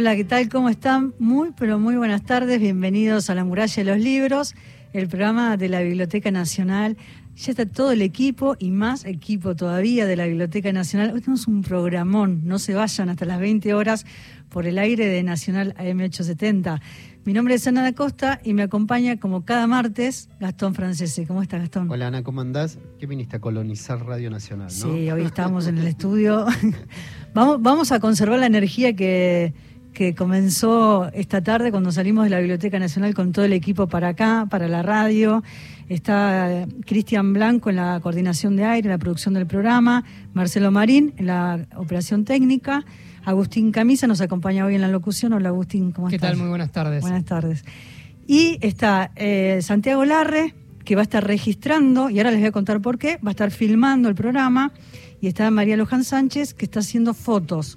Hola, 0.00 0.16
¿qué 0.16 0.24
tal? 0.24 0.48
¿Cómo 0.48 0.70
están? 0.70 1.12
Muy, 1.18 1.50
pero 1.58 1.78
muy 1.78 1.94
buenas 1.94 2.22
tardes. 2.22 2.58
Bienvenidos 2.58 3.28
a 3.28 3.34
La 3.34 3.44
Muralla 3.44 3.84
de 3.84 3.84
los 3.84 3.98
Libros, 3.98 4.54
el 4.94 5.08
programa 5.08 5.58
de 5.58 5.68
la 5.68 5.82
Biblioteca 5.82 6.30
Nacional. 6.30 6.96
Ya 7.36 7.50
está 7.50 7.66
todo 7.66 7.92
el 7.92 8.00
equipo 8.00 8.56
y 8.58 8.70
más 8.70 9.04
equipo 9.04 9.54
todavía 9.56 10.06
de 10.06 10.16
la 10.16 10.24
Biblioteca 10.24 10.72
Nacional. 10.72 11.12
Hoy 11.12 11.20
tenemos 11.20 11.46
un 11.46 11.60
programón, 11.60 12.40
no 12.46 12.58
se 12.58 12.72
vayan 12.72 13.10
hasta 13.10 13.26
las 13.26 13.40
20 13.40 13.74
horas 13.74 14.06
por 14.48 14.66
el 14.66 14.78
aire 14.78 15.04
de 15.04 15.22
Nacional 15.22 15.74
AM870. 15.74 16.80
Mi 17.26 17.34
nombre 17.34 17.52
es 17.52 17.66
Ana 17.66 17.82
da 17.82 17.92
Costa 17.92 18.40
y 18.42 18.54
me 18.54 18.62
acompaña 18.62 19.20
como 19.20 19.44
cada 19.44 19.66
martes 19.66 20.30
Gastón 20.40 20.74
Francese. 20.74 21.26
¿Cómo 21.26 21.42
estás, 21.42 21.60
Gastón? 21.60 21.90
Hola, 21.90 22.06
Ana, 22.06 22.22
¿cómo 22.22 22.40
andás? 22.40 22.78
¿Qué 22.98 23.04
viniste 23.04 23.36
a 23.36 23.40
colonizar 23.40 24.02
Radio 24.06 24.30
Nacional? 24.30 24.68
¿no? 24.68 24.70
Sí, 24.70 25.10
hoy 25.10 25.24
estamos 25.24 25.66
en 25.66 25.76
el 25.76 25.86
estudio. 25.86 26.46
vamos, 27.34 27.60
vamos 27.60 27.92
a 27.92 28.00
conservar 28.00 28.38
la 28.38 28.46
energía 28.46 28.96
que, 28.96 29.52
que 29.92 30.14
comenzó 30.14 31.10
esta 31.12 31.42
tarde 31.42 31.70
cuando 31.70 31.92
salimos 31.92 32.24
de 32.24 32.30
la 32.30 32.38
Biblioteca 32.38 32.78
Nacional 32.78 33.14
con 33.14 33.32
todo 33.32 33.44
el 33.44 33.52
equipo 33.52 33.86
para 33.86 34.08
acá, 34.08 34.46
para 34.50 34.68
la 34.68 34.82
radio. 34.82 35.42
Está 35.88 36.66
Cristian 36.86 37.32
Blanco 37.32 37.70
en 37.70 37.76
la 37.76 37.98
coordinación 38.00 38.56
de 38.56 38.64
aire, 38.64 38.86
en 38.86 38.92
la 38.92 38.98
producción 38.98 39.34
del 39.34 39.46
programa, 39.46 40.04
Marcelo 40.34 40.70
Marín 40.70 41.12
en 41.16 41.26
la 41.26 41.66
operación 41.76 42.24
técnica, 42.24 42.84
Agustín 43.24 43.70
Camisa 43.70 44.06
nos 44.06 44.20
acompaña 44.20 44.64
hoy 44.64 44.74
en 44.74 44.80
la 44.80 44.88
locución. 44.88 45.32
Hola 45.32 45.50
Agustín, 45.50 45.92
¿cómo 45.92 46.08
estás? 46.08 46.20
¿Qué 46.20 46.26
tal? 46.26 46.36
Muy 46.36 46.48
buenas 46.48 46.72
tardes. 46.72 47.02
Buenas 47.02 47.24
tardes. 47.24 47.64
Y 48.26 48.58
está 48.60 49.10
eh, 49.16 49.60
Santiago 49.62 50.04
Larre, 50.04 50.54
que 50.84 50.94
va 50.94 51.02
a 51.02 51.04
estar 51.04 51.26
registrando, 51.26 52.08
y 52.08 52.18
ahora 52.18 52.30
les 52.30 52.40
voy 52.40 52.48
a 52.48 52.52
contar 52.52 52.80
por 52.80 52.98
qué, 52.98 53.18
va 53.24 53.30
a 53.30 53.32
estar 53.32 53.50
filmando 53.50 54.08
el 54.08 54.14
programa, 54.14 54.72
y 55.20 55.26
está 55.26 55.50
María 55.50 55.76
Luján 55.76 56.04
Sánchez, 56.04 56.54
que 56.54 56.64
está 56.64 56.80
haciendo 56.80 57.12
fotos. 57.12 57.76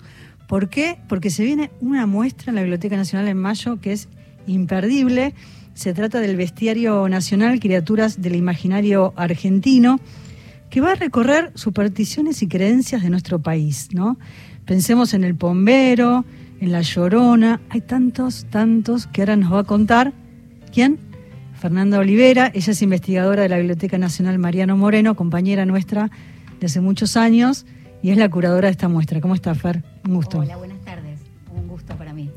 ¿Por 0.53 0.69
qué? 0.69 0.99
Porque 1.09 1.31
se 1.31 1.43
viene 1.43 1.71
una 1.81 2.05
muestra 2.05 2.51
en 2.51 2.55
la 2.57 2.61
Biblioteca 2.61 2.95
Nacional 2.95 3.27
en 3.27 3.37
mayo 3.37 3.81
que 3.81 3.91
es 3.91 4.07
imperdible. 4.45 5.33
Se 5.73 5.95
trata 5.95 6.19
del 6.19 6.35
Bestiario 6.35 7.09
Nacional, 7.09 7.59
Criaturas 7.59 8.21
del 8.21 8.35
Imaginario 8.35 9.13
Argentino, 9.15 9.99
que 10.69 10.79
va 10.79 10.91
a 10.91 10.95
recorrer 10.95 11.51
supersticiones 11.55 12.43
y 12.43 12.47
creencias 12.47 13.01
de 13.01 13.09
nuestro 13.09 13.39
país, 13.39 13.89
¿no? 13.93 14.19
Pensemos 14.63 15.15
en 15.15 15.23
el 15.23 15.33
Pombero, 15.33 16.23
en 16.59 16.71
la 16.71 16.81
Llorona, 16.81 17.59
hay 17.69 17.81
tantos, 17.81 18.45
tantos 18.51 19.07
que 19.07 19.23
ahora 19.23 19.37
nos 19.37 19.53
va 19.53 19.61
a 19.61 19.63
contar. 19.63 20.13
¿Quién? 20.71 20.99
Fernanda 21.59 21.97
Olivera, 21.97 22.51
ella 22.53 22.73
es 22.73 22.81
investigadora 22.83 23.41
de 23.41 23.49
la 23.49 23.57
Biblioteca 23.57 23.97
Nacional 23.97 24.37
Mariano 24.37 24.77
Moreno, 24.77 25.15
compañera 25.15 25.65
nuestra 25.65 26.11
de 26.59 26.67
hace 26.67 26.79
muchos 26.79 27.17
años 27.17 27.65
y 28.03 28.11
es 28.11 28.17
la 28.17 28.29
curadora 28.29 28.67
de 28.67 28.73
esta 28.73 28.89
muestra. 28.89 29.21
¿Cómo 29.21 29.33
está, 29.33 29.55
Fer? 29.55 29.81
Un 30.05 30.15
gusto. 30.15 30.39
Hola, 30.39 30.57
buenas 30.57 30.79
tardes. 30.81 31.19
Un 31.55 31.69
gusto 31.69 31.95
para 31.95 32.13
mí. 32.13 32.29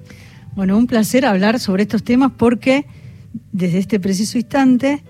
Bueno, 0.55 0.79
un 0.79 0.87
placer 0.87 1.27
hablar 1.27 1.59
sobre 1.59 1.83
estos 1.83 2.05
temas 2.05 2.33
porque 2.35 2.87
desde 3.53 3.79
este 3.79 3.99
preciso 3.99 4.39
instante 4.39 5.03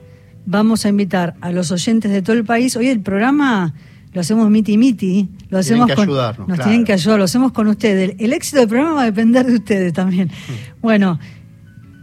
vamos 0.47 0.87
a 0.87 0.89
invitar 0.89 1.35
a 1.43 1.53
los 1.53 1.71
oyentes 1.71 2.11
de 2.11 2.23
todo 2.23 2.35
el 2.35 2.45
país. 2.45 2.75
Hoy 2.75 2.89
el 2.89 3.01
programa 3.01 3.75
lo 4.15 4.21
hacemos 4.23 4.49
miti 4.49 4.79
miti, 4.79 5.29
lo 5.51 5.59
hacemos 5.59 5.89
que 5.89 5.95
con, 5.95 6.05
ayudarnos, 6.05 6.49
nos 6.49 6.57
claro. 6.57 6.71
tienen 6.71 6.87
que 6.87 6.95
ayudar, 6.95 7.19
lo 7.19 7.25
hacemos 7.25 7.53
con 7.53 7.69
ustedes. 7.69 8.11
El, 8.11 8.25
el 8.25 8.33
éxito 8.33 8.59
del 8.59 8.69
programa 8.69 8.95
va 8.95 9.03
a 9.03 9.05
depender 9.05 9.47
de 9.47 9.55
ustedes 9.57 9.93
también. 9.93 10.29
Mm. 10.29 10.81
Bueno, 10.81 11.19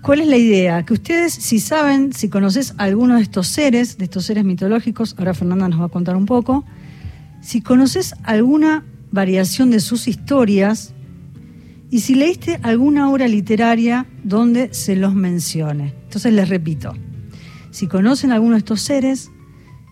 ¿cuál 0.02 0.20
es 0.20 0.28
la 0.28 0.38
idea? 0.38 0.84
Que 0.84 0.94
ustedes, 0.94 1.34
si 1.34 1.60
saben, 1.60 2.14
si 2.14 2.30
conoces 2.30 2.76
alguno 2.78 3.16
de 3.16 3.24
estos 3.24 3.48
seres, 3.48 3.98
de 3.98 4.04
estos 4.04 4.26
seres 4.26 4.44
mitológicos, 4.44 5.16
ahora 5.18 5.34
Fernanda 5.34 5.68
nos 5.70 5.82
va 5.82 5.86
a 5.86 5.90
contar 5.90 6.16
un 6.16 6.26
poco, 6.28 6.66
si 7.44 7.62
conoces 7.62 8.16
alguna 8.24 8.86
variación 9.12 9.70
de 9.70 9.82
sus 9.82 10.08
historias 10.08 10.94
y 11.92 12.00
si 12.00 12.16
leíste 12.16 12.60
alguna 12.64 13.12
obra 13.12 13.28
literaria 13.28 14.08
donde 14.24 14.74
se 14.74 14.96
los 14.96 15.14
mencione. 15.14 15.94
Entonces 16.06 16.34
les 16.34 16.50
repito, 16.50 16.94
si 17.70 17.88
conocen 17.88 18.32
alguno 18.32 18.54
de 18.54 18.60
estos 18.60 18.82
seres, 18.82 19.30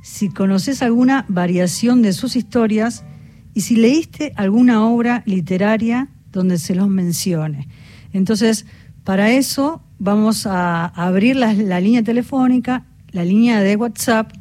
si 0.01 0.29
conoces 0.29 0.81
alguna 0.81 1.25
variación 1.27 2.01
de 2.01 2.13
sus 2.13 2.35
historias 2.35 3.03
y 3.53 3.61
si 3.61 3.75
leíste 3.75 4.31
alguna 4.37 4.85
obra 4.85 5.21
literaria 5.25 6.07
donde 6.31 6.57
se 6.57 6.73
los 6.73 6.87
mencione. 6.87 7.67
Entonces, 8.13 8.65
para 9.03 9.31
eso 9.31 9.83
vamos 9.99 10.47
a 10.47 10.85
abrir 10.85 11.35
la, 11.35 11.53
la 11.53 11.81
línea 11.81 12.01
telefónica, 12.01 12.85
la 13.11 13.25
línea 13.25 13.59
de 13.59 13.75
WhatsApp 13.75 14.31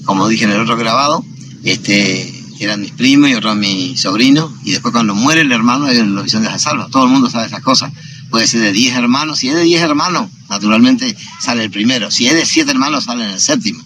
como 0.05 0.27
dije 0.27 0.45
en 0.45 0.51
el 0.51 0.61
otro 0.61 0.77
grabado, 0.77 1.23
este, 1.63 2.30
eran 2.63 2.81
mis 2.81 2.91
primos 2.91 3.29
y 3.29 3.33
otros 3.35 3.55
mis 3.55 3.99
sobrinos, 3.99 4.51
y 4.63 4.71
después 4.71 4.91
cuando 4.91 5.15
muere 5.15 5.41
el 5.41 5.51
hermano, 5.51 5.87
el 5.89 6.13
lobizón 6.13 6.43
deja 6.43 6.59
salvo. 6.59 6.87
Todo 6.87 7.05
el 7.05 7.09
mundo 7.11 7.29
sabe 7.29 7.47
esas 7.47 7.61
cosas. 7.61 7.91
Puede 8.29 8.47
ser 8.47 8.61
de 8.61 8.71
10 8.71 8.95
hermanos, 8.95 9.39
si 9.39 9.49
es 9.49 9.55
de 9.55 9.63
10 9.63 9.81
hermanos, 9.81 10.29
naturalmente 10.49 11.15
sale 11.41 11.63
el 11.63 11.71
primero. 11.71 12.11
Si 12.11 12.27
es 12.27 12.33
de 12.33 12.45
7 12.45 12.71
hermanos, 12.71 13.05
sale 13.05 13.25
en 13.25 13.31
el 13.31 13.39
séptimo. 13.39 13.83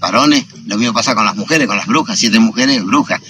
Varones, 0.00 0.44
lo 0.66 0.76
mismo 0.78 0.92
pasa 0.94 1.14
con 1.14 1.24
las 1.24 1.36
mujeres, 1.36 1.66
con 1.66 1.76
las 1.76 1.86
brujas, 1.86 2.18
siete 2.18 2.38
mujeres, 2.38 2.84
brujas. 2.84 3.20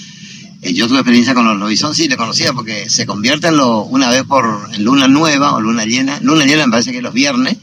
Eh, 0.62 0.72
yo 0.74 0.86
tuve 0.88 0.98
experiencia 0.98 1.34
con 1.34 1.44
los 1.46 1.56
lobizón, 1.58 1.94
sí, 1.94 2.08
le 2.08 2.16
conocía 2.16 2.52
porque 2.52 2.88
se 2.90 3.06
convierten 3.06 3.56
lo- 3.56 3.82
una 3.84 4.10
vez 4.10 4.24
por 4.24 4.68
en 4.72 4.82
luna 4.84 5.06
nueva 5.08 5.54
o 5.54 5.60
luna 5.60 5.84
llena. 5.84 6.18
Luna 6.20 6.44
llena 6.44 6.66
me 6.66 6.72
parece 6.72 6.90
que 6.90 6.98
es 6.98 7.02
los 7.02 7.14
viernes. 7.14 7.56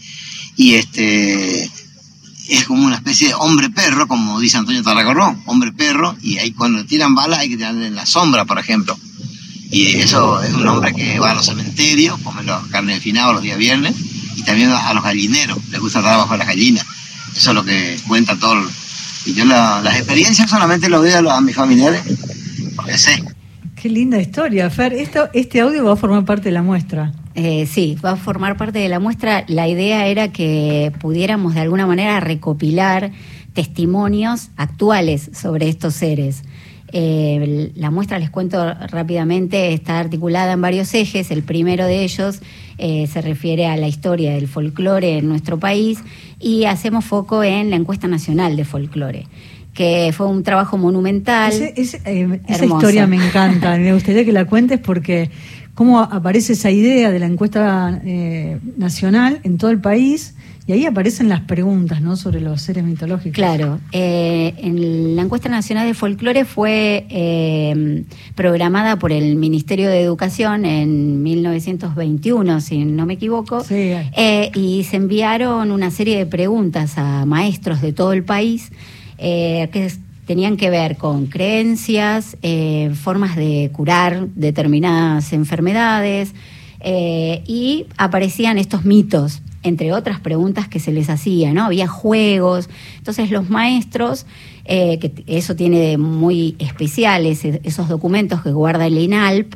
Y 0.55 0.75
este 0.75 1.69
es 2.56 2.66
como 2.66 2.85
una 2.85 2.95
especie 2.95 3.29
de 3.29 3.34
hombre 3.35 3.69
perro, 3.69 4.07
como 4.07 4.39
dice 4.39 4.57
Antonio 4.57 4.84
Tarragorrón, 4.84 5.41
hombre 5.45 5.72
perro. 5.72 6.16
Y 6.22 6.38
ahí 6.38 6.51
cuando 6.51 6.85
tiran 6.85 7.16
balas 7.16 7.39
hay 7.39 7.50
que 7.50 7.57
tirarle 7.57 7.88
en 7.88 7.95
la 7.95 8.06
sombra, 8.06 8.45
por 8.45 8.59
ejemplo. 8.59 8.97
Y 9.69 9.85
eso 9.97 10.41
es 10.44 10.53
un 10.53 10.67
hombre 10.67 10.94
que 10.94 11.17
va 11.19 11.31
a 11.31 11.35
los 11.35 11.45
cementerios, 11.45 12.19
come 12.22 12.44
los 12.44 12.67
carne 12.67 12.95
de 12.95 13.00
finado 13.00 13.34
los 13.34 13.41
días 13.41 13.57
viernes. 13.57 13.95
Y 14.35 14.44
también 14.44 14.69
a 14.72 14.94
los 14.94 15.03
gallineros, 15.03 15.57
le 15.69 15.78
gusta 15.79 16.00
estar 16.00 16.17
bajo 16.17 16.35
las 16.38 16.47
gallinas. 16.47 16.85
Eso 17.35 17.51
es 17.51 17.56
lo 17.56 17.63
que 17.63 17.97
cuenta 18.07 18.35
todo. 18.38 18.61
Y 19.25 19.34
yo 19.34 19.45
la- 19.45 19.81
las 19.81 19.95
experiencias 19.97 20.50
solamente 20.50 20.90
lo 20.90 21.01
veo 21.01 21.17
a, 21.17 21.22
los- 21.22 21.31
a 21.34 21.41
mis 21.41 21.56
familiares, 21.56 22.01
porque 22.75 22.97
sé. 22.97 23.23
Qué 23.75 23.88
linda 23.90 24.19
historia, 24.19 24.70
Fer. 24.70 24.93
Esto, 24.93 25.29
este 25.34 25.61
audio 25.61 25.85
va 25.85 25.93
a 25.93 25.96
formar 25.96 26.25
parte 26.25 26.46
de 26.49 26.52
la 26.52 26.61
muestra. 26.64 27.14
Eh, 27.35 27.66
sí, 27.66 27.95
va 28.03 28.11
a 28.11 28.16
formar 28.17 28.57
parte 28.57 28.79
de 28.79 28.89
la 28.89 28.99
muestra. 28.99 29.45
La 29.47 29.67
idea 29.67 30.07
era 30.07 30.31
que 30.31 30.91
pudiéramos 30.99 31.53
de 31.55 31.61
alguna 31.61 31.87
manera 31.87 32.19
recopilar 32.19 33.11
testimonios 33.53 34.49
actuales 34.57 35.29
sobre 35.33 35.69
estos 35.69 35.93
seres. 35.93 36.43
Eh, 36.93 37.72
la 37.75 37.89
muestra, 37.89 38.19
les 38.19 38.29
cuento 38.29 38.73
rápidamente, 38.89 39.73
está 39.73 39.99
articulada 39.99 40.53
en 40.53 40.61
varios 40.61 40.93
ejes. 40.93 41.31
El 41.31 41.43
primero 41.43 41.85
de 41.85 42.03
ellos 42.03 42.41
eh, 42.78 43.07
se 43.07 43.22
refiere 43.22 43.67
a 43.67 43.77
la 43.77 43.87
historia 43.87 44.34
del 44.34 44.47
folclore 44.47 45.17
en 45.17 45.27
nuestro 45.29 45.57
país 45.57 45.99
y 46.39 46.66
hacemos 46.66 47.05
foco 47.05 47.43
en 47.43 47.69
la 47.69 47.77
encuesta 47.77 48.07
nacional 48.07 48.57
de 48.57 48.66
folclore, 48.66 49.27
que 49.73 50.11
fue 50.16 50.27
un 50.27 50.43
trabajo 50.43 50.77
monumental. 50.77 51.53
Ese- 51.53 51.73
ese, 51.77 52.01
eh, 52.05 52.41
esa 52.49 52.66
historia 52.66 53.07
me 53.07 53.16
encanta. 53.25 53.77
Me 53.77 53.93
gustaría 53.93 54.25
que 54.25 54.34
la 54.34 54.43
cuentes 54.45 54.79
porque 54.79 55.29
cómo 55.76 56.00
aparece 56.00 56.53
esa 56.53 56.72
idea 56.72 57.12
de 57.12 57.20
la 57.20 57.26
encuesta 57.26 58.02
eh, 58.03 58.59
nacional 58.78 59.40
en 59.44 59.58
todo 59.58 59.72
el 59.72 59.79
país 59.79 60.35
y 60.68 60.73
ahí 60.73 60.85
aparecen 60.85 61.28
las 61.28 61.41
preguntas 61.41 62.02
¿no? 62.02 62.16
sobre 62.16 62.40
los 62.40 62.62
seres 62.62 62.84
mitológicos. 62.84 63.34
Claro, 63.34 63.79
eh, 63.91 64.53
en 64.58 65.16
la 65.16 65.23
encuesta 65.23 65.50
nacional 65.50 65.88
de 65.88 65.94
folclore 65.96 66.46
fue 66.46 67.08
eh, 67.09 68.03
programada 68.35 68.97
por 68.97 69.12
el 69.12 69.38
Ministerio 69.38 69.90
de 69.90 70.02
Educación 70.02 70.66
en 70.66 71.23
1921, 71.23 72.62
si 72.62 72.85
no 72.85 73.08
me 73.08 73.16
equivoco, 73.16 73.66
eh, 73.70 74.52
y 74.53 74.84
se 74.84 74.97
enviaron 74.97 75.72
una 75.72 75.90
serie 75.90 76.18
de 76.18 76.28
preguntas 76.28 76.97
a 76.97 77.26
maestros 77.26 77.82
de 77.82 77.91
todo 77.91 78.14
el 78.14 78.23
país 78.23 78.72
que 79.18 79.91
tenían 80.26 80.58
que 80.58 80.70
ver 80.70 80.97
con 80.97 81.28
creencias, 81.28 82.38
formas 82.94 83.35
de 83.35 83.70
curar 83.73 84.28
determinadas 84.35 85.34
enfermedades, 85.34 86.34
y 86.84 87.85
aparecían 87.97 88.58
estos 88.58 88.85
mitos 88.85 89.41
entre 89.64 89.94
otras 89.94 90.20
preguntas 90.20 90.68
que 90.68 90.79
se 90.79 90.91
les 90.91 91.09
hacía, 91.09 91.53
¿no? 91.53 91.66
Había 91.66 91.88
juegos. 91.88 92.70
Entonces 92.97 93.32
los 93.32 93.50
maestros, 93.50 94.26
eh, 94.66 95.00
que 95.00 95.23
eso 95.28 95.56
tiene 95.56 95.97
muy 95.97 96.56
especiales, 96.59 97.46
esos 97.46 97.88
documentos 97.88 98.41
que 98.41 98.52
guarda 98.52 98.88
el 98.88 98.97
INALP, 98.97 99.53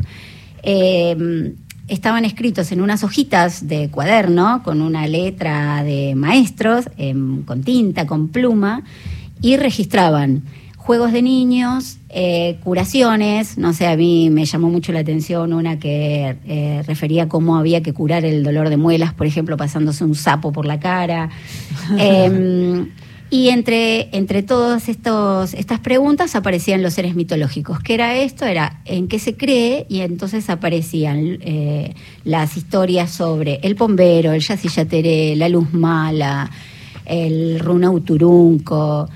eh, 0.64 1.54
estaban 1.88 2.26
escritos 2.26 2.72
en 2.72 2.82
unas 2.82 3.04
hojitas 3.04 3.68
de 3.68 3.90
cuaderno 3.90 4.62
con 4.64 4.82
una 4.82 5.08
letra 5.08 5.84
de 5.84 6.16
maestros, 6.16 6.90
em, 6.98 7.44
con 7.44 7.64
tinta, 7.64 8.08
con 8.08 8.30
pluma, 8.30 8.84
y 9.46 9.58
registraban 9.58 10.42
juegos 10.76 11.12
de 11.12 11.22
niños, 11.22 12.00
eh, 12.10 12.58
curaciones, 12.64 13.60
no 13.60 13.74
sé, 13.74 13.86
a 13.86 13.96
mí 13.96 14.32
me 14.32 14.44
llamó 14.46 14.70
mucho 14.70 14.92
la 14.92 15.02
atención 15.02 15.54
una 15.54 15.78
que 15.78 16.36
eh, 16.48 16.82
refería 16.88 17.30
cómo 17.30 17.56
había 17.56 17.84
que 17.84 17.94
curar 17.94 18.26
el 18.26 18.44
dolor 18.44 18.70
de 18.70 18.78
muelas, 18.78 19.14
por 19.14 19.28
ejemplo, 19.28 19.56
pasándose 19.56 20.04
un 20.04 20.16
sapo 20.16 20.52
por 20.52 20.66
la 20.66 20.80
cara. 20.80 21.30
Em, 22.00 22.90
y 23.30 23.50
entre, 23.50 24.10
entre 24.18 24.42
todas 24.42 24.90
estas 24.90 25.80
preguntas 25.80 26.36
aparecían 26.36 26.82
los 26.82 26.96
seres 26.96 27.14
mitológicos. 27.14 27.80
¿Qué 27.82 27.94
era 27.94 28.16
esto? 28.16 28.46
Era 28.46 28.82
en 28.86 29.08
qué 29.08 29.20
se 29.20 29.38
cree 29.38 29.86
y 29.90 30.00
entonces 30.02 30.50
aparecían 30.50 31.38
eh, 31.42 31.94
las 32.24 32.58
historias 32.58 33.12
sobre 33.12 33.60
el 33.62 33.76
pombero, 33.76 34.34
el 34.34 34.42
yacillateré, 34.42 35.36
la 35.36 35.50
luz 35.50 35.72
mala, 35.72 36.50
el 37.06 37.60
runauturunco, 37.60 39.08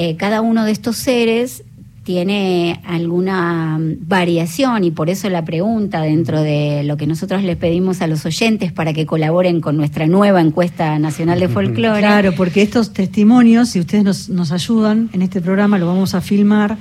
eh, 0.00 0.14
cada 0.14 0.42
uno 0.42 0.64
de 0.64 0.70
estos 0.70 0.96
seres 0.96 1.64
tiene 2.04 2.80
alguna 2.86 3.80
variación 3.80 4.84
y 4.84 4.92
por 4.92 5.10
eso 5.10 5.28
la 5.28 5.44
pregunta 5.44 6.02
dentro 6.02 6.40
de 6.40 6.84
lo 6.84 6.96
que 6.96 7.08
nosotros 7.08 7.42
les 7.42 7.56
pedimos 7.56 8.00
a 8.00 8.06
los 8.06 8.24
oyentes 8.24 8.70
para 8.70 8.92
que 8.92 9.06
colaboren 9.06 9.60
con 9.60 9.76
nuestra 9.76 10.06
nueva 10.06 10.40
encuesta 10.40 11.00
nacional 11.00 11.40
de 11.40 11.48
folclore. 11.48 11.98
Claro, 11.98 12.32
porque 12.36 12.62
estos 12.62 12.92
testimonios, 12.92 13.70
si 13.70 13.80
ustedes 13.80 14.04
nos, 14.04 14.28
nos 14.28 14.52
ayudan 14.52 15.10
en 15.12 15.20
este 15.20 15.40
programa, 15.40 15.78
lo 15.78 15.88
vamos 15.88 16.14
a 16.14 16.20
filmar 16.20 16.76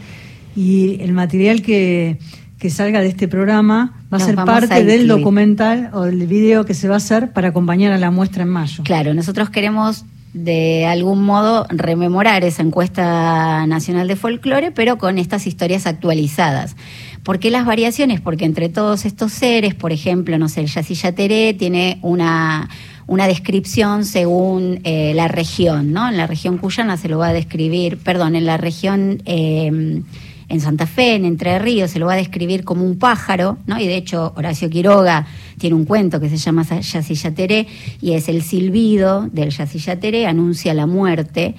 y 0.55 1.01
el 1.01 1.13
material 1.13 1.63
que, 1.63 2.19
que 2.59 2.69
salga 2.69 3.01
de 3.01 3.07
este 3.07 3.27
programa 3.27 4.05
va 4.13 4.17
a 4.17 4.19
ser 4.19 4.35
parte 4.35 4.83
del 4.83 5.07
documental 5.07 5.89
o 5.93 6.03
del 6.03 6.27
video 6.27 6.65
que 6.65 6.75
se 6.75 6.87
va 6.87 6.93
a 6.93 6.97
hacer 6.97 7.31
para 7.31 7.47
acompañar 7.47 7.91
a 7.93 7.97
la 7.97 8.11
muestra 8.11 8.43
en 8.43 8.49
mayo. 8.49 8.83
Claro, 8.83 9.15
nosotros 9.15 9.49
queremos 9.49 10.05
de 10.37 10.85
algún 10.85 11.23
modo 11.23 11.65
rememorar 11.69 12.43
esa 12.43 12.61
encuesta 12.61 13.65
nacional 13.65 14.07
de 14.07 14.15
folclore, 14.15 14.71
pero 14.71 14.97
con 14.97 15.17
estas 15.17 15.47
historias 15.47 15.87
actualizadas. 15.87 16.75
¿Por 17.23 17.39
qué 17.39 17.51
las 17.51 17.65
variaciones? 17.65 18.21
Porque 18.21 18.45
entre 18.45 18.69
todos 18.69 19.05
estos 19.05 19.33
seres, 19.33 19.75
por 19.75 19.91
ejemplo, 19.91 20.37
no 20.37 20.47
sé, 20.47 20.61
el 20.61 20.67
Yacilla 20.67 21.13
tiene 21.13 21.99
una, 22.01 22.69
una 23.07 23.27
descripción 23.27 24.05
según 24.05 24.79
eh, 24.83 25.13
la 25.15 25.27
región, 25.27 25.91
¿no? 25.91 26.07
En 26.07 26.17
la 26.17 26.27
región 26.27 26.57
cuyana 26.57 26.97
se 26.97 27.09
lo 27.09 27.17
va 27.17 27.29
a 27.29 27.33
describir, 27.33 27.97
perdón, 27.97 28.35
en 28.35 28.45
la 28.45 28.57
región... 28.57 29.21
Eh, 29.25 30.01
en 30.49 30.61
Santa 30.61 30.87
Fe, 30.87 31.15
en 31.15 31.25
Entre 31.25 31.59
Ríos, 31.59 31.91
se 31.91 31.99
lo 31.99 32.05
va 32.05 32.13
a 32.13 32.17
describir 32.17 32.63
como 32.63 32.85
un 32.85 32.97
pájaro, 32.97 33.57
¿no? 33.65 33.79
Y 33.79 33.87
de 33.87 33.97
hecho 33.97 34.33
Horacio 34.35 34.69
Quiroga 34.69 35.27
tiene 35.57 35.75
un 35.75 35.85
cuento 35.85 36.19
que 36.19 36.29
se 36.29 36.37
llama 36.37 36.63
Yacillateré 36.63 37.67
y 38.01 38.13
es 38.13 38.29
el 38.29 38.41
silbido 38.41 39.27
del 39.31 39.49
Yacillateré, 39.49 40.25
anuncia 40.25 40.73
la 40.73 40.85
muerte. 40.85 41.55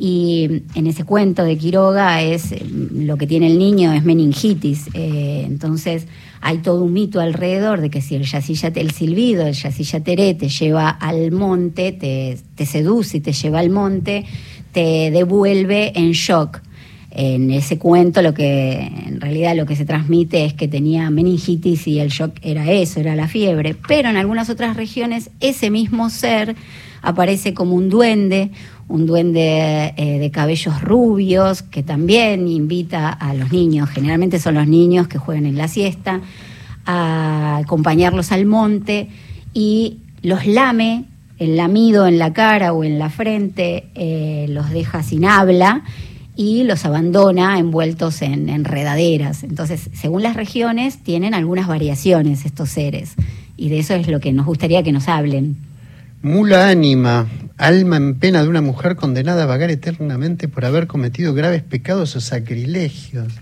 Y 0.00 0.62
en 0.76 0.86
ese 0.86 1.02
cuento 1.02 1.42
de 1.42 1.58
Quiroga 1.58 2.22
es 2.22 2.54
lo 2.70 3.16
que 3.16 3.26
tiene 3.26 3.48
el 3.48 3.58
niño 3.58 3.92
es 3.92 4.04
meningitis. 4.04 4.86
Eh, 4.94 5.42
entonces 5.44 6.06
hay 6.40 6.58
todo 6.58 6.84
un 6.84 6.92
mito 6.92 7.20
alrededor 7.20 7.80
de 7.80 7.90
que 7.90 8.00
si 8.00 8.14
el 8.14 8.22
el 8.22 8.90
silbido, 8.92 9.44
el 9.44 9.54
yacillateré 9.54 10.34
te 10.34 10.48
lleva 10.48 10.88
al 10.88 11.32
monte, 11.32 11.90
te, 11.90 12.38
te 12.54 12.64
seduce 12.64 13.16
y 13.16 13.20
te 13.20 13.32
lleva 13.32 13.58
al 13.58 13.70
monte, 13.70 14.24
te 14.70 15.10
devuelve 15.10 15.98
en 15.98 16.12
shock 16.12 16.60
en 17.20 17.50
ese 17.50 17.78
cuento 17.78 18.22
lo 18.22 18.32
que 18.32 18.78
en 18.78 19.20
realidad 19.20 19.56
lo 19.56 19.66
que 19.66 19.74
se 19.74 19.84
transmite 19.84 20.44
es 20.44 20.54
que 20.54 20.68
tenía 20.68 21.10
meningitis 21.10 21.88
y 21.88 21.98
el 21.98 22.10
shock 22.10 22.36
era 22.42 22.70
eso, 22.70 23.00
era 23.00 23.16
la 23.16 23.26
fiebre, 23.26 23.74
pero 23.88 24.08
en 24.08 24.16
algunas 24.16 24.50
otras 24.50 24.76
regiones 24.76 25.28
ese 25.40 25.68
mismo 25.68 26.10
ser 26.10 26.54
aparece 27.02 27.54
como 27.54 27.74
un 27.74 27.88
duende, 27.88 28.52
un 28.86 29.06
duende 29.06 29.94
eh, 29.96 30.20
de 30.20 30.30
cabellos 30.30 30.80
rubios 30.80 31.62
que 31.62 31.82
también 31.82 32.46
invita 32.46 33.08
a 33.08 33.34
los 33.34 33.50
niños, 33.50 33.90
generalmente 33.90 34.38
son 34.38 34.54
los 34.54 34.68
niños 34.68 35.08
que 35.08 35.18
juegan 35.18 35.46
en 35.46 35.58
la 35.58 35.66
siesta, 35.66 36.20
a 36.86 37.56
acompañarlos 37.56 38.30
al 38.30 38.46
monte 38.46 39.08
y 39.52 39.98
los 40.22 40.46
lame 40.46 41.06
el 41.40 41.56
lamido 41.56 42.06
en 42.06 42.20
la 42.20 42.32
cara 42.32 42.72
o 42.72 42.84
en 42.84 43.00
la 43.00 43.10
frente, 43.10 43.88
eh, 43.96 44.46
los 44.50 44.70
deja 44.70 45.02
sin 45.02 45.24
habla 45.24 45.82
y 46.38 46.62
los 46.62 46.84
abandona 46.84 47.58
envueltos 47.58 48.22
en 48.22 48.48
enredaderas. 48.48 49.42
Entonces, 49.42 49.90
según 49.92 50.22
las 50.22 50.36
regiones, 50.36 51.02
tienen 51.02 51.34
algunas 51.34 51.66
variaciones 51.66 52.44
estos 52.44 52.68
seres. 52.68 53.14
Y 53.56 53.70
de 53.70 53.80
eso 53.80 53.94
es 53.94 54.06
lo 54.06 54.20
que 54.20 54.32
nos 54.32 54.46
gustaría 54.46 54.84
que 54.84 54.92
nos 54.92 55.08
hablen. 55.08 55.56
Mula 56.22 56.68
ánima, 56.68 57.26
alma 57.56 57.96
en 57.96 58.20
pena 58.20 58.40
de 58.44 58.48
una 58.48 58.60
mujer 58.60 58.94
condenada 58.94 59.42
a 59.42 59.46
vagar 59.46 59.72
eternamente 59.72 60.46
por 60.46 60.64
haber 60.64 60.86
cometido 60.86 61.34
graves 61.34 61.64
pecados 61.64 62.14
o 62.14 62.20
sacrilegios. 62.20 63.32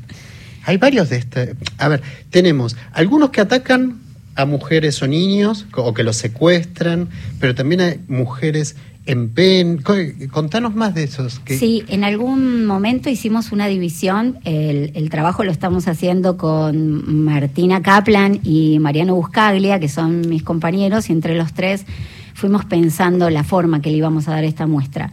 Hay 0.64 0.78
varios 0.78 1.10
de 1.10 1.18
este. 1.18 1.54
A 1.76 1.88
ver, 1.88 2.00
tenemos 2.30 2.78
algunos 2.92 3.28
que 3.28 3.42
atacan 3.42 4.00
a 4.36 4.46
mujeres 4.46 5.02
o 5.02 5.06
niños 5.06 5.66
o 5.74 5.92
que 5.92 6.02
los 6.02 6.16
secuestran, 6.16 7.10
pero 7.40 7.54
también 7.54 7.82
hay 7.82 8.00
mujeres 8.08 8.74
en 9.06 9.30
PEN. 9.30 9.82
Contanos 10.30 10.74
más 10.74 10.94
de 10.94 11.04
esos. 11.04 11.40
Sí, 11.46 11.84
en 11.88 12.04
algún 12.04 12.66
momento 12.66 13.08
hicimos 13.08 13.52
una 13.52 13.66
división. 13.66 14.38
El, 14.44 15.08
trabajo 15.10 15.44
lo 15.44 15.52
estamos 15.52 15.88
haciendo 15.88 16.36
con 16.36 17.24
Martina 17.24 17.80
Kaplan 17.82 18.40
y 18.42 18.78
Mariano 18.80 19.14
Buscaglia, 19.14 19.80
que 19.80 19.88
son 19.88 20.28
mis 20.28 20.42
compañeros, 20.42 21.08
y 21.08 21.12
entre 21.12 21.36
los 21.36 21.52
tres 21.52 21.86
fuimos 22.34 22.64
pensando 22.64 23.30
la 23.30 23.44
forma 23.44 23.80
que 23.80 23.90
le 23.90 23.96
íbamos 23.96 24.28
a 24.28 24.32
dar 24.32 24.44
esta 24.44 24.66
muestra. 24.66 25.12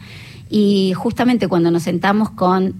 Y 0.49 0.93
justamente 0.95 1.47
cuando 1.47 1.71
nos 1.71 1.83
sentamos 1.83 2.31
con 2.31 2.73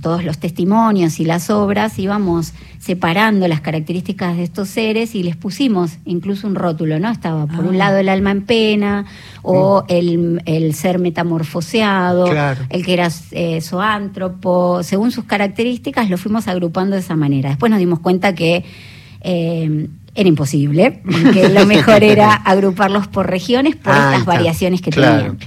todos 0.00 0.24
los 0.24 0.38
testimonios 0.38 1.20
y 1.20 1.24
las 1.24 1.50
obras, 1.50 1.98
íbamos 1.98 2.52
separando 2.78 3.46
las 3.48 3.60
características 3.60 4.36
de 4.36 4.44
estos 4.44 4.68
seres 4.68 5.14
y 5.14 5.22
les 5.22 5.36
pusimos 5.36 5.98
incluso 6.04 6.46
un 6.46 6.54
rótulo, 6.54 6.98
¿no? 6.98 7.10
Estaba 7.10 7.46
por 7.46 7.64
un 7.64 7.74
ah. 7.76 7.78
lado 7.78 7.98
el 7.98 8.08
alma 8.08 8.30
en 8.30 8.42
pena, 8.42 9.06
o 9.42 9.82
mm. 9.82 10.38
el, 10.46 10.74
ser 10.74 10.98
metamorfoseado, 10.98 12.26
el 12.70 12.84
que 12.84 12.92
era 12.92 13.08
eh, 13.32 13.60
zoántropo, 13.60 14.82
según 14.82 15.12
sus 15.12 15.24
características 15.24 16.10
lo 16.10 16.18
fuimos 16.18 16.48
agrupando 16.48 16.96
de 16.96 17.00
esa 17.00 17.16
manera. 17.16 17.50
Después 17.50 17.70
nos 17.70 17.78
dimos 17.78 18.00
cuenta 18.00 18.34
que 18.34 18.64
eh, 19.20 19.88
era 20.14 20.28
imposible, 20.28 21.02
que 21.32 21.48
lo 21.48 21.66
mejor 21.66 22.04
era 22.04 22.34
agruparlos 22.44 23.08
por 23.08 23.28
regiones 23.28 23.76
por 23.76 23.92
ah, 23.92 24.10
estas 24.12 24.24
variaciones 24.24 24.80
que 24.80 24.90
tenían. 24.90 25.38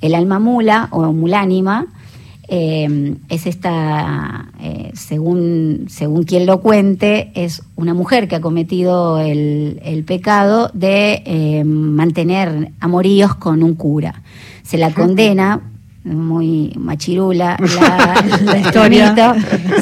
El 0.00 0.14
alma 0.14 0.38
mula 0.38 0.88
o 0.90 1.12
mulánima 1.12 1.86
eh, 2.46 3.16
es 3.28 3.46
esta, 3.46 4.50
eh, 4.60 4.90
según, 4.94 5.86
según 5.88 6.24
quien 6.24 6.44
lo 6.44 6.60
cuente, 6.60 7.30
es 7.34 7.62
una 7.76 7.94
mujer 7.94 8.28
que 8.28 8.36
ha 8.36 8.40
cometido 8.40 9.18
el, 9.18 10.04
pecado 10.06 10.70
de 10.74 11.22
eh, 11.24 11.64
mantener 11.64 12.72
amoríos 12.80 13.34
con 13.34 13.62
un 13.62 13.74
cura. 13.74 14.22
Se 14.62 14.76
la 14.76 14.92
condena, 14.92 15.62
muy 16.04 16.74
machirula 16.76 17.56
la, 17.58 18.60
historia, 18.60 19.14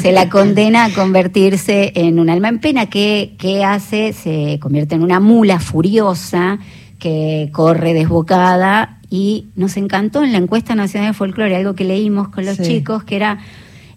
se 0.01 0.13
la 0.13 0.29
condena 0.29 0.85
a 0.85 0.89
convertirse 0.93 1.91
en 1.95 2.19
un 2.19 2.29
alma 2.29 2.47
en 2.47 2.59
pena. 2.59 2.85
que 2.85 3.35
¿Qué 3.37 3.65
hace? 3.65 4.13
Se 4.13 4.57
convierte 4.61 4.95
en 4.95 5.03
una 5.03 5.19
mula 5.19 5.59
furiosa 5.59 6.59
que 6.97 7.49
corre 7.51 7.93
desbocada 7.93 8.99
y 9.13 9.45
nos 9.55 9.77
encantó 9.77 10.23
en 10.23 10.31
la 10.31 10.39
encuesta 10.39 10.73
nacional 10.73 11.11
de 11.11 11.13
folclore 11.13 11.55
algo 11.55 11.75
que 11.75 11.83
leímos 11.83 12.29
con 12.29 12.47
los 12.47 12.59
chicos, 12.59 13.03
que 13.03 13.15
era 13.15 13.37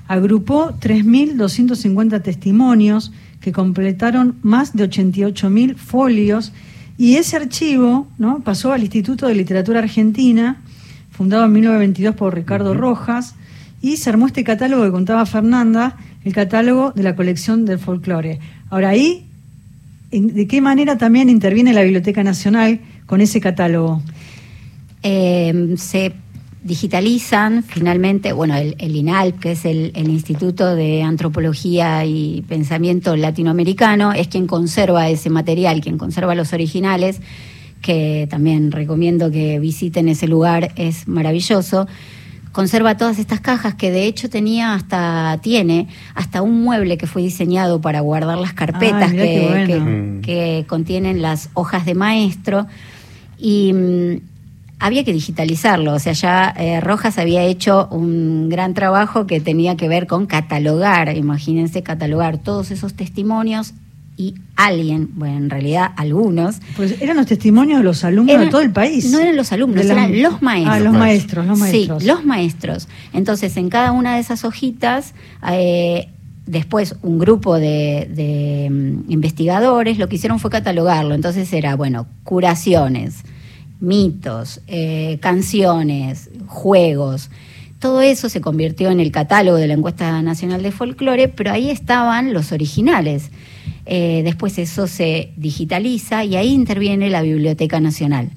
agrupó 0.08 0.72
3.250 0.80 2.22
testimonios 2.22 3.12
que 3.40 3.52
completaron 3.52 4.36
más 4.42 4.74
de 4.74 4.88
88.000 4.88 5.76
folios 5.76 6.52
y 6.96 7.16
ese 7.16 7.36
archivo 7.36 8.08
¿no? 8.18 8.40
pasó 8.40 8.72
al 8.72 8.82
Instituto 8.82 9.26
de 9.26 9.34
Literatura 9.34 9.80
Argentina, 9.80 10.62
fundado 11.10 11.44
en 11.44 11.52
1922 11.52 12.14
por 12.16 12.34
Ricardo 12.34 12.74
Rojas, 12.74 13.34
y 13.82 13.98
se 13.98 14.08
armó 14.08 14.26
este 14.26 14.44
catálogo 14.44 14.84
que 14.84 14.90
contaba 14.90 15.26
Fernanda, 15.26 15.96
el 16.24 16.32
catálogo 16.32 16.92
de 16.92 17.02
la 17.02 17.14
colección 17.14 17.66
del 17.66 17.78
folclore. 17.78 18.40
Ahora 18.70 18.88
ahí, 18.88 19.28
¿de 20.20 20.46
qué 20.46 20.60
manera 20.60 20.98
también 20.98 21.30
interviene 21.30 21.72
la 21.72 21.82
Biblioteca 21.82 22.22
Nacional 22.22 22.80
con 23.06 23.20
ese 23.20 23.40
catálogo? 23.40 24.02
Eh, 25.02 25.74
se 25.76 26.14
digitalizan 26.64 27.62
finalmente, 27.62 28.32
bueno, 28.32 28.56
el, 28.56 28.96
INALP, 28.96 29.38
que 29.38 29.52
es 29.52 29.66
el, 29.66 29.92
Instituto 29.96 30.74
de 30.74 31.02
Antropología 31.02 32.04
y 32.06 32.42
Pensamiento 32.48 33.16
Latinoamericano, 33.16 34.14
es 34.14 34.28
quien 34.28 34.46
conserva 34.46 35.10
ese 35.10 35.28
material, 35.28 35.82
quien 35.82 35.98
conserva 35.98 36.34
los 36.34 36.54
originales, 36.54 37.20
que 37.82 38.26
también 38.30 38.72
recomiendo 38.72 39.30
que 39.30 39.58
visiten 39.58 40.08
ese 40.08 40.26
lugar, 40.26 40.72
es 40.76 41.06
maravilloso. 41.06 41.86
Conserva 42.54 42.96
todas 42.96 43.18
estas 43.18 43.40
cajas 43.40 43.74
que 43.74 43.90
de 43.90 44.06
hecho 44.06 44.30
tenía 44.30 44.74
hasta, 44.74 45.40
tiene 45.42 45.88
hasta 46.14 46.40
un 46.40 46.62
mueble 46.62 46.96
que 46.96 47.08
fue 47.08 47.20
diseñado 47.20 47.80
para 47.80 47.98
guardar 47.98 48.38
las 48.38 48.52
carpetas 48.52 49.10
Ay, 49.10 49.16
que, 49.16 49.48
bueno. 49.48 50.20
que, 50.22 50.60
que 50.60 50.66
contienen 50.68 51.20
las 51.20 51.50
hojas 51.54 51.84
de 51.84 51.94
maestro. 51.94 52.68
Y 53.38 53.72
mm, 53.72 54.20
había 54.78 55.02
que 55.02 55.12
digitalizarlo, 55.12 55.94
o 55.94 55.98
sea, 55.98 56.12
ya 56.12 56.54
eh, 56.56 56.80
Rojas 56.80 57.18
había 57.18 57.42
hecho 57.42 57.88
un 57.90 58.48
gran 58.48 58.72
trabajo 58.72 59.26
que 59.26 59.40
tenía 59.40 59.76
que 59.76 59.88
ver 59.88 60.06
con 60.06 60.26
catalogar, 60.26 61.16
imagínense 61.16 61.82
catalogar 61.82 62.38
todos 62.38 62.70
esos 62.70 62.94
testimonios 62.94 63.74
y 64.16 64.34
alguien, 64.54 65.10
bueno, 65.14 65.36
en 65.36 65.50
realidad 65.50 65.90
algunos. 65.96 66.56
Pues 66.76 67.00
eran 67.00 67.16
los 67.16 67.26
testimonios 67.26 67.78
de 67.78 67.84
los 67.84 68.04
alumnos 68.04 68.32
eran, 68.34 68.46
de 68.46 68.50
todo 68.52 68.60
el 68.60 68.70
país. 68.70 69.10
No 69.10 69.18
eran 69.18 69.36
los 69.36 69.50
alumnos, 69.52 69.84
la- 69.84 69.92
eran 69.92 70.22
los 70.22 70.40
maestros. 70.42 70.76
Ah, 70.76 70.80
los 70.80 70.92
maestros, 70.92 71.46
los 71.46 71.58
maestros. 71.58 72.02
Sí, 72.02 72.08
los 72.08 72.24
maestros. 72.24 72.88
Entonces, 73.12 73.56
en 73.56 73.68
cada 73.70 73.90
una 73.92 74.14
de 74.14 74.20
esas 74.20 74.44
hojitas, 74.44 75.14
eh, 75.50 76.08
después 76.46 76.94
un 77.02 77.18
grupo 77.18 77.56
de, 77.58 78.08
de, 78.14 78.68
mm, 78.70 79.10
investigadores 79.10 79.98
lo 79.98 80.08
que 80.08 80.16
hicieron 80.16 80.38
fue 80.38 80.50
catalogarlo. 80.50 81.14
Entonces 81.14 81.52
era, 81.52 81.74
bueno, 81.74 82.06
curaciones, 82.22 83.24
mitos, 83.80 84.60
eh, 84.68 85.18
canciones, 85.20 86.30
juegos. 86.46 87.30
Todo 87.80 88.00
eso 88.00 88.28
se 88.28 88.40
convirtió 88.40 88.90
en 88.90 89.00
el 89.00 89.10
catálogo 89.10 89.56
de 89.58 89.66
la 89.66 89.74
encuesta 89.74 90.22
nacional 90.22 90.62
de 90.62 90.70
folclore, 90.72 91.28
pero 91.28 91.50
ahí 91.52 91.70
estaban 91.70 92.32
los 92.32 92.52
originales. 92.52 93.30
Eh, 93.86 94.22
después 94.24 94.58
eso 94.58 94.86
se 94.86 95.32
digitaliza 95.36 96.24
y 96.24 96.36
ahí 96.36 96.48
interviene 96.48 97.10
la 97.10 97.22
Biblioteca 97.22 97.80
Nacional. 97.80 98.30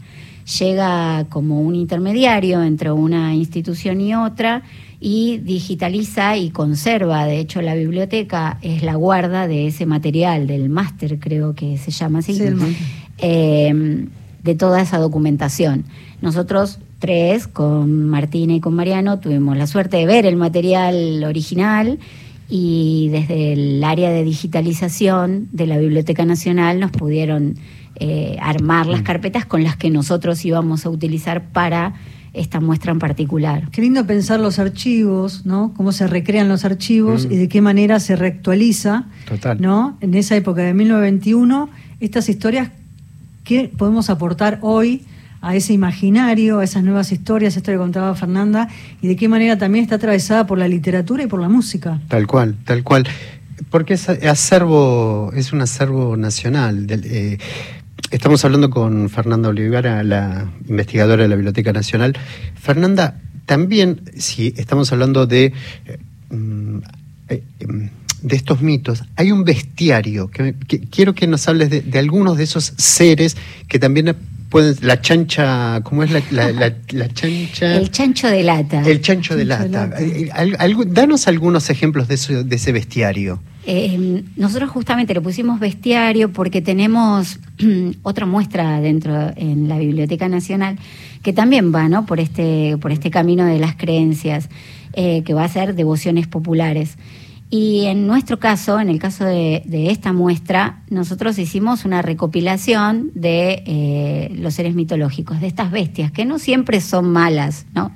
Llega 0.60 1.25
como 1.30 1.62
un 1.62 1.75
intermediario 1.75 2.63
entre 2.63 2.92
una 2.92 3.36
institución 3.36 4.00
y 4.00 4.16
otra 4.16 4.63
y 5.00 5.38
digitaliza 5.39 6.38
y 6.38 6.50
conserva. 6.50 7.25
De 7.25 7.39
hecho, 7.39 7.62
la 7.62 7.75
biblioteca 7.75 8.58
es 8.62 8.82
la 8.82 8.96
guarda 8.96 9.48
de 9.48 9.68
ese 9.68 9.86
material, 9.86 10.48
del 10.48 10.70
máster 10.70 11.20
creo 11.20 11.54
que 11.54 11.77
se 11.77 11.92
llama 11.92 12.20
así, 12.20 12.34
Sí, 12.34 12.44
eh, 13.20 14.06
de 14.44 14.56
toda 14.56 14.82
esa 14.82 15.00
documentación. 15.00 15.84
Nosotros 16.22 16.80
tres, 17.00 17.48
con 17.48 18.06
Martina 18.06 18.54
y 18.54 18.60
con 18.60 18.74
Mariano, 18.74 19.20
tuvimos 19.20 19.58
la 19.58 19.68
suerte 19.68 19.98
de 19.98 20.06
ver 20.06 20.25
el 20.25 20.36
material 20.36 21.24
original 21.25 22.00
y 22.50 23.10
desde 23.12 23.54
el 23.54 23.84
área 23.84 24.10
de 24.12 24.24
digitalización 24.24 25.48
de 25.51 25.68
la 25.68 25.77
Biblioteca 25.77 26.25
Nacional 26.25 26.80
nos 26.80 26.92
pudieron 26.92 27.56
eh, 28.00 28.38
armar 28.42 28.88
las 28.88 29.01
carpetas 29.01 29.46
con 29.46 29.63
las 29.63 29.75
que 29.75 29.89
nosotros 29.89 30.44
íbamos 30.46 30.86
a 30.86 30.89
utilizar 30.89 31.50
para 31.50 31.96
esta 32.34 32.60
muestra 32.60 32.92
en 32.92 33.00
particular. 33.00 33.68
Qué 33.72 33.82
lindo 33.82 34.06
pensar 34.06 34.39
los 34.39 34.60
archivos, 34.60 35.46
¿no? 35.46 35.74
Cómo 35.75 35.92
se 35.92 36.06
recrean 36.06 36.48
los 36.48 36.63
archivos 36.66 37.25
Mm. 37.25 37.32
y 37.32 37.36
de 37.38 37.48
qué 37.50 37.62
manera 37.62 38.00
se 38.00 38.16
reactualiza, 38.16 39.08
Total. 39.27 39.60
¿no? 39.60 39.98
En 40.01 40.13
esa 40.13 40.36
época 40.36 40.62
de 40.62 40.74
1921, 40.75 41.70
estas 42.00 42.30
historias 42.30 42.70
que 43.44 43.72
podemos 43.75 44.10
aportar 44.12 44.60
hoy 44.62 45.01
a 45.41 45.56
ese 45.56 45.74
imaginario, 45.74 46.60
a 46.60 46.63
esas 46.63 46.84
nuevas 46.84 47.12
historias, 47.12 47.58
esto 47.58 47.72
que 47.72 47.77
contaba 47.77 48.15
Fernanda, 48.15 48.67
y 49.01 49.08
de 49.08 49.15
qué 49.15 49.27
manera 49.27 49.58
también 49.58 49.84
está 49.84 49.96
atravesada 49.96 50.48
por 50.48 50.58
la 50.58 50.67
literatura 50.67 51.24
y 51.24 51.27
por 51.27 51.41
la 51.41 51.50
música. 51.50 52.00
Tal 52.08 52.27
cual, 52.27 52.56
tal 52.63 52.84
cual. 52.84 53.08
Porque 53.70 53.96
es 53.96 54.08
acervo, 54.10 55.32
es 55.36 55.53
un 55.53 55.62
acervo 55.62 56.15
nacional. 56.17 56.88
eh, 56.89 57.38
estamos 58.12 58.44
hablando 58.46 58.70
con 58.70 59.10
Fernanda 59.10 59.50
Olivera, 59.50 60.03
la 60.03 60.50
investigadora 60.67 61.24
de 61.24 61.29
la 61.29 61.36
Biblioteca 61.36 61.74
Nacional. 61.74 62.17
Fernanda, 62.56 63.20
también, 63.46 64.01
si 64.17 64.53
estamos 64.58 64.91
hablando 64.91 65.25
de, 65.25 65.53
eh, 65.86 66.00
mm, 66.29 66.77
eh, 67.29 67.44
em, 67.60 67.89
de 68.22 68.36
estos 68.36 68.62
mitos, 68.62 69.03
hay 69.15 69.32
un 69.32 69.44
bestiario. 69.44 70.29
Que, 70.29 70.56
quiero 70.91 71.13
que 71.13 71.27
nos 71.27 71.48
hables 71.48 71.70
de 71.70 72.00
algunos 72.00 72.38
de 72.38 72.44
esos 72.44 72.74
seres 72.77 73.38
que 73.67 73.79
también 73.79 74.15
pueden. 74.50 74.75
La 74.82 75.01
chancha, 75.01 75.82
¿cómo 75.84 76.04
es 76.04 76.12
la, 76.12 76.22
la, 76.32 76.51
la- 76.51 76.74
la 76.92 77.08
chancha? 77.13 77.75
El 77.75 77.92
chancho 77.92 78.27
de 78.27 78.44
lata. 78.44 78.82
El 78.88 79.01
chancho 79.01 79.36
de 79.36 79.46
Chancho 79.48 79.63
de 79.63 79.70
lata. 79.70 79.88
lata. 79.88 80.01
Eh, 80.01 80.30
al- 80.34 80.56
algo- 80.60 80.86
danos 80.86 81.27
algunos 81.27 81.70
ejemplos 81.70 82.08
de, 82.08 82.16
eso- 82.16 82.44
de 82.44 82.56
ese 82.56 82.72
bestiario. 82.72 83.42
Eh, 83.70 84.24
nosotros 84.38 84.70
justamente 84.70 85.13
le 85.13 85.20
pusimos 85.20 85.60
bestiario 85.60 86.32
porque 86.32 86.62
tenemos 86.62 87.39
otra 88.04 88.25
muestra 88.25 88.80
dentro 88.80 89.34
en 89.36 89.68
la 89.68 89.77
Biblioteca 89.77 90.30
Nacional 90.30 90.77
que 91.22 91.34
también 91.34 91.74
va 91.75 91.89
¿no? 91.89 92.06
por, 92.06 92.20
este, 92.22 92.77
por 92.80 92.92
este 92.94 93.12
camino 93.12 93.44
de 93.46 93.60
las 93.60 93.75
creencias, 93.75 94.48
eh, 94.94 95.24
que 95.25 95.34
va 95.34 95.44
a 95.44 95.50
ser 95.50 95.75
devociones 95.75 96.27
populares. 96.27 96.96
Y 97.50 97.86
en 97.86 98.08
nuestro 98.08 98.39
caso, 98.39 98.80
en 98.80 98.89
el 98.89 99.00
caso 99.00 99.24
de, 99.24 99.63
de 99.66 99.89
esta 99.89 100.12
muestra, 100.12 100.84
nosotros 100.89 101.39
hicimos 101.39 101.86
una 101.86 102.01
recopilación 102.01 103.12
de 103.13 103.63
eh, 103.66 104.30
los 104.36 104.54
seres 104.54 104.75
mitológicos, 104.75 105.39
de 105.39 105.48
estas 105.48 105.72
bestias, 105.72 106.12
que 106.12 106.25
no 106.25 106.39
siempre 106.39 106.82
son 106.82 107.10
malas, 107.10 107.66
¿no? 107.74 107.92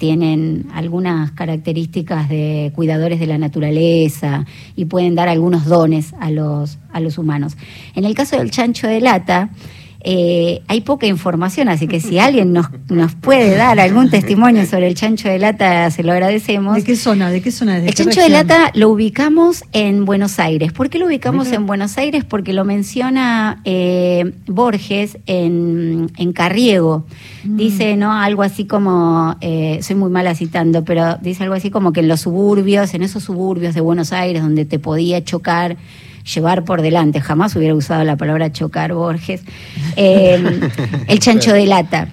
tienen 0.00 0.66
algunas 0.72 1.30
características 1.32 2.30
de 2.30 2.72
cuidadores 2.74 3.20
de 3.20 3.26
la 3.26 3.36
naturaleza 3.36 4.46
y 4.74 4.86
pueden 4.86 5.14
dar 5.14 5.28
algunos 5.28 5.66
dones 5.66 6.14
a 6.18 6.30
los, 6.30 6.78
a 6.90 7.00
los 7.00 7.18
humanos. 7.18 7.58
En 7.94 8.06
el 8.06 8.14
caso 8.14 8.38
del 8.38 8.50
chancho 8.50 8.86
de 8.86 9.02
lata, 9.02 9.50
eh, 10.02 10.62
hay 10.66 10.80
poca 10.80 11.06
información, 11.06 11.68
así 11.68 11.86
que 11.86 12.00
si 12.00 12.18
alguien 12.18 12.52
nos, 12.52 12.68
nos 12.88 13.14
puede 13.14 13.54
dar 13.54 13.78
algún 13.80 14.08
testimonio 14.08 14.64
sobre 14.64 14.88
el 14.88 14.94
chancho 14.94 15.28
de 15.28 15.38
lata, 15.38 15.90
se 15.90 16.02
lo 16.02 16.12
agradecemos. 16.12 16.76
¿De 16.76 16.84
qué 16.84 16.96
zona? 16.96 17.30
¿De 17.30 17.42
qué 17.42 17.50
zona? 17.50 17.78
el 17.78 17.94
chancho 17.94 18.22
de 18.22 18.30
lata 18.30 18.70
lo 18.74 18.88
ubicamos 18.88 19.64
en 19.72 20.06
Buenos 20.06 20.38
Aires. 20.38 20.72
¿Por 20.72 20.88
qué 20.88 20.98
lo 20.98 21.06
ubicamos 21.06 21.52
en 21.52 21.66
Buenos 21.66 21.98
Aires? 21.98 22.24
Porque 22.24 22.54
lo 22.54 22.64
menciona 22.64 23.60
eh, 23.64 24.32
Borges 24.46 25.18
en, 25.26 26.10
en 26.16 26.32
Carriego. 26.32 27.06
Mm. 27.44 27.56
Dice, 27.56 27.96
¿no? 27.96 28.12
Algo 28.12 28.42
así 28.42 28.64
como, 28.64 29.36
eh, 29.42 29.80
soy 29.82 29.96
muy 29.96 30.10
mala 30.10 30.34
citando, 30.34 30.84
pero 30.84 31.16
dice 31.20 31.42
algo 31.42 31.54
así 31.54 31.70
como 31.70 31.92
que 31.92 32.00
en 32.00 32.08
los 32.08 32.22
suburbios, 32.22 32.94
en 32.94 33.02
esos 33.02 33.24
suburbios 33.24 33.74
de 33.74 33.82
Buenos 33.82 34.12
Aires, 34.12 34.42
donde 34.42 34.64
te 34.64 34.78
podía 34.78 35.22
chocar 35.22 35.76
llevar 36.32 36.64
por 36.64 36.82
delante, 36.82 37.20
jamás 37.20 37.56
hubiera 37.56 37.74
usado 37.74 38.04
la 38.04 38.16
palabra 38.16 38.52
chocar 38.52 38.92
Borges, 38.92 39.42
em, 39.96 40.60
el 41.08 41.18
chancho 41.18 41.52
de 41.52 41.66
lata. 41.66 42.08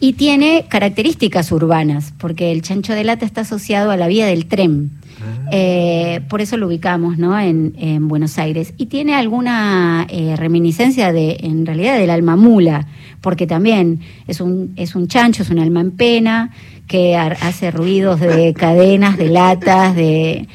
Y 0.00 0.14
tiene 0.14 0.66
características 0.68 1.50
urbanas, 1.52 2.12
porque 2.18 2.52
el 2.52 2.62
chancho 2.62 2.92
de 2.92 3.04
lata 3.04 3.24
está 3.24 3.42
asociado 3.42 3.90
a 3.90 3.96
la 3.96 4.06
vía 4.06 4.26
del 4.26 4.46
tren. 4.46 4.90
Ah. 5.20 5.48
Eh, 5.52 6.20
por 6.28 6.40
eso 6.40 6.56
lo 6.56 6.66
ubicamos 6.66 7.16
¿no? 7.16 7.38
en, 7.38 8.08
Buenos 8.08 8.36
Aires. 8.38 8.74
Y 8.76 8.86
tiene 8.86 9.14
alguna 9.14 10.06
eh, 10.10 10.34
reminiscencia 10.36 11.12
de, 11.12 11.38
en 11.40 11.64
realidad, 11.64 11.96
del 11.96 12.10
alma 12.10 12.36
mula, 12.36 12.86
porque 13.20 13.46
también 13.46 14.00
es 14.26 14.40
un, 14.40 14.74
es 14.76 14.94
un 14.94 15.08
chancho, 15.08 15.42
es 15.42 15.50
un 15.50 15.58
alma 15.58 15.80
en 15.80 15.92
pena, 15.92 16.50
que 16.86 17.16
hace 17.16 17.70
ruidos 17.70 18.20
de 18.20 18.52
cadenas, 18.52 19.16
de 19.16 19.28
latas, 19.28 19.96
de, 19.96 20.46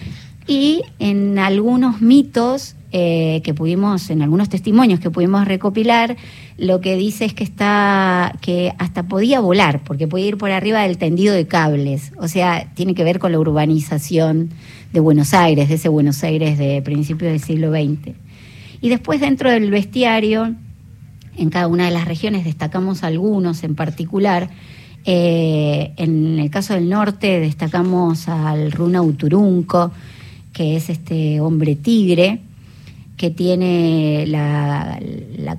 y 0.50 0.82
en 0.98 1.38
algunos 1.38 2.01
mitos 2.01 2.75
eh, 2.91 3.41
que 3.44 3.53
pudimos, 3.53 4.10
en 4.10 4.24
algunos 4.24 4.50
testimonios 4.50 5.00
que 5.00 5.12
pudimos 5.12 5.48
recopilar, 5.48 6.18
lo 6.58 6.82
que 6.82 6.96
dice 6.96 7.25
es 7.25 7.36
que 7.36 7.44
está, 7.44 8.36
que 8.41 8.74
hasta 8.79 9.03
podía 9.03 9.41
volar, 9.41 9.84
porque 9.84 10.08
puede 10.08 10.25
ir 10.25 10.38
por 10.38 10.50
arriba 10.50 10.82
del 10.82 10.98
tendido 10.98 11.36
de 11.36 11.46
cables. 11.46 12.13
O 12.18 12.27
sea, 12.27 12.72
tiene 12.74 12.96
que 12.96 13.03
ver 13.03 13.20
con 13.20 13.32
la 13.32 13.38
urbanización 13.38 14.50
de 14.91 15.00
Buenos 15.00 15.36
Aires, 15.36 15.70
de 15.70 15.75
ese 15.75 15.88
Buenos 15.88 16.24
Aires 16.24 16.58
de 16.58 16.82
principios 16.82 17.32
del 17.32 17.41
siglo 17.41 17.70
XX. 17.70 18.15
Y 18.82 18.89
después 18.89 19.22
dentro 19.22 19.51
del 19.51 19.70
bestiario, 19.70 20.56
en 21.38 21.50
cada 21.51 21.68
una 21.68 21.86
de 21.86 21.91
las 21.91 22.06
regiones 22.06 22.44
destacamos 22.44 23.03
algunos 23.03 23.63
en 23.63 23.75
particular. 23.75 24.50
Eh, 25.06 25.94
en 25.98 26.39
el 26.39 26.50
caso 26.50 26.74
del 26.74 26.89
norte 26.89 27.39
destacamos 27.39 28.27
al 28.27 28.72
Runa 28.72 29.03
Uturunco, 29.03 29.91
que 30.59 30.75
es 30.75 30.89
este 30.89 31.39
hombre 31.39 31.77
tigre, 31.77 32.41
que 33.15 33.29
tiene 33.29 34.25
la, 34.27 34.99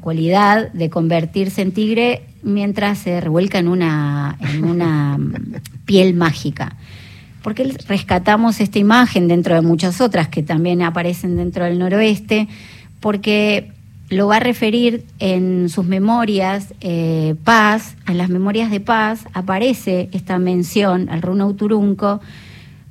cualidad 0.03 0.71
de 0.75 0.91
convertirse 0.91 1.63
en 1.63 1.73
tigre 1.73 2.25
mientras 2.43 2.99
se 2.99 3.19
revuelca 3.19 3.59
en 3.59 3.69
una, 3.69 4.37
en 4.41 4.63
una 4.63 5.19
piel 5.87 6.13
mágica. 6.13 6.77
Porque 7.41 7.75
rescatamos 7.89 8.61
esta 8.61 8.79
imagen 8.79 9.27
dentro 9.27 9.55
de 9.55 9.63
muchas 9.63 10.03
otras 10.03 10.29
que 10.29 10.43
también 10.43 10.83
aparecen 10.83 11.35
dentro 11.35 11.65
del 11.65 11.79
noroeste, 11.79 12.47
porque 13.01 13.73
lo 14.11 14.27
va 14.27 14.37
a 14.37 14.41
referir 14.41 15.07
en 15.19 15.71
sus 15.71 15.87
memorias 15.87 16.75
eh, 16.83 17.37
Paz, 17.43 17.97
en 18.07 18.19
las 18.19 18.29
memorias 18.29 18.71
de 18.71 18.81
Paz 18.81 19.25
aparece 19.33 20.11
esta 20.13 20.39
mención 20.39 21.09
al 21.09 21.23
runo 21.23 21.47
Uturunco, 21.47 22.21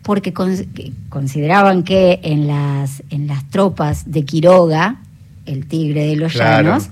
porque 0.04 0.34
consideraban 0.34 1.84
que 1.84 2.20
en 2.24 2.48
las, 2.48 3.04
en 3.10 3.28
las 3.28 3.50
tropas 3.50 4.12
de 4.12 4.26
Quiroga, 4.26 5.02
el 5.46 5.68
tigre 5.68 6.06
de 6.06 6.16
los 6.16 6.34
llanos, 6.34 6.90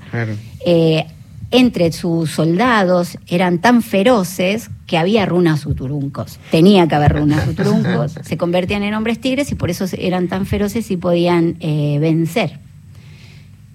eh, 0.65 1.05
entre 1.51 1.91
sus 1.93 2.31
soldados 2.31 3.17
eran 3.27 3.59
tan 3.59 3.81
feroces 3.81 4.69
que 4.85 4.97
había 4.97 5.25
runas 5.25 5.65
uturuncos. 5.65 6.39
Tenía 6.51 6.87
que 6.87 6.95
haber 6.95 7.13
runas 7.13 7.47
uturuncos, 7.49 8.15
se 8.21 8.37
convertían 8.37 8.83
en 8.83 8.93
hombres 8.93 9.19
tigres 9.19 9.51
y 9.51 9.55
por 9.55 9.69
eso 9.69 9.85
eran 9.97 10.27
tan 10.27 10.45
feroces 10.45 10.91
y 10.91 10.97
podían 10.97 11.55
eh, 11.59 11.97
vencer. 11.99 12.59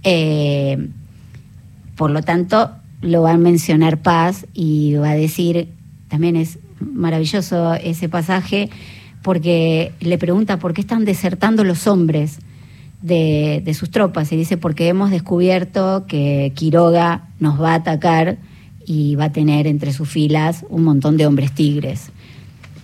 Eh, 0.04 0.88
por 1.96 2.10
lo 2.10 2.22
tanto, 2.22 2.72
lo 3.00 3.22
va 3.22 3.32
a 3.32 3.36
mencionar 3.36 3.98
Paz 3.98 4.46
y 4.52 4.94
va 4.94 5.10
a 5.10 5.14
decir, 5.14 5.68
también 6.08 6.36
es 6.36 6.58
maravilloso 6.80 7.74
ese 7.74 8.08
pasaje, 8.08 8.70
porque 9.22 9.92
le 10.00 10.18
pregunta 10.18 10.58
por 10.58 10.74
qué 10.74 10.80
están 10.80 11.04
desertando 11.04 11.64
los 11.64 11.86
hombres 11.86 12.38
de, 13.02 13.74
sus 13.78 13.90
tropas 13.90 14.32
y 14.32 14.36
dice 14.36 14.56
porque 14.56 14.88
hemos 14.88 15.10
descubierto 15.10 16.04
que 16.06 16.52
Quiroga 16.54 17.28
nos 17.40 17.60
va 17.60 17.72
a 17.72 17.76
atacar 17.76 18.38
y 18.86 19.14
va 19.16 19.26
a 19.26 19.32
tener 19.32 19.66
entre 19.66 19.92
sus 19.92 20.08
filas 20.08 20.64
un 20.68 20.84
montón 20.84 21.16
de 21.16 21.26
hombres 21.26 21.52
tigres. 21.52 22.10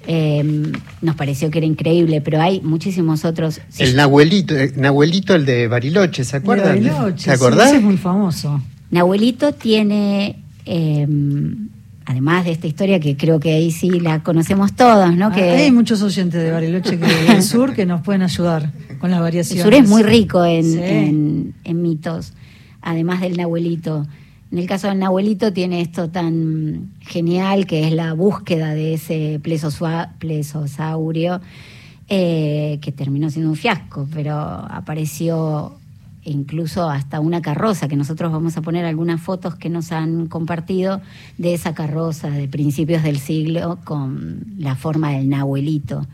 Em, 0.07 0.73
nos 1.03 1.17
pareció 1.17 1.51
que 1.51 1.59
era 1.59 1.67
increíble, 1.67 2.23
pero 2.23 2.41
hay 2.41 2.63
muchísimos 2.63 3.27
otros. 3.27 3.61
El 3.79 3.95
Nahuelito, 3.95 4.57
el 4.57 4.71
eh, 4.71 4.73
Nahuelito, 4.77 5.35
el 5.35 5.45
de 5.45 5.69
Bariloche, 5.69 6.25
¿se 6.25 6.39
acuerdan? 6.39 6.83
Bariloche, 6.83 7.25
¿Se 7.25 7.31
acordás? 7.31 7.75
es 7.75 7.83
muy 7.83 7.99
famoso. 7.99 8.63
Nahuelito 8.91 9.53
tiene 9.53 10.43
em, 10.65 11.69
además 12.09 12.47
de 12.47 12.53
esta 12.53 12.67
historia 12.67 12.99
que 13.01 13.19
creo 13.19 13.39
que 13.39 13.53
ahí 13.53 13.71
sí 13.71 14.01
la 14.01 14.23
conocemos 14.23 14.75
todos, 14.75 15.15
¿no? 15.15 15.31
Que 15.31 15.43
hay 15.43 15.71
muchos 15.71 16.01
oyentes 16.01 16.43
de 16.43 16.51
Bariloche 16.51 16.97
del 16.97 17.43
sur 17.45 17.75
que 17.75 17.85
nos 17.85 18.01
pueden 18.01 18.23
ayudar 18.23 18.73
con 18.99 19.11
las 19.11 19.21
variaciones. 19.21 19.63
El 19.63 19.71
sur 19.71 19.85
es 19.85 19.91
muy 19.91 20.03
rico 20.03 20.43
en, 20.43 21.53
mitos, 21.67 22.33
además 22.81 23.21
del 23.21 23.37
Nahuelito. 23.37 24.07
En 24.51 24.57
el 24.57 24.67
caso 24.67 24.89
del 24.89 24.99
Nahuelito 24.99 25.53
tiene 25.53 25.83
esto 25.83 26.09
tan 26.09 26.93
genial 27.01 27.67
que 27.67 27.87
es 27.87 27.93
la 27.93 28.15
búsqueda 28.15 28.73
de 28.73 28.95
ese 28.95 29.39
plesosaurio 30.19 31.43
eh, 32.09 32.79
que 32.81 32.91
terminó 32.91 33.29
siendo 33.29 33.51
un 33.51 33.57
fiasco, 33.57 34.09
pero 34.15 34.35
apareció 34.35 35.78
e 36.29 36.31
incluso 36.31 36.91
hasta 36.91 37.21
una 37.21 37.41
carroza, 37.41 37.89
que 37.89 37.97
nosotros 37.97 38.31
vamos 38.31 38.57
a 38.59 38.61
poner 38.61 38.85
algunas 38.85 39.19
fotos 39.19 39.55
que 39.55 39.71
nos 39.71 39.93
han 39.93 40.27
compartido 40.27 41.01
de 41.39 41.55
esa 41.55 41.73
carroza 41.73 42.29
de 42.29 42.49
principios 42.49 43.03
del 43.03 43.19
siglo 43.19 43.79
con 43.85 44.45
la 44.59 44.77
forma 44.77 45.13
del 45.13 45.31
nahuelito. 45.31 46.07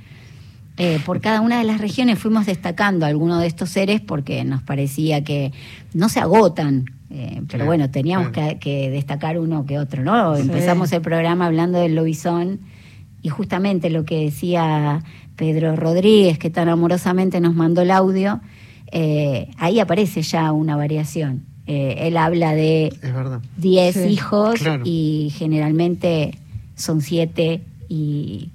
Eh, 0.77 1.01
por 1.05 1.21
cada 1.21 1.41
una 1.41 1.59
de 1.59 1.65
las 1.65 1.81
regiones 1.81 2.21
fuimos 2.21 2.47
destacando 2.47 3.07
algunos 3.07 3.41
de 3.41 3.49
estos 3.49 3.71
seres 3.71 4.01
porque 4.01 4.45
nos 4.45 4.63
parecía 4.63 5.25
que 5.25 5.53
no 5.95 6.09
se 6.09 6.21
agotan, 6.21 6.85
eh, 7.11 7.43
pero 7.49 7.65
bueno, 7.67 7.91
teníamos 7.91 8.29
que, 8.31 8.91
destacar 8.91 9.39
uno 9.39 9.67
que 9.67 9.81
otro, 9.81 10.05
¿no? 10.05 10.37
Empezamos 10.37 10.93
el 10.93 11.03
programa 11.03 11.47
hablando 11.47 11.81
del 11.81 11.97
lobizón 11.97 12.61
y 13.21 13.31
justamente 13.31 13.91
lo 13.91 14.05
que 14.05 14.21
decía 14.21 15.03
Pedro 15.35 15.75
Rodríguez, 15.75 16.39
que 16.39 16.51
tan 16.51 16.69
amorosamente 16.69 17.41
nos 17.41 17.55
mandó 17.55 17.83
el 17.83 17.91
audio, 17.91 18.41
eh, 18.97 19.51
ahí 19.59 19.81
aparece 19.81 20.23
ya 20.23 20.53
una 20.53 20.77
variación. 20.77 21.45
Eh, 21.67 22.07
él 22.07 22.17
habla 22.17 22.55
de 22.55 22.95
10 23.57 24.07
hijos 24.07 24.61
y 24.85 25.33
generalmente 25.37 26.39
son 26.77 27.01
7 27.01 27.61
y 27.89 28.51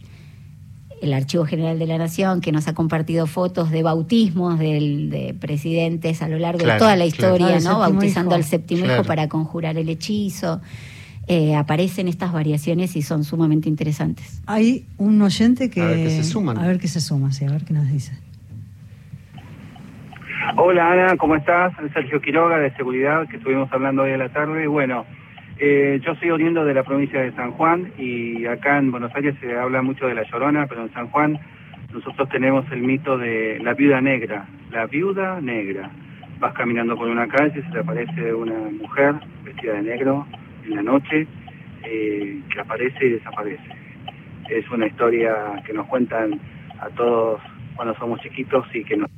el 1.01 1.13
Archivo 1.13 1.45
General 1.45 1.77
de 1.77 1.87
la 1.87 1.97
Nación, 1.97 2.39
que 2.39 2.53
nos 2.53 2.69
ha 2.69 2.73
compartido 2.73 3.27
fotos 3.27 3.69
de 3.69 3.83
bautismos 3.83 4.59
de 4.59 5.35
presidentes 5.37 6.21
a 6.21 6.29
lo 6.29 6.39
largo 6.39 6.65
de 6.65 6.77
toda 6.77 6.95
la 6.95 7.05
historia, 7.05 7.59
¿no? 7.59 7.79
Bautizando 7.79 8.33
al 8.33 8.45
séptimo 8.45 8.85
hijo 8.85 9.03
para 9.03 9.27
conjurar 9.27 9.77
el 9.77 9.89
hechizo. 9.89 10.61
Eh, 11.27 11.55
aparecen 11.55 12.07
estas 12.07 12.31
variaciones 12.31 12.95
y 12.95 13.01
son 13.01 13.25
sumamente 13.25 13.67
interesantes. 13.67 14.41
Hay 14.45 14.87
un 14.97 15.21
oyente 15.21 15.69
que... 15.69 15.81
A 15.81 15.85
ver 15.85 16.07
qué 16.07 16.09
se 16.09 16.23
suman. 16.23 16.57
A 16.57 16.65
ver 16.65 16.79
qué 16.79 16.87
se 16.87 17.01
suma, 17.01 17.31
sí, 17.33 17.45
a 17.45 17.51
ver 17.51 17.65
qué 17.65 17.73
nos 17.73 17.87
dice. 17.91 18.13
Hola 20.61 20.91
Ana, 20.91 21.15
¿cómo 21.15 21.37
estás? 21.37 21.71
Sergio 21.93 22.19
Quiroga 22.19 22.57
de 22.57 22.71
Seguridad, 22.71 23.25
que 23.29 23.37
estuvimos 23.37 23.71
hablando 23.71 24.03
hoy 24.03 24.11
a 24.11 24.17
la 24.17 24.27
tarde. 24.27 24.67
Bueno, 24.67 25.05
eh, 25.57 26.01
yo 26.03 26.15
soy 26.15 26.31
oriundo 26.31 26.65
de 26.65 26.73
la 26.73 26.83
provincia 26.83 27.21
de 27.21 27.31
San 27.31 27.51
Juan 27.53 27.93
y 27.97 28.45
acá 28.45 28.77
en 28.77 28.91
Buenos 28.91 29.15
Aires 29.15 29.35
se 29.39 29.57
habla 29.57 29.81
mucho 29.81 30.05
de 30.05 30.15
la 30.15 30.23
Llorona, 30.23 30.67
pero 30.67 30.81
en 30.81 30.91
San 30.91 31.07
Juan 31.11 31.39
nosotros 31.93 32.27
tenemos 32.27 32.69
el 32.73 32.81
mito 32.81 33.17
de 33.17 33.57
la 33.63 33.73
viuda 33.73 34.01
negra. 34.01 34.47
La 34.69 34.85
viuda 34.85 35.39
negra. 35.39 35.91
Vas 36.39 36.53
caminando 36.55 36.97
por 36.97 37.07
una 37.07 37.29
calle, 37.29 37.63
se 37.63 37.71
te 37.71 37.79
aparece 37.79 38.33
una 38.33 38.59
mujer 38.81 39.15
vestida 39.45 39.75
de 39.75 39.83
negro 39.83 40.27
en 40.65 40.75
la 40.75 40.81
noche, 40.81 41.25
eh, 41.83 42.41
que 42.53 42.59
aparece 42.59 43.05
y 43.05 43.11
desaparece. 43.11 43.63
Es 44.49 44.69
una 44.71 44.87
historia 44.87 45.63
que 45.65 45.71
nos 45.71 45.87
cuentan 45.87 46.37
a 46.81 46.89
todos 46.89 47.39
cuando 47.77 47.95
somos 47.95 48.19
chiquitos 48.19 48.65
y 48.75 48.83
que 48.83 48.97
nos 48.97 49.09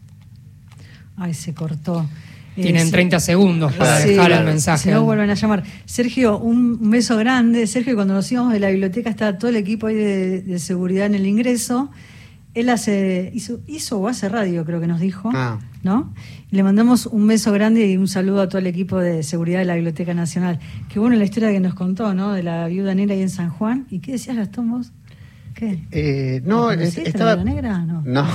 Ay, 1.22 1.34
se 1.34 1.54
cortó. 1.54 2.08
Tienen 2.56 2.88
sí. 2.88 2.92
30 2.92 3.20
segundos 3.22 3.72
para 3.74 4.00
Sí, 4.02 4.10
dejar 4.10 4.32
el 4.32 4.40
Si 4.40 4.44
mensaje. 4.44 4.92
no, 4.92 5.04
vuelven 5.04 5.30
a 5.30 5.36
llamar. 5.36 5.64
Sergio, 5.86 6.38
un 6.38 6.90
beso 6.90 7.16
grande. 7.18 7.66
Sergio, 7.68 7.96
cuando 7.96 8.14
nos 8.14 8.30
íbamos 8.32 8.52
de 8.54 8.60
la 8.60 8.70
biblioteca, 8.70 9.10
estaba 9.10 9.38
todo 9.38 9.50
el 9.50 9.56
equipo 9.56 9.88
ahí 9.88 9.96
de, 9.96 10.42
de 10.42 10.60
seguridad 10.60 11.06
en 11.06 11.16
el 11.16 11.26
ingreso. 11.28 11.90
Él 12.54 12.68
hace, 12.70 13.32
hizo, 13.34 13.62
hizo 13.68 14.00
o 14.00 14.10
hace 14.10 14.28
radio, 14.28 14.66
creo 14.66 14.82
que 14.82 14.88
nos 14.88 15.00
dijo. 15.00 15.30
Ah. 15.34 15.60
¿No? 15.84 16.14
Le 16.52 16.62
mandamos 16.64 17.06
un 17.06 17.26
beso 17.26 17.54
grande 17.54 17.88
y 17.88 17.96
un 17.96 18.10
saludo 18.10 18.42
a 18.42 18.50
todo 18.50 18.60
el 18.60 18.68
equipo 18.68 19.00
de 19.00 19.24
seguridad 19.24 19.60
de 19.60 19.66
la 19.66 19.76
Biblioteca 19.76 20.14
Nacional. 20.14 20.60
Qué 20.90 21.00
bueno 21.00 21.16
la 21.16 21.24
historia 21.24 21.52
que 21.52 21.62
nos 21.62 21.74
contó, 21.74 22.14
¿no? 22.14 22.34
De 22.34 22.44
la 22.44 22.68
viuda 22.68 22.94
negra 22.94 23.16
ahí 23.16 23.22
en 23.22 23.30
San 23.30 23.50
Juan. 23.50 23.88
¿Y 23.90 24.00
qué 24.00 24.12
decías, 24.12 24.36
Gastón, 24.36 24.70
vos? 24.70 24.92
¿Qué? 25.62 25.78
Eh, 25.92 26.42
no, 26.44 26.70
¿La 26.70 26.74
es- 26.74 26.80
conociste, 26.96 27.10
estaba. 27.12 27.36
la 27.36 27.44
Negra? 27.44 27.78
No. 27.86 28.02
no, 28.04 28.26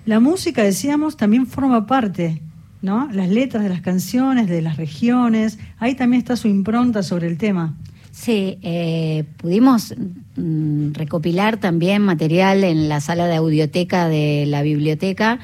La 0.05 0.19
música, 0.19 0.63
decíamos, 0.63 1.17
también 1.17 1.47
forma 1.47 1.87
parte, 1.87 2.43
¿no? 2.83 3.09
Las 3.11 3.29
letras 3.29 3.63
de 3.63 3.69
las 3.69 3.81
canciones, 3.81 4.47
de 4.47 4.61
las 4.61 4.77
regiones, 4.77 5.57
ahí 5.79 5.95
también 5.95 6.19
está 6.19 6.37
su 6.37 6.47
impronta 6.47 7.01
sobre 7.01 7.27
el 7.27 7.39
tema. 7.39 7.75
Sí, 8.11 8.59
eh, 8.61 9.25
pudimos 9.37 9.95
mm, 10.35 10.93
recopilar 10.93 11.57
también 11.57 12.03
material 12.03 12.63
en 12.63 12.87
la 12.87 13.01
sala 13.01 13.25
de 13.25 13.37
audioteca 13.37 14.07
de 14.07 14.45
la 14.45 14.61
biblioteca, 14.61 15.39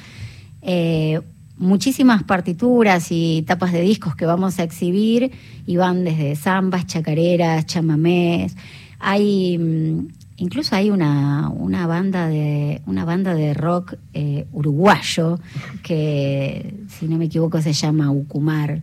eh, 0.61 1.21
muchísimas 1.57 2.21
partituras 2.21 3.07
y 3.09 3.43
tapas 3.47 3.73
de 3.73 3.81
discos 3.81 4.15
que 4.15 4.27
vamos 4.27 4.59
a 4.59 4.63
exhibir 4.63 5.31
y 5.65 5.77
van 5.77 6.03
desde 6.03 6.35
zambas, 6.35 6.85
chacareras, 6.85 7.65
chamamés. 7.65 8.55
Hay 9.01 9.57
mm, 9.57 10.07
incluso 10.41 10.75
hay 10.75 10.89
una, 10.89 11.49
una 11.49 11.85
banda 11.87 12.27
de 12.27 12.81
una 12.87 13.05
banda 13.05 13.35
de 13.35 13.53
rock 13.53 13.95
eh, 14.13 14.47
uruguayo 14.51 15.39
que 15.83 16.73
si 16.87 17.07
no 17.07 17.17
me 17.17 17.25
equivoco 17.25 17.61
se 17.61 17.73
llama 17.73 18.11
Ucumar. 18.11 18.81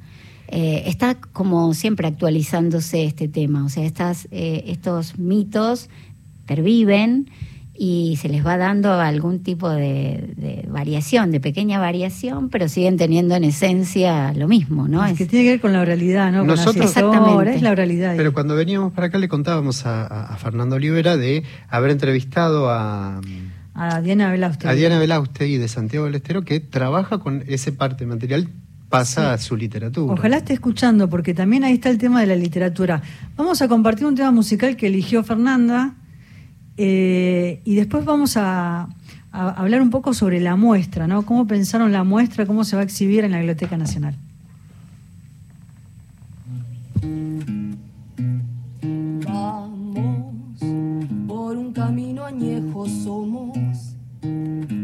Eh, 0.51 0.85
está 0.87 1.17
como 1.17 1.75
siempre 1.75 2.09
actualizándose 2.09 3.05
este 3.05 3.29
tema, 3.29 3.67
o 3.67 3.69
sea, 3.69 3.85
estas, 3.85 4.29
eh, 4.31 4.65
estos 4.69 5.19
mitos 5.19 5.91
perviven 6.47 7.29
y 7.81 8.17
se 8.21 8.29
les 8.29 8.45
va 8.45 8.57
dando 8.57 8.93
algún 8.95 9.39
tipo 9.45 9.71
de, 9.71 10.35
de 10.37 10.67
variación, 10.69 11.31
de 11.31 11.39
pequeña 11.39 11.79
variación, 11.79 12.49
pero 12.49 12.69
siguen 12.69 12.97
teniendo 12.97 13.37
en 13.37 13.45
esencia 13.45 14.33
lo 14.35 14.49
mismo, 14.49 14.89
¿no? 14.89 15.05
Es 15.05 15.13
Es- 15.13 15.19
que 15.19 15.27
tiene 15.27 15.45
que 15.45 15.51
ver 15.53 15.61
con 15.61 15.73
la 15.73 15.81
oralidad, 15.83 16.33
¿no? 16.33 16.43
Nosotros- 16.45 16.75
con 16.75 16.83
Exactamente. 17.05 17.55
es 17.55 17.63
la 17.63 17.71
oralidad. 17.71 18.15
Pero 18.17 18.33
cuando 18.33 18.57
veníamos 18.57 18.93
para 18.93 19.07
acá 19.07 19.19
le 19.19 19.29
contábamos 19.29 19.87
a, 19.87 20.37
Fernando 20.43 20.75
Olivera 20.77 21.17
de 21.17 21.45
haber 21.69 21.93
entrevistado 21.93 22.69
a, 22.69 23.21
a 23.75 24.01
Diana 24.01 24.31
Velauste. 24.33 24.67
a 24.67 24.73
Diana 24.73 24.99
Belaustegui 24.99 25.59
de 25.59 25.69
Santiago 25.69 26.07
del 26.07 26.17
Estero 26.17 26.43
que 26.45 26.59
trabaja 26.59 27.19
con 27.19 27.45
ese 27.47 27.71
parte 27.71 28.05
material, 28.07 28.49
pasa 28.89 29.35
a 29.35 29.39
su 29.39 29.57
literatura. 29.57 30.15
Ojalá 30.15 30.39
esté 30.39 30.53
escuchando, 30.55 31.09
porque 31.09 31.33
también 31.33 31.63
ahí 31.63 31.75
está 31.75 31.91
el 31.91 31.99
tema 31.99 32.21
de 32.23 32.27
la 32.27 32.35
literatura. 32.37 33.03
Vamos 33.37 33.63
a 33.63 33.69
compartir 33.69 34.05
un 34.07 34.17
tema 34.17 34.33
musical 34.33 34.77
que 34.77 34.89
eligió 34.89 35.23
Fernanda 35.23 35.95
eh, 36.79 37.61
y 37.65 37.75
después 37.75 38.05
vamos 38.05 38.37
a, 38.37 38.89
a 39.33 39.51
hablar 39.51 39.83
un 39.83 39.91
poco 39.91 40.15
sobre 40.15 40.41
la 40.41 40.57
muestra, 40.57 41.07
¿no? 41.07 41.27
Cómo 41.27 41.47
pensaron 41.47 41.93
la 41.93 42.05
muestra, 42.05 42.47
cómo 42.47 42.65
se 42.65 42.77
va 42.77 42.83
a 42.83 42.85
exhibir 42.85 43.25
en 43.25 43.33
la 43.33 43.39
Biblioteca 43.39 43.77
Nacional. 43.77 44.15
Vamos 49.27 50.61
por 51.27 51.57
un 51.57 51.73
camino 51.73 52.25
añejo 52.25 52.87
somos, 52.89 53.97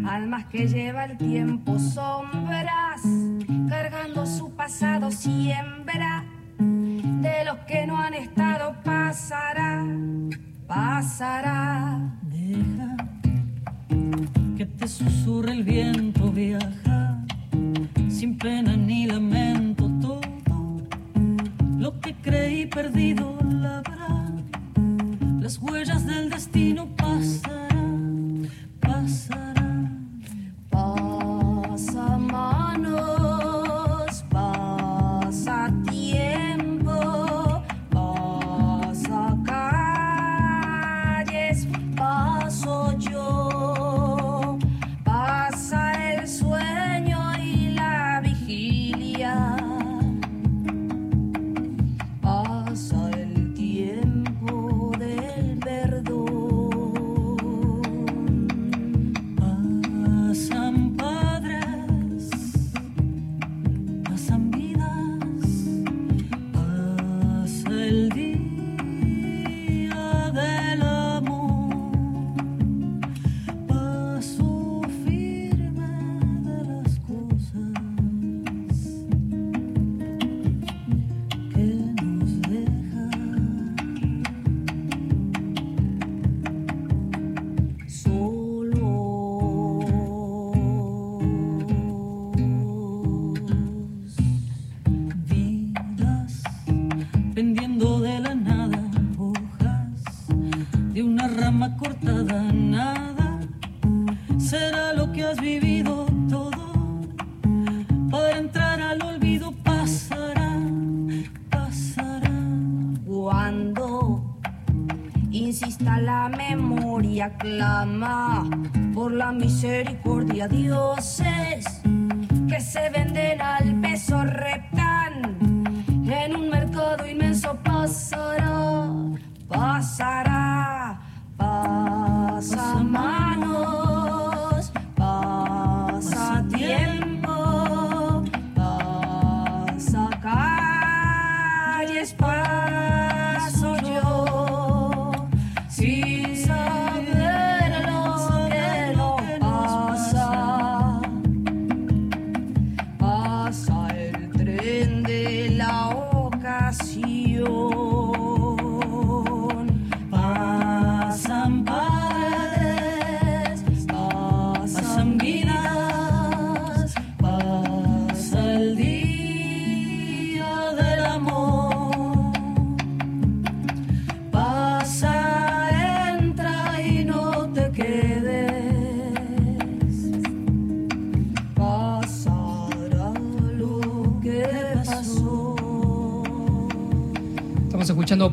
almas 0.07 0.44
que 0.46 0.68
lleva 0.68 1.07
el 1.07 1.16
tiempo 1.16 1.78
sombras, 1.78 3.02
cargando 3.68 4.26
su 4.26 4.50
pasado 4.50 5.11
siembra, 5.11 6.24
de 6.59 7.44
los 7.44 7.57
que 7.66 7.87
no 7.87 7.98
han 7.98 8.14
estado 8.14 8.74
pasará, 8.85 9.85
pasará. 10.66 12.00
Deja 12.22 12.96
que 14.57 14.66
te 14.66 14.88
susurre 14.88 15.53
el 15.53 15.64
viento, 15.64 16.31
viaja 16.31 17.24
sin 18.09 18.38
pena 18.38 18.77
ni 18.77 19.07
lamento 19.07 19.90
todo. 20.00 20.20
Lo 21.79 22.00
que 22.00 22.14
creí 22.14 22.66
perdido 22.66 23.37
la 23.42 23.79
habrá. 23.79 24.31
Las 25.40 25.59
huellas 25.59 26.07
del 26.07 26.31
destino 26.31 26.88
pasarán, 26.96 28.48
pasarán. 28.81 30.20
Pasa 30.70 32.16
manos, 32.16 34.24
pasa 34.31 35.72
tiempo, 35.90 36.43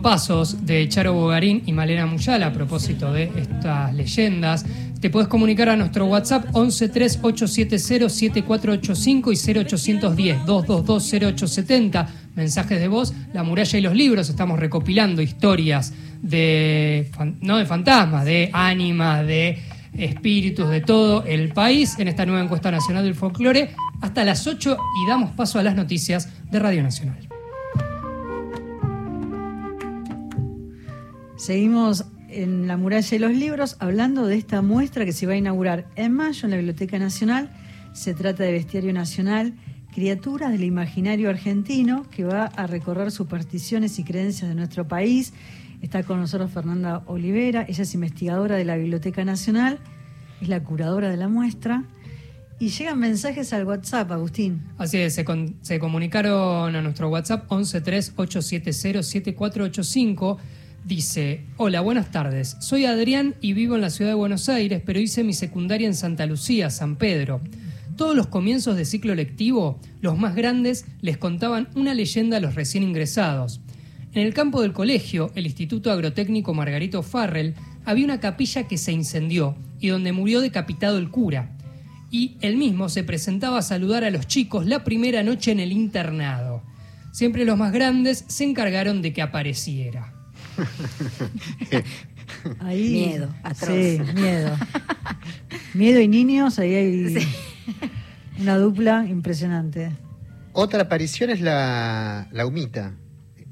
Pasos 0.02 0.66
de 0.66 0.90
Charo 0.90 1.14
Bogarín 1.14 1.62
y 1.66 1.74
Malena 1.74 2.06
Muyala 2.06 2.48
a 2.48 2.54
propósito 2.54 3.12
de 3.14 3.32
estas 3.36 3.94
leyendas. 3.94 4.66
Te 5.00 5.10
puedes 5.10 5.28
comunicar 5.28 5.68
a 5.70 5.76
nuestro 5.76 6.06
WhatsApp 6.06 6.46
1138707485 6.54 9.32
y 9.32 9.36
0810-222-0870. 10.46 12.08
Mensajes 12.36 12.80
de 12.80 12.88
voz, 12.88 13.14
La 13.34 13.44
muralla 13.44 13.78
y 13.78 13.82
los 13.82 13.96
libros. 13.96 14.30
Estamos 14.30 14.60
recopilando 14.60 15.22
historias 15.22 15.94
de, 16.22 17.10
no 17.42 17.58
de 17.58 17.66
fantasmas, 17.66 18.24
de 18.26 18.50
ánimas, 18.54 19.26
de 19.26 19.60
espíritus 19.98 20.70
de 20.70 20.82
todo 20.82 21.24
el 21.26 21.54
país 21.54 21.98
en 22.00 22.08
esta 22.08 22.26
nueva 22.26 22.44
encuesta 22.44 22.72
nacional 22.72 23.04
del 23.04 23.16
folclore 23.16 23.72
hasta 24.02 24.24
las 24.24 24.48
8 24.48 24.78
y 25.04 25.10
damos 25.10 25.32
paso 25.32 25.60
a 25.60 25.64
las 25.64 25.76
noticias 25.76 26.30
de 26.50 26.60
Radio 26.60 26.84
Nacional. 26.84 27.31
Seguimos 31.42 32.06
en 32.30 32.68
la 32.68 32.78
muralla 32.78 33.10
de 33.10 33.18
los 33.18 33.32
libros 33.32 33.76
hablando 33.80 34.28
de 34.28 34.36
esta 34.36 34.62
muestra 34.62 35.06
que 35.06 35.12
se 35.12 35.26
va 35.26 35.34
a 35.34 35.38
inaugurar 35.38 35.88
en 35.96 36.14
mayo 36.14 36.42
en 36.44 36.52
la 36.52 36.58
Biblioteca 36.58 37.00
Nacional. 37.00 37.50
Se 37.94 38.14
trata 38.14 38.44
de 38.44 38.52
Bestiario 38.52 38.94
Nacional, 38.94 39.56
criaturas 39.92 40.52
del 40.52 40.64
imaginario 40.64 41.32
argentino, 41.32 42.08
que 42.12 42.26
va 42.26 42.46
a 42.46 42.68
recorrer 42.68 43.10
supersticiones 43.10 43.98
y 43.98 44.04
creencias 44.04 44.50
de 44.50 44.56
nuestro 44.56 44.88
país. 44.88 45.34
Está 45.82 46.04
con 46.04 46.20
nosotros 46.20 46.52
Fernanda 46.52 47.02
Olivera, 47.08 47.66
ella 47.68 47.82
es 47.82 47.96
investigadora 47.96 48.56
de 48.56 48.66
la 48.66 48.76
Biblioteca 48.76 49.26
Nacional, 49.26 49.80
es 50.42 50.48
la 50.48 50.64
curadora 50.64 51.10
de 51.10 51.18
la 51.18 51.28
muestra. 51.28 51.86
Y 52.60 52.70
llegan 52.70 53.00
mensajes 53.00 53.52
al 53.52 53.66
WhatsApp, 53.66 54.12
Agustín. 54.12 54.62
Así 54.78 55.00
es, 55.00 55.16
se, 55.16 55.26
comunicaron 55.80 56.76
a 56.76 56.82
nuestro 56.84 57.10
WhatsApp 57.10 57.50
1138707485. 57.50 60.38
Dice, 60.86 61.46
hola, 61.58 61.82
buenas 61.82 62.12
tardes. 62.12 62.58
Soy 62.60 62.86
Adrián 62.86 63.36
y 63.40 63.54
vivo 63.54 63.76
en 63.76 63.82
la 63.82 63.90
ciudad 63.90 64.12
de 64.12 64.16
Buenos 64.16 64.50
Aires, 64.50 64.82
pero 64.86 65.00
hice 65.00 65.24
mi 65.24 65.34
secundaria 65.34 65.88
en 65.88 65.94
Santa 65.94 66.26
Lucía, 66.26 66.70
San 66.70 66.96
Pedro. 66.96 67.42
Todos 67.96 68.16
los 68.16 68.28
comienzos 68.28 68.76
de 68.76 68.86
ciclo 68.86 69.14
lectivo, 69.14 69.80
los 70.02 70.18
más 70.18 70.36
grandes 70.36 70.86
les 71.02 71.18
contaban 71.18 71.70
una 71.76 71.94
leyenda 71.94 72.38
a 72.38 72.40
los 72.40 72.56
recién 72.56 72.84
ingresados. 72.84 73.62
En 74.14 74.26
el 74.26 74.34
campo 74.34 74.62
del 74.62 74.74
colegio, 74.74 75.32
el 75.36 75.46
Instituto 75.46 75.92
Agrotécnico 75.92 76.54
Margarito 76.54 77.04
Farrell, 77.04 77.54
había 77.86 78.06
una 78.06 78.20
capilla 78.20 78.68
que 78.68 78.78
se 78.78 78.92
incendió 78.92 79.56
y 79.80 79.90
donde 79.90 80.12
murió 80.12 80.42
decapitado 80.42 80.98
el 80.98 81.10
cura 81.10 81.56
y 82.12 82.36
él 82.42 82.58
mismo 82.58 82.90
se 82.90 83.04
presentaba 83.04 83.60
a 83.60 83.64
saludar 83.64 84.04
a 84.04 84.12
los 84.12 84.28
chicos 84.28 84.66
la 84.66 84.84
primera 84.84 85.24
noche 85.24 85.52
en 85.52 85.62
el 85.62 85.72
internado. 85.72 86.62
Siempre 87.14 87.46
los 87.46 87.58
más 87.58 87.72
grandes 87.72 88.26
se 88.28 88.44
encargaron 88.44 89.02
de 89.02 89.14
que 89.14 89.22
apareciera. 89.22 90.11
Ahí, 92.60 93.08
Miedo, 93.08 93.34
atroz. 93.44 93.70
Sí, 93.76 94.00
miedo. 94.16 94.56
miedo 95.74 96.00
y 96.00 96.08
niños, 96.08 96.60
ahí 96.60 96.74
hay 96.74 97.28
una 98.40 98.58
dupla 98.58 99.06
impresionante. 99.08 99.92
Otra 100.54 100.84
aparición 100.84 101.30
es 101.30 101.42
la, 101.42 102.28
la 102.32 102.46
humita. 102.46 102.94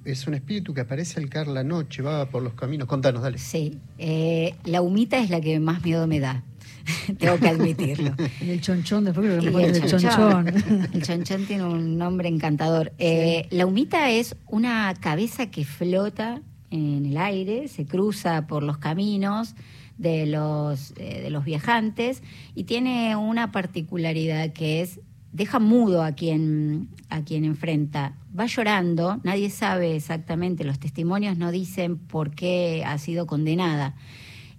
Es 0.05 0.27
un 0.27 0.33
espíritu 0.33 0.73
que 0.73 0.81
aparece 0.81 1.19
al 1.19 1.29
caer 1.29 1.47
la 1.47 1.63
noche, 1.63 2.01
va 2.01 2.29
por 2.29 2.41
los 2.41 2.53
caminos. 2.53 2.87
Contanos, 2.87 3.21
dale. 3.21 3.37
Sí, 3.37 3.77
eh, 3.97 4.55
la 4.63 4.81
humita 4.81 5.17
es 5.19 5.29
la 5.29 5.39
que 5.41 5.59
más 5.59 5.83
miedo 5.83 6.07
me 6.07 6.19
da. 6.19 6.43
Tengo 7.19 7.37
que 7.37 7.49
admitirlo. 7.49 8.15
Y 8.41 8.49
el 8.49 8.61
chonchón, 8.61 9.03
después 9.05 9.27
creo 9.27 9.41
que 9.41 9.51
me 9.51 9.65
el 9.65 9.75
el 9.75 9.89
chonchón. 9.89 10.45
chonchón. 10.47 10.87
El 10.93 11.03
chonchón 11.03 11.45
tiene 11.45 11.63
un 11.65 11.97
nombre 11.97 12.27
encantador. 12.29 12.93
Eh, 12.97 13.47
La 13.51 13.65
humita 13.65 14.09
es 14.09 14.35
una 14.47 14.93
cabeza 14.99 15.51
que 15.51 15.65
flota 15.65 16.41
en 16.71 17.05
el 17.05 17.17
aire, 17.17 17.67
se 17.67 17.85
cruza 17.85 18.47
por 18.47 18.63
los 18.63 18.77
caminos 18.77 19.55
de 19.97 20.25
los, 20.25 20.93
eh, 20.97 21.21
de 21.21 21.29
los 21.29 21.43
viajantes 21.43 22.23
y 22.55 22.63
tiene 22.63 23.15
una 23.15 23.51
particularidad 23.51 24.53
que 24.53 24.81
es 24.81 24.99
deja 25.31 25.59
mudo 25.59 26.03
a 26.03 26.13
quien 26.13 26.89
a 27.09 27.23
quien 27.23 27.43
enfrenta. 27.43 28.15
Va 28.37 28.45
llorando, 28.45 29.19
nadie 29.23 29.49
sabe 29.49 29.95
exactamente, 29.95 30.63
los 30.63 30.79
testimonios 30.79 31.37
no 31.37 31.51
dicen 31.51 31.97
por 31.97 32.31
qué 32.31 32.83
ha 32.85 32.97
sido 32.97 33.27
condenada. 33.27 33.95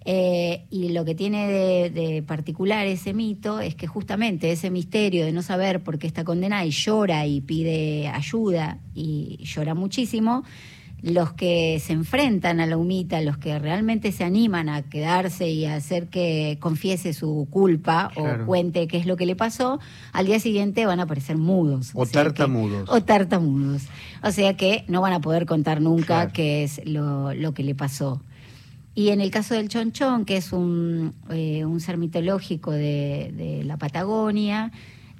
Eh, 0.03 0.65
y 0.71 0.89
lo 0.89 1.05
que 1.05 1.13
tiene 1.13 1.47
de, 1.47 1.89
de 1.91 2.23
particular 2.23 2.87
ese 2.87 3.13
mito 3.13 3.59
es 3.59 3.75
que 3.75 3.85
justamente 3.85 4.51
ese 4.51 4.71
misterio 4.71 5.25
de 5.25 5.31
no 5.31 5.43
saber 5.43 5.83
por 5.83 5.99
qué 5.99 6.07
está 6.07 6.23
condenada 6.23 6.65
y 6.65 6.71
llora 6.71 7.27
y 7.27 7.41
pide 7.41 8.07
ayuda 8.07 8.79
y 8.95 9.37
llora 9.43 9.75
muchísimo, 9.75 10.43
los 11.03 11.33
que 11.33 11.81
se 11.83 11.93
enfrentan 11.93 12.59
a 12.59 12.67
la 12.67 12.77
humita, 12.77 13.21
los 13.21 13.37
que 13.37 13.57
realmente 13.57 14.11
se 14.11 14.23
animan 14.23 14.69
a 14.69 14.83
quedarse 14.83 15.49
y 15.49 15.65
a 15.65 15.75
hacer 15.75 16.09
que 16.09 16.57
confiese 16.59 17.13
su 17.13 17.47
culpa 17.49 18.11
Claro. 18.13 18.43
o 18.43 18.45
cuente 18.45 18.87
qué 18.87 18.97
es 18.97 19.05
lo 19.07 19.17
que 19.17 19.25
le 19.25 19.35
pasó, 19.35 19.79
al 20.13 20.27
día 20.27 20.39
siguiente 20.39 20.85
van 20.85 20.99
a 20.99 21.03
aparecer 21.03 21.37
mudos. 21.37 21.89
O 21.95 22.05
sea 22.05 22.21
que- 22.21 22.29
tartamudos. 22.29 22.87
o 22.89 23.01
tartamudos. 23.01 23.87
O 24.23 24.31
sea 24.31 24.55
que 24.55 24.83
no 24.87 25.01
van 25.01 25.13
a 25.13 25.21
poder 25.21 25.47
contar 25.47 25.81
nunca 25.81 26.05
Claro. 26.05 26.31
qué 26.33 26.63
es 26.63 26.81
lo, 26.85 27.33
lo 27.33 27.53
que 27.55 27.63
le 27.63 27.73
pasó. 27.73 28.21
Y 28.93 29.09
en 29.09 29.21
el 29.21 29.31
caso 29.31 29.55
del 29.55 29.69
chonchón, 29.69 30.25
que 30.25 30.37
es 30.37 30.51
un, 30.53 31.13
eh, 31.31 31.65
un 31.65 31.79
ser 31.79 31.97
mitológico 31.97 32.71
de, 32.71 33.33
de 33.35 33.63
la 33.63 33.77
Patagonia, 33.77 34.71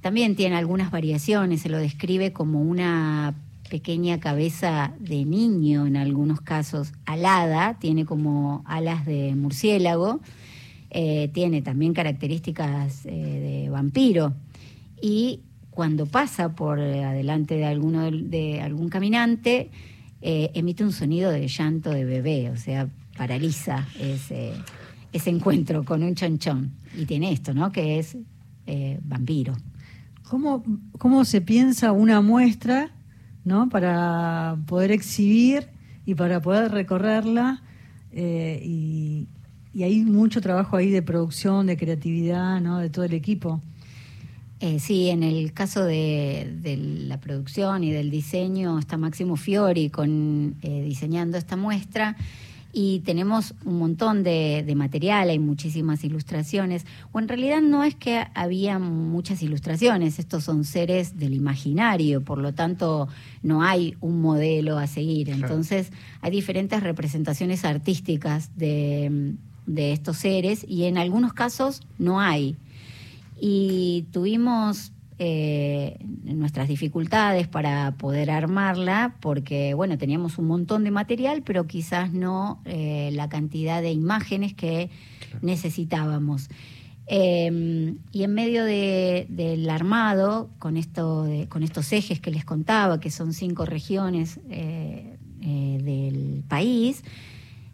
también 0.01 0.35
tiene 0.35 0.57
algunas 0.57 0.91
variaciones. 0.91 1.61
Se 1.61 1.69
lo 1.69 1.77
describe 1.77 2.33
como 2.33 2.61
una 2.61 3.33
pequeña 3.71 4.19
cabeza 4.19 4.93
de 4.99 5.23
niño 5.23 5.87
en 5.87 5.95
algunos 5.95 6.41
casos, 6.41 6.91
alada, 7.05 7.79
tiene 7.79 8.05
como 8.05 8.63
alas 8.67 9.05
de 9.05 9.33
murciélago, 9.33 10.19
eh, 10.89 11.29
tiene 11.33 11.61
también 11.61 11.93
características 11.93 13.05
eh, 13.05 13.11
de 13.63 13.69
vampiro. 13.69 14.33
Y 15.01 15.39
cuando 15.69 16.05
pasa 16.05 16.53
por 16.53 16.79
eh, 16.79 17.05
adelante 17.05 17.55
de, 17.55 17.65
alguno 17.65 18.11
de 18.11 18.59
algún 18.61 18.89
caminante, 18.89 19.71
emite 20.21 20.83
un 20.83 20.91
sonido 20.91 21.31
de 21.31 21.47
llanto 21.47 21.91
de 21.91 22.03
bebé, 22.03 22.51
o 22.51 22.57
sea, 22.57 22.89
paraliza 23.17 23.87
ese, 23.99 24.51
ese 25.13 25.29
encuentro 25.29 25.85
con 25.85 26.03
un 26.03 26.13
chonchón. 26.13 26.73
Y 26.95 27.05
tiene 27.05 27.31
esto, 27.31 27.53
¿no? 27.53 27.71
Que 27.71 27.97
es 27.97 28.17
vampiro. 29.01 29.55
¿Cómo, 30.29 30.63
¿Cómo 30.99 31.25
se 31.25 31.41
piensa 31.41 31.91
una 31.91 32.21
muestra 32.21 32.91
¿no? 33.43 33.69
para 33.69 34.57
poder 34.67 34.91
exhibir 34.91 35.67
y 36.05 36.15
para 36.15 36.41
poder 36.41 36.71
recorrerla? 36.71 37.63
eh, 38.11 38.61
y, 38.63 39.27
y 39.73 39.83
hay 39.83 40.03
mucho 40.03 40.41
trabajo 40.41 40.77
ahí 40.77 40.89
de 40.89 41.01
producción, 41.01 41.67
de 41.67 41.77
creatividad, 41.77 42.59
¿no? 42.61 42.79
de 42.79 42.89
todo 42.89 43.05
el 43.05 43.13
equipo. 43.13 43.61
Eh, 44.59 44.79
sí, 44.79 45.09
en 45.09 45.23
el 45.23 45.53
caso 45.53 45.83
de, 45.83 46.55
de 46.61 46.77
la 46.77 47.19
producción 47.19 47.83
y 47.83 47.91
del 47.91 48.11
diseño 48.11 48.77
está 48.77 48.95
Máximo 48.97 49.35
Fiori 49.35 49.89
con, 49.89 50.55
eh, 50.61 50.83
diseñando 50.83 51.37
esta 51.37 51.55
muestra 51.55 52.15
Y 52.73 52.99
tenemos 52.99 53.53
un 53.65 53.79
montón 53.79 54.23
de, 54.23 54.63
de 54.65 54.75
material, 54.75 55.29
hay 55.29 55.39
muchísimas 55.39 56.03
ilustraciones, 56.03 56.85
o 57.11 57.19
en 57.19 57.27
realidad 57.27 57.61
no 57.61 57.83
es 57.83 57.95
que 57.95 58.25
había 58.33 58.79
muchas 58.79 59.41
ilustraciones, 59.43 60.19
estos 60.19 60.43
son 60.43 60.63
seres 60.63 61.17
del 61.17 61.33
imaginario, 61.33 62.21
por 62.23 62.37
lo 62.37 62.53
tanto 62.53 63.07
no 63.43 63.61
hay 63.63 63.95
un 63.99 64.21
modelo 64.21 64.77
a 64.77 64.87
seguir. 64.87 65.29
Entonces 65.29 65.91
hay 66.21 66.31
diferentes 66.31 66.81
representaciones 66.81 67.65
artísticas 67.65 68.55
de, 68.57 69.35
de 69.65 69.93
estos 69.93 70.17
seres 70.17 70.65
y 70.67 70.85
en 70.85 70.97
algunos 70.97 71.33
casos 71.33 71.81
no 71.97 72.19
hay. 72.19 72.55
Y 73.39 74.05
tuvimos 74.11 74.91
eh, 75.23 75.99
nuestras 76.23 76.67
dificultades 76.67 77.47
para 77.47 77.95
poder 77.97 78.31
armarla 78.31 79.17
porque, 79.19 79.75
bueno, 79.75 79.99
teníamos 79.99 80.39
un 80.39 80.47
montón 80.47 80.83
de 80.83 80.89
material, 80.89 81.43
pero 81.45 81.67
quizás 81.67 82.11
no 82.11 82.59
eh, 82.65 83.11
la 83.13 83.29
cantidad 83.29 83.83
de 83.83 83.91
imágenes 83.91 84.55
que 84.55 84.89
necesitábamos. 85.43 86.49
Eh, 87.05 87.93
y 88.11 88.23
en 88.23 88.33
medio 88.33 88.63
de- 88.65 89.27
del 89.29 89.69
armado, 89.69 90.49
con, 90.59 90.75
esto 90.77 91.23
de- 91.25 91.47
con 91.49 91.61
estos 91.61 91.91
ejes 91.93 92.19
que 92.19 92.31
les 92.31 92.45
contaba, 92.45 92.99
que 92.99 93.11
son 93.11 93.33
cinco 93.33 93.65
regiones 93.65 94.39
eh, 94.49 95.17
del 95.83 96.43
país, 96.47 97.03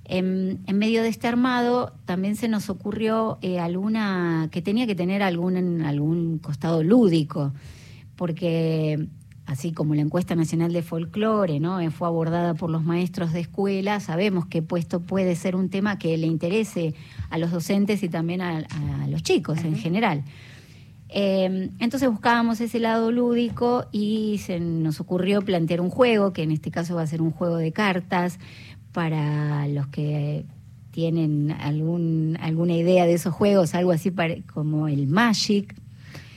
en, 0.08 0.62
en 0.66 0.78
medio 0.78 1.04
de 1.04 1.10
este 1.10 1.28
armado 1.28 1.94
también 2.06 2.36
se 2.36 2.48
nos 2.48 2.70
ocurrió 2.70 3.38
eh, 3.42 3.60
alguna 3.60 4.48
que 4.52 4.62
tenía 4.62 4.88
que 4.88 4.96
tener 4.96 5.22
algún, 5.22 5.82
algún 5.82 6.40
costado 6.40 6.82
lúdico, 6.82 7.54
porque 8.16 9.08
así 9.46 9.74
como 9.74 9.96
la 9.96 10.02
encuesta 10.02 10.36
nacional 10.36 10.74
de 10.74 10.82
folclore 10.82 11.60
¿no? 11.60 11.80
Eh, 11.82 11.92
fue 11.92 12.08
abordada 12.08 12.54
por 12.54 12.70
los 12.70 12.84
maestros 12.84 13.34
de 13.34 13.42
escuela, 13.42 14.00
sabemos 14.00 14.46
que 14.46 14.62
puesto 14.62 15.02
puede 15.02 15.36
ser 15.36 15.56
un 15.56 15.70
tema 15.70 16.00
que 16.00 16.18
le 16.18 16.28
interese 16.28 16.96
a 17.30 17.38
los 17.38 17.52
docentes 17.52 18.02
y 18.02 18.10
también 18.10 18.42
a, 18.42 18.60
a 18.60 19.08
los 19.08 19.24
chicos 19.24 19.60
en 19.66 19.76
general. 19.76 20.24
Eh, 21.10 21.70
entonces 21.80 22.10
buscábamos 22.10 22.60
ese 22.60 22.80
lado 22.80 23.12
lúdico 23.12 23.86
y 23.92 24.40
se 24.40 24.60
nos 24.60 25.00
ocurrió 25.00 25.42
plantear 25.42 25.80
un 25.80 25.90
juego, 25.90 26.34
que 26.34 26.44
en 26.44 26.52
este 26.52 26.70
caso 26.70 26.96
va 26.96 27.04
a 27.04 27.08
ser 27.08 27.22
un 27.22 27.32
juego 27.32 27.58
de 27.58 27.72
cartas, 27.72 28.40
para 28.98 29.68
los 29.68 29.86
que 29.90 30.44
tienen 30.90 31.52
algún, 31.52 32.36
alguna 32.42 32.74
idea 32.74 33.06
de 33.06 33.14
esos 33.14 33.32
juegos, 33.32 33.76
algo 33.76 33.92
así 33.92 34.12
como 34.52 34.88
el 34.88 35.06
Magic. 35.06 35.76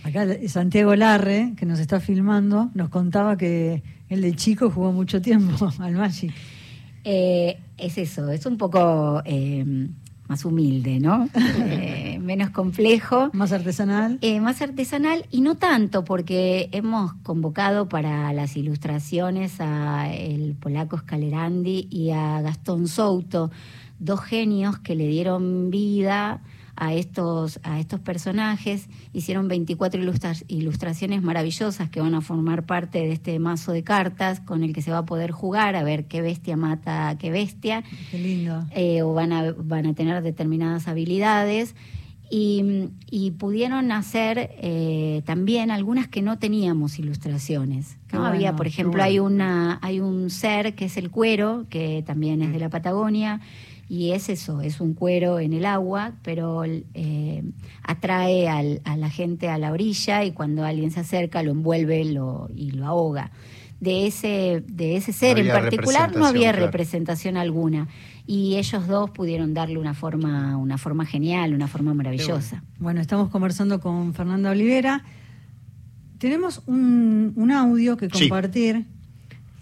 Acá 0.05 0.27
Santiago 0.47 0.95
Larre, 0.95 1.55
que 1.57 1.65
nos 1.65 1.79
está 1.79 2.01
filmando, 2.01 2.71
nos 2.75 2.91
contaba 2.91 3.39
que 3.39 3.83
él 4.11 4.21
de 4.21 4.35
chico 4.35 4.69
jugó 4.69 4.93
mucho 4.93 5.23
tiempo 5.23 5.71
al 5.79 5.95
Magic. 5.95 6.35
Eh, 7.03 7.57
es 7.79 7.97
eso, 7.97 8.31
es 8.31 8.45
un 8.45 8.59
poco 8.59 9.23
eh, 9.25 9.89
más 10.31 10.45
humilde, 10.45 11.01
¿no? 11.01 11.29
Eh, 11.73 12.19
menos 12.21 12.51
complejo. 12.51 13.31
Más 13.33 13.53
artesanal. 13.53 14.19
Eh, 14.23 14.41
más 14.41 14.63
artesanal 14.63 15.27
y 15.31 15.41
no 15.41 15.57
tanto 15.57 16.05
porque 16.05 16.69
hemos 16.73 17.15
convocado 17.23 17.89
para 17.89 18.33
las 18.33 18.57
ilustraciones 18.57 19.61
a 19.61 20.13
el 20.13 20.55
polaco 20.55 20.99
Scalerandi 20.99 21.89
y 21.91 22.11
a 22.11 22.41
Gastón 22.43 22.87
Souto, 22.87 23.51
dos 23.99 24.21
genios 24.21 24.79
que 24.79 24.95
le 24.95 25.07
dieron 25.07 25.71
vida 25.71 26.41
a 26.83 26.95
estos, 26.95 27.61
a 27.63 27.79
estos 27.79 28.01
personajes, 28.01 28.89
hicieron 29.13 29.49
24 29.49 30.01
ilustra- 30.03 30.33
ilustraciones 30.49 31.23
maravillosas 31.23 31.91
que 31.91 32.01
van 32.01 32.15
a 32.15 32.23
formar 32.23 32.65
parte 32.65 32.99
de 33.01 33.13
este 33.13 33.39
mazo 33.39 33.73
de 33.73 33.85
cartas 33.85 34.41
con 34.41 34.65
el 34.65 34.73
que 34.73 34.81
se 34.81 34.91
va 34.91 34.99
a 34.99 35.05
poder 35.05 35.31
jugar 35.31 35.77
a 35.77 35.83
ver 35.83 36.07
qué 36.07 36.23
bestia 36.23 36.57
mata 36.57 37.11
a 37.11 37.19
qué 37.19 37.31
bestia 37.31 37.85
Qué 38.11 38.19
lindo. 38.19 38.65
eh, 38.73 39.03
o 39.03 39.13
van 39.13 39.33
a, 39.33 39.53
van 39.53 39.85
a 39.87 39.95
tener 39.95 40.23
determinadas 40.23 40.89
habilidades. 40.89 41.75
Y, 42.33 42.91
y 43.11 43.33
pudieron 43.33 43.91
hacer 43.91 44.51
eh, 44.63 45.23
también 45.25 45.73
algunas 45.73 46.07
que 46.07 46.23
no 46.23 46.39
teníamos 46.39 46.99
ilustraciones. 47.01 47.97
¿no? 48.13 48.21
bueno, 48.21 48.35
Había, 48.35 48.55
por 48.55 48.69
ejemplo, 48.69 48.93
bueno. 48.93 49.05
hay 49.05 49.19
una 49.19 49.79
hay 49.83 49.99
un 49.99 50.31
ser 50.31 50.77
que 50.77 50.85
es 50.85 50.97
el 50.97 51.11
cuero, 51.11 51.67
que 51.69 52.05
también 52.07 52.41
es 52.43 52.53
de 52.53 52.61
la 52.61 52.69
Patagonia, 52.69 53.41
y 53.89 54.13
es 54.13 54.29
eso, 54.29 54.61
es 54.61 54.81
un 54.81 54.95
cuero 54.95 55.41
en 55.41 55.53
el 55.53 55.65
agua, 55.65 56.13
pero 56.23 56.63
eh, 56.65 57.43
atrae 57.83 58.49
al- 58.49 58.81
a 58.85 58.97
la 58.97 59.11
gente 59.11 59.49
a 59.49 59.59
la 59.59 59.73
orilla 59.73 60.23
y 60.23 60.31
cuando 60.31 60.65
alguien 60.65 60.93
se 60.93 61.01
acerca 61.01 61.43
lo 61.43 61.51
envuelve 61.51 62.05
lo, 62.05 62.49
y 62.55 62.71
lo 62.71 62.87
ahoga. 62.87 63.33
De 63.81 64.07
ese, 64.07 64.63
de 64.69 64.97
ese 64.97 65.13
ser 65.13 65.39
en 65.41 65.49
particular 65.49 66.15
no 66.15 66.27
había 66.27 66.51
claro. 66.53 66.67
representación 66.67 67.37
alguna. 67.37 67.89
Y 68.27 68.57
ellos 68.57 68.87
dos 68.87 69.11
pudieron 69.11 69.55
darle 69.55 69.79
una 69.79 69.95
forma, 69.95 70.57
una 70.57 70.79
forma 70.79 71.05
genial, 71.07 71.55
una 71.55 71.69
forma 71.69 71.95
maravillosa. 71.95 72.63
Bueno, 72.79 73.01
estamos 73.01 73.29
conversando 73.31 73.81
con 73.81 74.15
Fernanda 74.15 74.51
Olivera. 74.51 75.05
Tenemos 76.19 76.63
un, 76.67 77.33
un 77.37 77.51
audio 77.51 77.97
que 77.97 78.09
Sí. 78.13 78.29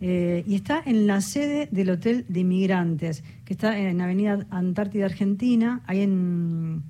eh, 0.00 0.42
y 0.48 0.56
está 0.56 0.82
en 0.84 1.06
la 1.06 1.20
sede 1.20 1.68
del 1.70 1.90
Hotel 1.90 2.24
de 2.28 2.40
Inmigrantes, 2.40 3.22
que 3.44 3.52
está 3.52 3.78
en 3.78 4.00
Avenida 4.00 4.44
Antártida 4.50 5.04
Argentina, 5.04 5.82
ahí 5.86 6.00
en... 6.00 6.82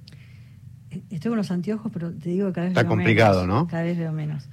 Estoy 1.11 1.31
con 1.31 1.37
los 1.39 1.51
anteojos, 1.51 1.91
pero 1.93 2.11
te 2.13 2.31
digo 2.31 2.47
que 2.49 2.53
cada 2.55 2.65
vez 2.67 2.71
Está 2.73 2.83
veo 2.83 2.91
complicado, 2.91 3.43
menos. 3.43 3.57
¿no? 3.63 3.67
Cada 3.69 3.83
vez 3.83 3.99
veo 3.99 4.13
menos. 4.13 4.49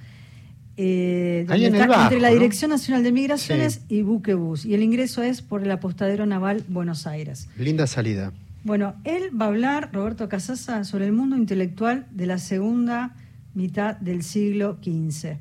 Eh, 0.76 1.46
Ahí 1.48 1.64
el 1.66 1.72
Bajo, 1.72 2.02
entre 2.02 2.20
la 2.20 2.28
¿no? 2.28 2.34
Dirección 2.34 2.70
Nacional 2.70 3.04
de 3.04 3.12
Migraciones 3.12 3.74
Sí. 3.88 3.96
y 3.98 4.02
Buquebus. 4.02 4.64
Y 4.64 4.74
el 4.74 4.82
ingreso 4.82 5.22
es 5.22 5.40
por 5.42 5.62
el 5.62 5.70
apostadero 5.70 6.26
naval 6.26 6.64
Buenos 6.68 7.06
Aires. 7.06 7.48
Linda 7.56 7.86
salida. 7.86 8.32
Bueno, 8.64 8.94
él 9.04 9.30
va 9.40 9.44
a 9.44 9.48
hablar, 9.48 9.90
Roberto 9.92 10.28
Casasa, 10.28 10.84
sobre 10.84 11.06
el 11.06 11.12
mundo 11.12 11.36
intelectual 11.36 12.06
de 12.10 12.26
la 12.26 12.38
segunda 12.38 13.14
mitad 13.54 13.96
del 13.98 14.22
siglo 14.22 14.78
XV. 14.82 15.36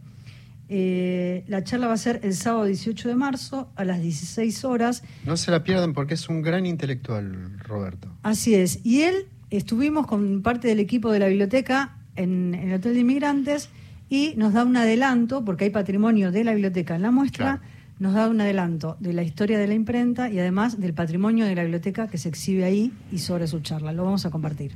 Eh, 0.70 1.44
la 1.48 1.64
charla 1.64 1.88
va 1.88 1.94
a 1.94 1.98
ser 1.98 2.20
el 2.24 2.34
sábado 2.36 2.66
18 2.66 3.08
de 3.10 3.16
marzo 3.16 3.70
a 3.76 3.84
las 3.86 4.02
16 4.02 4.64
horas. 4.66 5.04
No 5.26 5.38
se 5.38 5.52
la 5.52 5.64
pierdan 5.64 5.94
porque 5.94 6.14
es 6.16 6.30
un 6.30 6.42
gran 6.42 6.66
intelectual, 6.66 7.60
Roberto. 7.60 8.08
Así 8.24 8.56
es. 8.56 8.80
Y 8.84 9.02
él, 9.02 9.26
estuvimos 9.58 10.08
con 10.08 10.42
parte 10.42 10.68
del 10.68 10.80
equipo 10.80 11.12
de 11.12 11.20
la 11.20 11.28
biblioteca 11.28 11.98
en, 12.16 12.54
en 12.56 12.70
el 12.70 12.74
Hotel 12.76 12.94
de 12.94 13.00
Inmigrantes 13.02 13.70
y 14.10 14.34
nos 14.38 14.54
da 14.54 14.64
un 14.64 14.78
adelanto, 14.78 15.44
porque 15.44 15.66
hay 15.66 15.70
patrimonio 15.72 16.32
de 16.32 16.44
la 16.44 16.52
biblioteca 16.54 16.96
en 16.96 17.02
la 17.02 17.12
muestra, 17.12 17.60
Claro. 17.60 17.62
nos 18.00 18.14
da 18.14 18.28
un 18.28 18.42
adelanto 18.42 18.98
de 19.00 19.14
la 19.14 19.24
historia 19.24 19.58
de 19.58 19.68
la 19.68 19.74
imprenta 19.74 20.30
y 20.30 20.40
además 20.40 20.80
del 20.80 20.94
patrimonio 20.94 21.46
de 21.46 21.56
la 21.56 21.64
biblioteca 21.64 22.08
que 22.08 22.18
se 22.18 22.30
exhibe 22.30 22.64
ahí 22.66 22.92
y 23.12 23.20
sobre 23.20 23.48
su 23.48 23.60
charla. 23.62 23.94
Lo 23.94 24.04
vamos 24.04 24.26
a 24.26 24.30
compartir. 24.30 24.74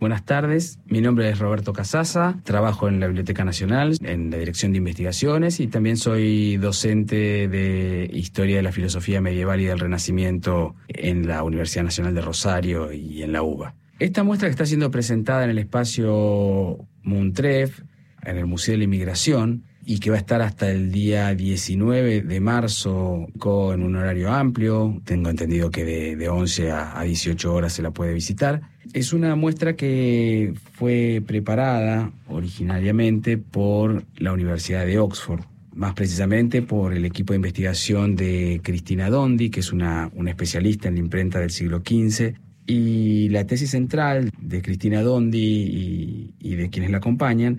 Buenas 0.00 0.24
tardes, 0.24 0.78
mi 0.86 1.00
nombre 1.00 1.30
es 1.30 1.38
Roberto 1.38 1.72
Casasa, 1.72 2.38
trabajo 2.44 2.88
en 2.88 3.00
la 3.00 3.06
Biblioteca 3.06 3.42
Nacional, 3.44 3.96
en 4.02 4.30
la 4.30 4.36
Dirección 4.36 4.72
de 4.72 4.78
Investigaciones 4.78 5.60
y 5.60 5.66
también 5.68 5.96
soy 5.96 6.58
docente 6.58 7.48
de 7.48 8.10
Historia 8.12 8.56
de 8.56 8.62
la 8.62 8.72
Filosofía 8.72 9.22
Medieval 9.22 9.60
y 9.62 9.64
del 9.64 9.78
Renacimiento 9.80 10.74
en 10.88 11.26
la 11.26 11.42
Universidad 11.42 11.84
Nacional 11.84 12.14
de 12.14 12.20
Rosario 12.20 12.92
y 12.92 13.22
en 13.22 13.32
la 13.32 13.42
UBA. 13.42 13.74
Esta 14.00 14.24
muestra 14.24 14.48
que 14.48 14.52
está 14.52 14.66
siendo 14.66 14.90
presentada 14.90 15.44
en 15.44 15.50
el 15.50 15.58
espacio 15.58 16.78
Muntref, 17.04 17.82
en 18.24 18.36
el 18.36 18.46
Museo 18.46 18.72
de 18.72 18.78
la 18.78 18.84
Inmigración, 18.84 19.64
y 19.86 20.00
que 20.00 20.10
va 20.10 20.16
a 20.16 20.18
estar 20.18 20.42
hasta 20.42 20.70
el 20.70 20.90
día 20.90 21.32
19 21.34 22.22
de 22.22 22.40
marzo 22.40 23.26
con 23.38 23.82
un 23.82 23.94
horario 23.94 24.32
amplio. 24.32 25.00
Tengo 25.04 25.30
entendido 25.30 25.70
que 25.70 25.84
de, 25.84 26.16
de 26.16 26.28
11 26.28 26.72
a, 26.72 26.98
a 26.98 27.04
18 27.04 27.54
horas 27.54 27.72
se 27.72 27.82
la 27.82 27.92
puede 27.92 28.14
visitar. 28.14 28.62
Es 28.92 29.12
una 29.12 29.36
muestra 29.36 29.76
que 29.76 30.54
fue 30.72 31.22
preparada 31.24 32.12
originariamente 32.28 33.38
por 33.38 34.04
la 34.16 34.32
Universidad 34.32 34.86
de 34.86 34.98
Oxford 34.98 35.42
más 35.72 35.94
precisamente 35.94 36.62
por 36.62 36.94
el 36.94 37.04
equipo 37.04 37.32
de 37.32 37.38
investigación 37.38 38.14
de 38.14 38.60
Cristina 38.62 39.10
Dondi, 39.10 39.50
que 39.50 39.58
es 39.58 39.72
una 39.72 40.08
especialista 40.28 40.86
en 40.86 40.94
la 40.94 41.00
imprenta 41.00 41.40
del 41.40 41.50
siglo 41.50 41.78
XV, 41.78 42.36
y 42.66 43.28
la 43.28 43.46
tesis 43.46 43.70
central 43.70 44.30
de 44.40 44.62
Cristina 44.62 45.02
Dondi 45.02 46.32
y, 46.38 46.54
de 46.54 46.70
quienes 46.70 46.90
la 46.90 46.98
acompañan 46.98 47.58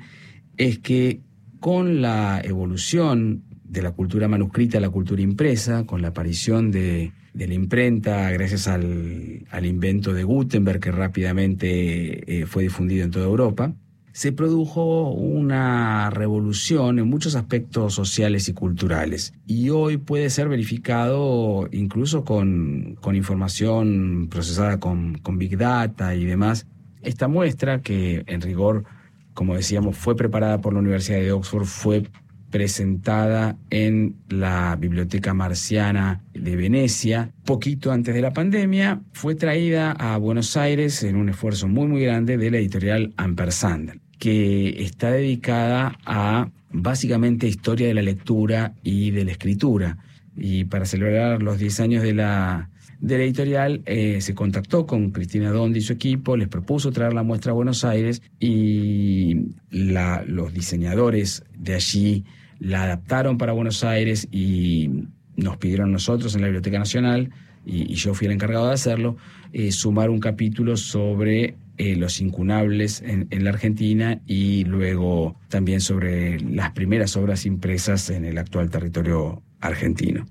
es 0.57 0.79
que 0.79 1.21
con 1.59 2.01
la 2.01 2.41
evolución 2.43 3.43
de 3.63 3.81
la 3.81 3.91
cultura 3.91 4.27
manuscrita 4.27 4.77
a 4.77 4.81
la 4.81 4.89
cultura 4.89 5.21
impresa, 5.21 5.85
con 5.85 6.01
la 6.01 6.09
aparición 6.09 6.71
de, 6.71 7.11
la 7.33 7.53
imprenta 7.53 8.31
gracias 8.31 8.67
al, 8.67 9.45
invento 9.63 10.13
de 10.13 10.23
Gutenberg 10.23 10.79
que 10.79 10.91
rápidamente 10.91 12.41
eh, 12.41 12.45
fue 12.45 12.63
difundido 12.63 13.03
en 13.03 13.11
toda 13.11 13.25
Europa, 13.25 13.73
se 14.15 14.31
produjo 14.31 15.11
una 15.11 16.09
revolución 16.09 16.99
en 16.99 17.09
muchos 17.09 17.35
aspectos 17.35 17.93
sociales 17.93 18.47
y 18.47 18.53
culturales. 18.53 19.33
Y 19.45 19.71
hoy 19.71 19.97
puede 19.97 20.29
ser 20.29 20.47
verificado 20.47 21.67
incluso 21.73 22.23
con, 22.23 22.97
información 23.13 24.29
procesada 24.31 24.79
con, 24.79 25.15
con 25.17 25.37
Big 25.37 25.57
Data 25.57 26.15
y 26.15 26.23
demás. 26.23 26.65
Esta 27.01 27.27
muestra, 27.27 27.81
que 27.81 28.23
en 28.27 28.39
rigor, 28.39 28.85
como 29.33 29.53
decíamos, 29.53 29.97
fue 29.97 30.15
preparada 30.15 30.61
por 30.61 30.71
la 30.71 30.79
Universidad 30.79 31.19
de 31.19 31.33
Oxford, 31.33 31.65
fue 31.65 32.03
presentada 32.51 33.57
en 33.69 34.15
la 34.29 34.77
Biblioteca 34.79 35.33
Marciana 35.33 36.23
de 36.33 36.55
Venecia 36.55 37.33
poquito 37.43 37.91
antes 37.91 38.15
de 38.15 38.21
la 38.21 38.31
pandemia, 38.31 39.01
fue 39.11 39.35
traída 39.35 39.91
a 39.91 40.15
Buenos 40.15 40.55
Aires 40.55 41.03
en 41.03 41.17
un 41.17 41.27
esfuerzo 41.27 41.67
muy 41.67 41.87
muy 41.87 42.01
grande 42.01 42.37
de 42.37 42.49
la 42.49 42.59
editorial 42.59 43.13
Ampersand 43.17 44.04
que 44.25 44.81
está 44.83 45.11
dedicada 45.11 45.99
a 46.03 46.49
básicamente 46.71 47.47
historia 47.47 47.85
de 47.85 47.93
la 47.93 48.01
lectura 48.01 48.73
y 48.81 49.11
de 49.11 49.23
la 49.23 49.31
escritura. 49.31 49.99
Y 50.35 50.63
para 50.63 50.87
celebrar 50.87 51.43
los 51.43 51.59
10 51.59 51.79
años 51.81 52.01
de 52.01 52.15
la, 52.15 52.71
de 52.99 53.19
la 53.19 53.23
editorial, 53.23 53.83
eh, 53.85 54.21
se 54.21 54.33
contactó 54.33 54.87
con 54.87 55.11
Cristina 55.11 55.51
Dondi 55.51 55.77
y 55.77 55.81
su 55.83 55.93
equipo, 55.93 56.37
les 56.37 56.47
propuso 56.47 56.91
traer 56.91 57.13
la 57.13 57.21
muestra 57.21 57.51
a 57.51 57.53
Buenos 57.53 57.85
Aires 57.85 58.23
y 58.39 59.51
los 59.69 60.51
diseñadores 60.55 61.43
de 61.55 61.75
allí 61.75 62.25
la 62.57 62.81
adaptaron 62.81 63.37
para 63.37 63.53
Buenos 63.53 63.83
Aires 63.83 64.27
y 64.31 64.89
nos 65.35 65.57
pidieron 65.57 65.91
nosotros 65.91 66.33
en 66.33 66.41
la 66.41 66.47
Biblioteca 66.47 66.79
Nacional, 66.79 67.29
y, 67.63 67.93
yo 67.93 68.15
fui 68.15 68.25
el 68.25 68.33
encargado 68.33 68.69
de 68.69 68.73
hacerlo, 68.73 69.17
eh, 69.53 69.71
sumar 69.71 70.09
un 70.09 70.19
capítulo 70.19 70.77
sobre 70.77 71.55
eh, 71.77 71.95
los 71.95 72.21
incunables 72.21 73.01
en, 73.01 73.27
la 73.43 73.49
Argentina 73.49 74.21
y 74.25 74.63
luego 74.63 75.37
también 75.49 75.81
sobre 75.81 76.39
las 76.39 76.71
primeras 76.71 77.17
obras 77.17 77.45
impresas 77.45 78.09
en 78.09 78.25
el 78.25 78.37
actual 78.37 78.69
territorio 78.69 79.43
argentino. 79.59 80.25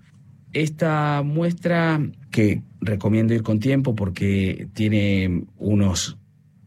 Esta 0.53 1.23
muestra, 1.23 2.01
que 2.31 2.63
recomiendo 2.81 3.35
ir 3.35 3.43
con 3.43 3.61
tiempo 3.61 3.95
porque 3.95 4.69
tiene 4.73 5.45
unos 5.59 6.17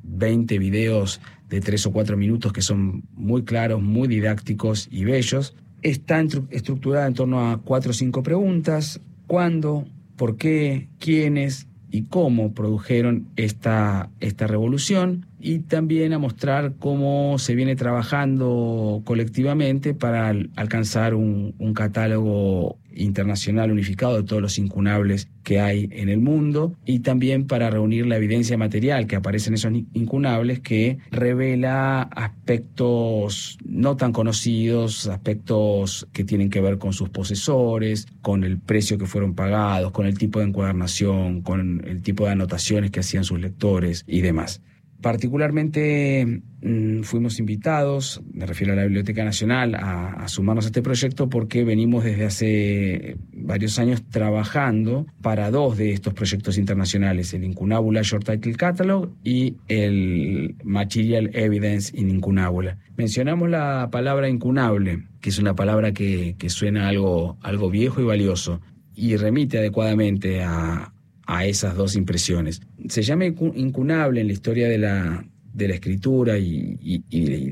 20 0.03 0.59
videos 0.59 1.21
de 1.49 1.61
3 1.61 1.87
o 1.87 1.91
4 1.91 2.17
minutos 2.17 2.53
que 2.53 2.61
son 2.61 3.03
muy 3.15 3.43
claros, 3.43 3.81
muy 3.81 4.07
didácticos 4.07 4.87
y 4.91 5.05
bellos, 5.05 5.55
está 5.81 6.23
estructurada 6.49 7.07
en 7.07 7.13
torno 7.13 7.49
a 7.49 7.61
4 7.61 7.91
o 7.91 7.93
5 7.93 8.23
preguntas. 8.23 9.01
¿Cuándo? 9.27 9.85
¿Por 10.15 10.37
qué? 10.37 10.89
¿Quiénes? 10.99 11.66
Y 11.91 12.03
cómo 12.03 12.53
produjeron 12.53 13.27
esta, 13.35 14.09
esta 14.19 14.47
revolución 14.47 15.25
y 15.39 15.59
también 15.59 16.13
a 16.13 16.19
mostrar 16.19 16.73
cómo 16.79 17.37
se 17.39 17.55
viene 17.55 17.75
trabajando 17.75 19.01
colectivamente 19.05 19.93
para 19.93 20.33
alcanzar 20.55 21.13
un, 21.13 21.53
un 21.59 21.73
catálogo 21.73 22.77
internacional 22.97 23.71
unificado 23.71 24.17
de 24.17 24.23
todos 24.23 24.41
los 24.41 24.57
incunables 24.57 25.29
que 25.43 25.59
hay 25.59 25.87
en 25.91 26.09
el 26.09 26.19
mundo 26.19 26.75
y 26.85 26.99
también 26.99 27.47
para 27.47 27.69
reunir 27.69 28.05
la 28.05 28.17
evidencia 28.17 28.57
material 28.57 29.07
que 29.07 29.15
aparece 29.15 29.49
en 29.49 29.55
esos 29.55 29.71
incunables 29.93 30.59
que 30.59 30.97
revela 31.11 32.01
aspectos 32.01 33.57
no 33.65 33.95
tan 33.95 34.11
conocidos, 34.11 35.07
aspectos 35.07 36.07
que 36.11 36.23
tienen 36.23 36.49
que 36.49 36.61
ver 36.61 36.77
con 36.77 36.93
sus 36.93 37.09
posesores, 37.09 38.07
con 38.21 38.43
el 38.43 38.59
precio 38.59 38.97
que 38.97 39.05
fueron 39.05 39.35
pagados, 39.35 39.91
con 39.91 40.05
el 40.05 40.17
tipo 40.17 40.39
de 40.39 40.47
encuadernación, 40.47 41.41
con 41.41 41.83
el 41.85 42.01
tipo 42.01 42.25
de 42.25 42.31
anotaciones 42.31 42.91
que 42.91 42.99
hacían 42.99 43.23
sus 43.23 43.39
lectores 43.39 44.03
y 44.07 44.21
demás. 44.21 44.61
Particularmente 45.01 46.41
mm, 46.61 47.01
fuimos 47.03 47.39
invitados, 47.39 48.21
me 48.33 48.47
refiero 48.47 48.73
a 48.73 48.75
la 48.75 48.83
Biblioteca 48.83 49.23
Nacional, 49.23 49.75
a, 49.75 50.27
sumarnos 50.27 50.65
a 50.65 50.69
este 50.69 50.81
proyecto 50.81 51.29
porque 51.29 51.63
venimos 51.63 52.03
desde 52.03 52.25
hace 52.25 53.17
varios 53.31 53.77
años 53.77 54.03
trabajando 54.09 55.05
para 55.21 55.51
dos 55.51 55.77
de 55.77 55.91
estos 55.91 56.13
proyectos 56.13 56.57
internacionales, 56.57 57.33
el 57.33 57.43
Incunabula 57.43 58.01
Short 58.01 58.25
Title 58.25 58.55
Catalog 58.55 59.11
y 59.23 59.55
el 59.67 60.55
Material 60.63 61.29
Evidence 61.33 61.95
in 61.95 62.09
Incunabula. 62.09 62.77
Mencionamos 62.97 63.49
la 63.49 63.89
palabra 63.91 64.27
incunable, 64.29 65.03
que 65.21 65.29
es 65.29 65.37
una 65.37 65.55
palabra 65.55 65.93
que, 65.93 66.35
que 66.39 66.49
suena 66.49 66.87
algo, 66.87 67.37
algo 67.41 67.69
viejo 67.69 68.01
y 68.01 68.05
valioso 68.05 68.61
y 68.95 69.15
remite 69.15 69.59
adecuadamente 69.59 70.43
a, 70.43 70.91
a 71.27 71.45
esas 71.45 71.75
dos 71.75 71.95
impresiones. 71.95 72.61
Se 72.87 73.03
llama 73.03 73.25
incunable 73.25 74.21
en 74.21 74.27
la 74.27 74.33
historia 74.33 74.67
de 74.69 74.77
la, 74.77 75.25
de 75.53 75.67
la 75.67 75.75
escritura 75.75 76.39
y, 76.39 77.03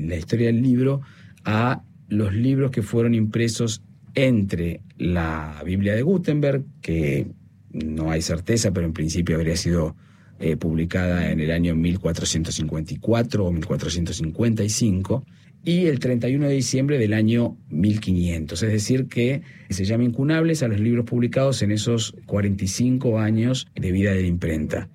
la 0.08 0.16
historia 0.16 0.46
del 0.46 0.62
libro 0.62 1.02
a 1.44 1.82
los 2.08 2.32
libros 2.32 2.70
que 2.70 2.82
fueron 2.82 3.14
impresos 3.14 3.82
entre 4.14 4.80
la 4.96 5.62
Biblia 5.64 5.94
de 5.94 6.02
Gutenberg, 6.02 6.64
que 6.80 7.28
no 7.72 8.10
hay 8.10 8.22
certeza, 8.22 8.70
pero 8.72 8.86
en 8.86 8.94
principio 8.94 9.36
habría 9.36 9.56
sido 9.56 9.94
eh, 10.40 10.56
publicada 10.56 11.30
en 11.30 11.40
el 11.40 11.50
año 11.50 11.74
1454 11.74 13.44
o 13.44 13.52
1455, 13.52 15.24
y 15.66 15.88
el 15.88 15.98
31 15.98 16.46
de 16.46 16.54
diciembre 16.54 16.96
del 16.96 17.12
año 17.12 17.58
1500. 17.70 18.62
Es 18.62 18.70
decir, 18.70 19.08
que 19.08 19.42
se 19.68 19.84
llama 19.84 20.04
incunables 20.04 20.62
a 20.62 20.68
los 20.68 20.78
libros 20.78 21.04
publicados 21.04 21.60
en 21.62 21.72
esos 21.72 22.14
45 22.26 23.18
años 23.18 23.66
de 23.74 23.90
vida 23.90 24.12
de 24.12 24.20
la 24.22 24.28
imprenta. 24.28 24.88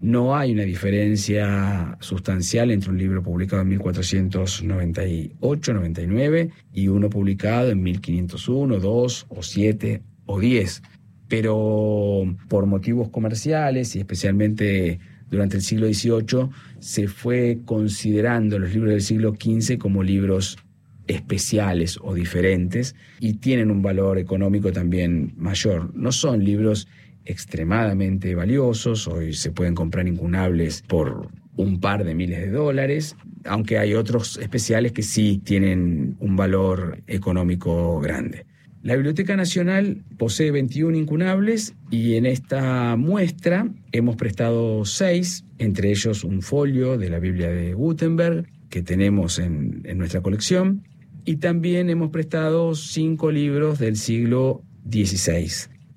No 0.00 0.36
hay 0.36 0.52
una 0.52 0.62
diferencia 0.62 1.96
sustancial 1.98 2.70
entre 2.70 2.90
un 2.90 2.98
libro 2.98 3.20
publicado 3.20 3.62
en 3.62 3.76
1498-99 3.80 6.52
y 6.72 6.86
uno 6.86 7.10
publicado 7.10 7.70
en 7.70 7.82
1501, 7.82 8.78
2 8.78 9.26
o 9.28 9.42
7 9.42 10.02
o 10.26 10.38
10. 10.38 10.82
Pero 11.26 12.32
por 12.46 12.66
motivos 12.66 13.08
comerciales 13.08 13.96
y 13.96 13.98
especialmente 13.98 15.00
durante 15.32 15.56
el 15.56 15.62
siglo 15.62 15.86
XVIII 15.92 16.50
se 16.78 17.08
fue 17.08 17.60
considerando 17.64 18.58
los 18.58 18.72
libros 18.72 18.90
del 18.90 19.00
siglo 19.00 19.34
XV 19.34 19.78
como 19.78 20.02
libros 20.02 20.58
especiales 21.06 21.98
o 22.00 22.14
diferentes 22.14 22.94
y 23.18 23.34
tienen 23.34 23.70
un 23.70 23.82
valor 23.82 24.18
económico 24.18 24.72
también 24.72 25.32
mayor. 25.36 25.90
No 25.96 26.12
son 26.12 26.44
libros 26.44 26.86
extremadamente 27.24 28.34
valiosos, 28.34 29.08
hoy 29.08 29.32
se 29.32 29.50
pueden 29.50 29.74
comprar 29.74 30.06
incunables 30.06 30.82
por 30.82 31.28
un 31.56 31.80
par 31.80 32.04
de 32.04 32.14
miles 32.14 32.40
de 32.40 32.50
dólares, 32.50 33.16
aunque 33.46 33.78
hay 33.78 33.94
otros 33.94 34.36
especiales 34.36 34.92
que 34.92 35.02
sí 35.02 35.40
tienen 35.42 36.16
un 36.20 36.36
valor 36.36 37.02
económico 37.06 38.00
grande. 38.00 38.44
La 38.82 38.96
Biblioteca 38.96 39.36
Nacional 39.36 40.02
posee 40.18 40.50
21 40.50 40.96
incunables 40.96 41.76
y 41.88 42.16
en 42.16 42.26
esta 42.26 42.96
muestra 42.96 43.68
hemos 43.92 44.16
prestado 44.16 44.84
seis, 44.84 45.44
entre 45.58 45.90
ellos 45.90 46.24
un 46.24 46.42
folio 46.42 46.98
de 46.98 47.08
la 47.08 47.20
Biblia 47.20 47.48
de 47.48 47.74
Gutenberg 47.74 48.48
que 48.70 48.82
tenemos 48.82 49.38
en, 49.38 49.84
nuestra 49.96 50.20
colección 50.20 50.82
y 51.24 51.36
también 51.36 51.90
hemos 51.90 52.10
prestado 52.10 52.74
cinco 52.74 53.30
libros 53.30 53.78
del 53.78 53.96
siglo 53.96 54.64
XVI 54.90 55.48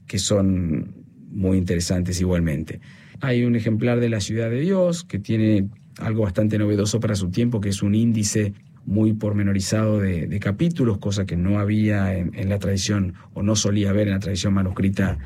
que 0.06 0.20
son 0.20 0.94
muy 1.32 1.58
interesantes 1.58 2.22
igualmente. 2.22 2.82
Hay 3.20 3.46
un 3.46 3.56
ejemplar 3.56 4.00
de 4.00 4.10
la 4.10 4.20
Ciudad 4.20 4.52
de 4.52 4.60
Dios 4.60 5.04
que 5.04 5.18
tiene 5.18 5.70
algo 5.98 6.22
bastante 6.22 6.60
novedoso 6.60 7.00
para 7.00 7.16
su 7.16 7.32
tiempo, 7.32 7.62
que 7.62 7.70
es 7.70 7.82
un 7.82 7.96
índice 7.96 8.54
muy 8.86 9.14
pormenorizado 9.14 10.00
de, 10.00 10.40
capítulos, 10.40 11.00
cosa 11.00 11.26
que 11.26 11.36
no 11.36 11.60
había 11.60 12.16
en, 12.16 12.50
la 12.50 12.60
tradición 12.60 13.16
o 13.34 13.42
no 13.42 13.56
solía 13.56 13.90
haber 13.90 14.08
en 14.08 14.14
la 14.14 14.20
tradición 14.20 14.54
manuscrita 14.54 15.18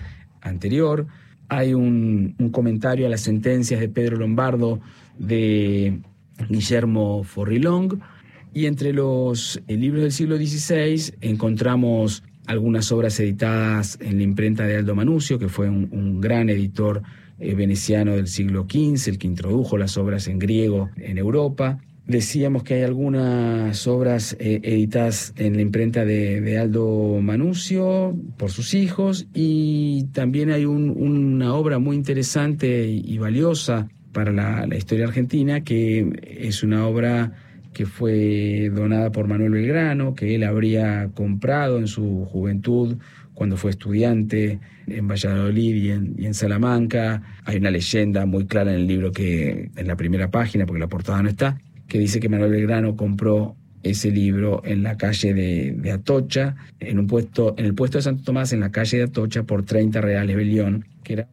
anterior. 0.42 1.08
Hay 1.50 1.74
un, 1.74 2.36
comentario 2.52 3.06
a 3.06 3.10
las 3.10 3.22
sentencias 3.22 3.80
de 3.80 3.90
Pedro 3.90 4.18
Lombardo 4.18 4.80
de 5.18 6.00
Guillermo 6.50 7.24
Forrilong. 7.24 8.00
Y 8.54 8.66
entre 8.66 8.94
los 8.94 9.62
eh, 9.68 9.78
libros 9.78 10.02
del 10.02 10.12
siglo 10.12 10.38
XVI 10.38 11.14
encontramos 11.22 12.24
algunas 12.48 12.92
obras 12.92 13.20
editadas 13.20 14.00
en 14.02 14.18
la 14.18 14.24
imprenta 14.24 14.66
de 14.66 14.78
Aldo 14.78 14.96
Manucio, 14.96 15.38
que 15.38 15.50
fue 15.50 15.70
un, 15.70 16.20
gran 16.20 16.50
editor 16.50 17.04
eh, 17.38 17.54
veneciano 17.54 18.16
del 18.16 18.28
siglo 18.28 18.66
XV, 18.68 19.10
el 19.10 19.18
que 19.20 19.28
introdujo 19.28 19.78
las 19.78 19.98
obras 19.98 20.28
en 20.28 20.40
griego 20.40 20.90
en 20.98 21.20
Europa 21.20 21.80
Decíamos 22.10 22.64
que 22.64 22.74
hay 22.74 22.82
algunas 22.82 23.86
obras 23.86 24.36
eh, 24.40 24.62
editadas 24.64 25.32
en 25.38 25.56
la 25.56 25.62
imprenta 25.62 26.06
de, 26.06 26.58
Aldo 26.58 27.20
Manucio 27.22 28.18
por 28.36 28.50
sus 28.50 28.74
hijos 28.74 29.28
y 29.32 30.06
también 30.12 30.50
hay 30.50 30.66
un, 30.66 30.90
una 30.90 31.54
obra 31.54 31.78
muy 31.78 31.96
interesante 31.96 32.88
y, 32.88 33.16
valiosa 33.20 33.90
para 34.12 34.32
la, 34.32 34.66
la, 34.66 34.76
historia 34.76 35.06
argentina 35.06 35.64
que 35.64 36.10
es 36.26 36.64
una 36.64 36.88
obra 36.88 37.34
que 37.74 37.86
fue 37.86 38.72
donada 38.74 39.12
por 39.12 39.28
Manuel 39.28 39.52
Belgrano, 39.52 40.16
que 40.16 40.34
él 40.34 40.46
habría 40.46 41.12
comprado 41.14 41.78
en 41.78 41.86
su 41.86 42.26
juventud 42.26 42.98
cuando 43.36 43.56
fue 43.56 43.70
estudiante 43.70 44.60
en 44.88 45.08
Valladolid 45.08 45.76
y 45.76 45.92
en, 45.92 46.16
y 46.18 46.26
en, 46.26 46.34
Salamanca. 46.34 47.22
Hay 47.46 47.58
una 47.58 47.70
leyenda 47.70 48.26
muy 48.26 48.48
clara 48.48 48.74
en 48.74 48.80
el 48.80 48.88
libro 48.88 49.12
que 49.12 49.70
en 49.76 49.88
la 49.88 49.96
primera 49.96 50.32
página, 50.32 50.66
porque 50.66 50.80
la 50.80 50.90
portada 50.90 51.22
no 51.22 51.30
está, 51.30 51.62
que 51.90 52.00
dice 52.00 52.20
que 52.20 52.30
Manuel 52.30 52.52
Belgrano 52.52 52.96
compró 52.96 53.56
ese 53.84 54.12
libro 54.12 54.62
en 54.64 54.84
la 54.84 54.98
calle 54.98 55.34
de, 55.34 55.92
Atocha, 55.92 56.56
en 56.80 57.00
un 57.00 57.08
puesto, 57.08 57.56
en 57.58 57.66
el 57.66 57.74
puesto 57.74 57.98
de 57.98 58.04
Santo 58.04 58.24
Tomás, 58.24 58.54
en 58.54 58.60
la 58.60 58.72
calle 58.72 58.98
de 58.98 59.04
Atocha, 59.06 59.44
por 59.44 59.64
30 59.64 60.00
reales 60.00 60.36
Belión, 60.36 60.86
que 61.04 61.14
era 61.14 61.28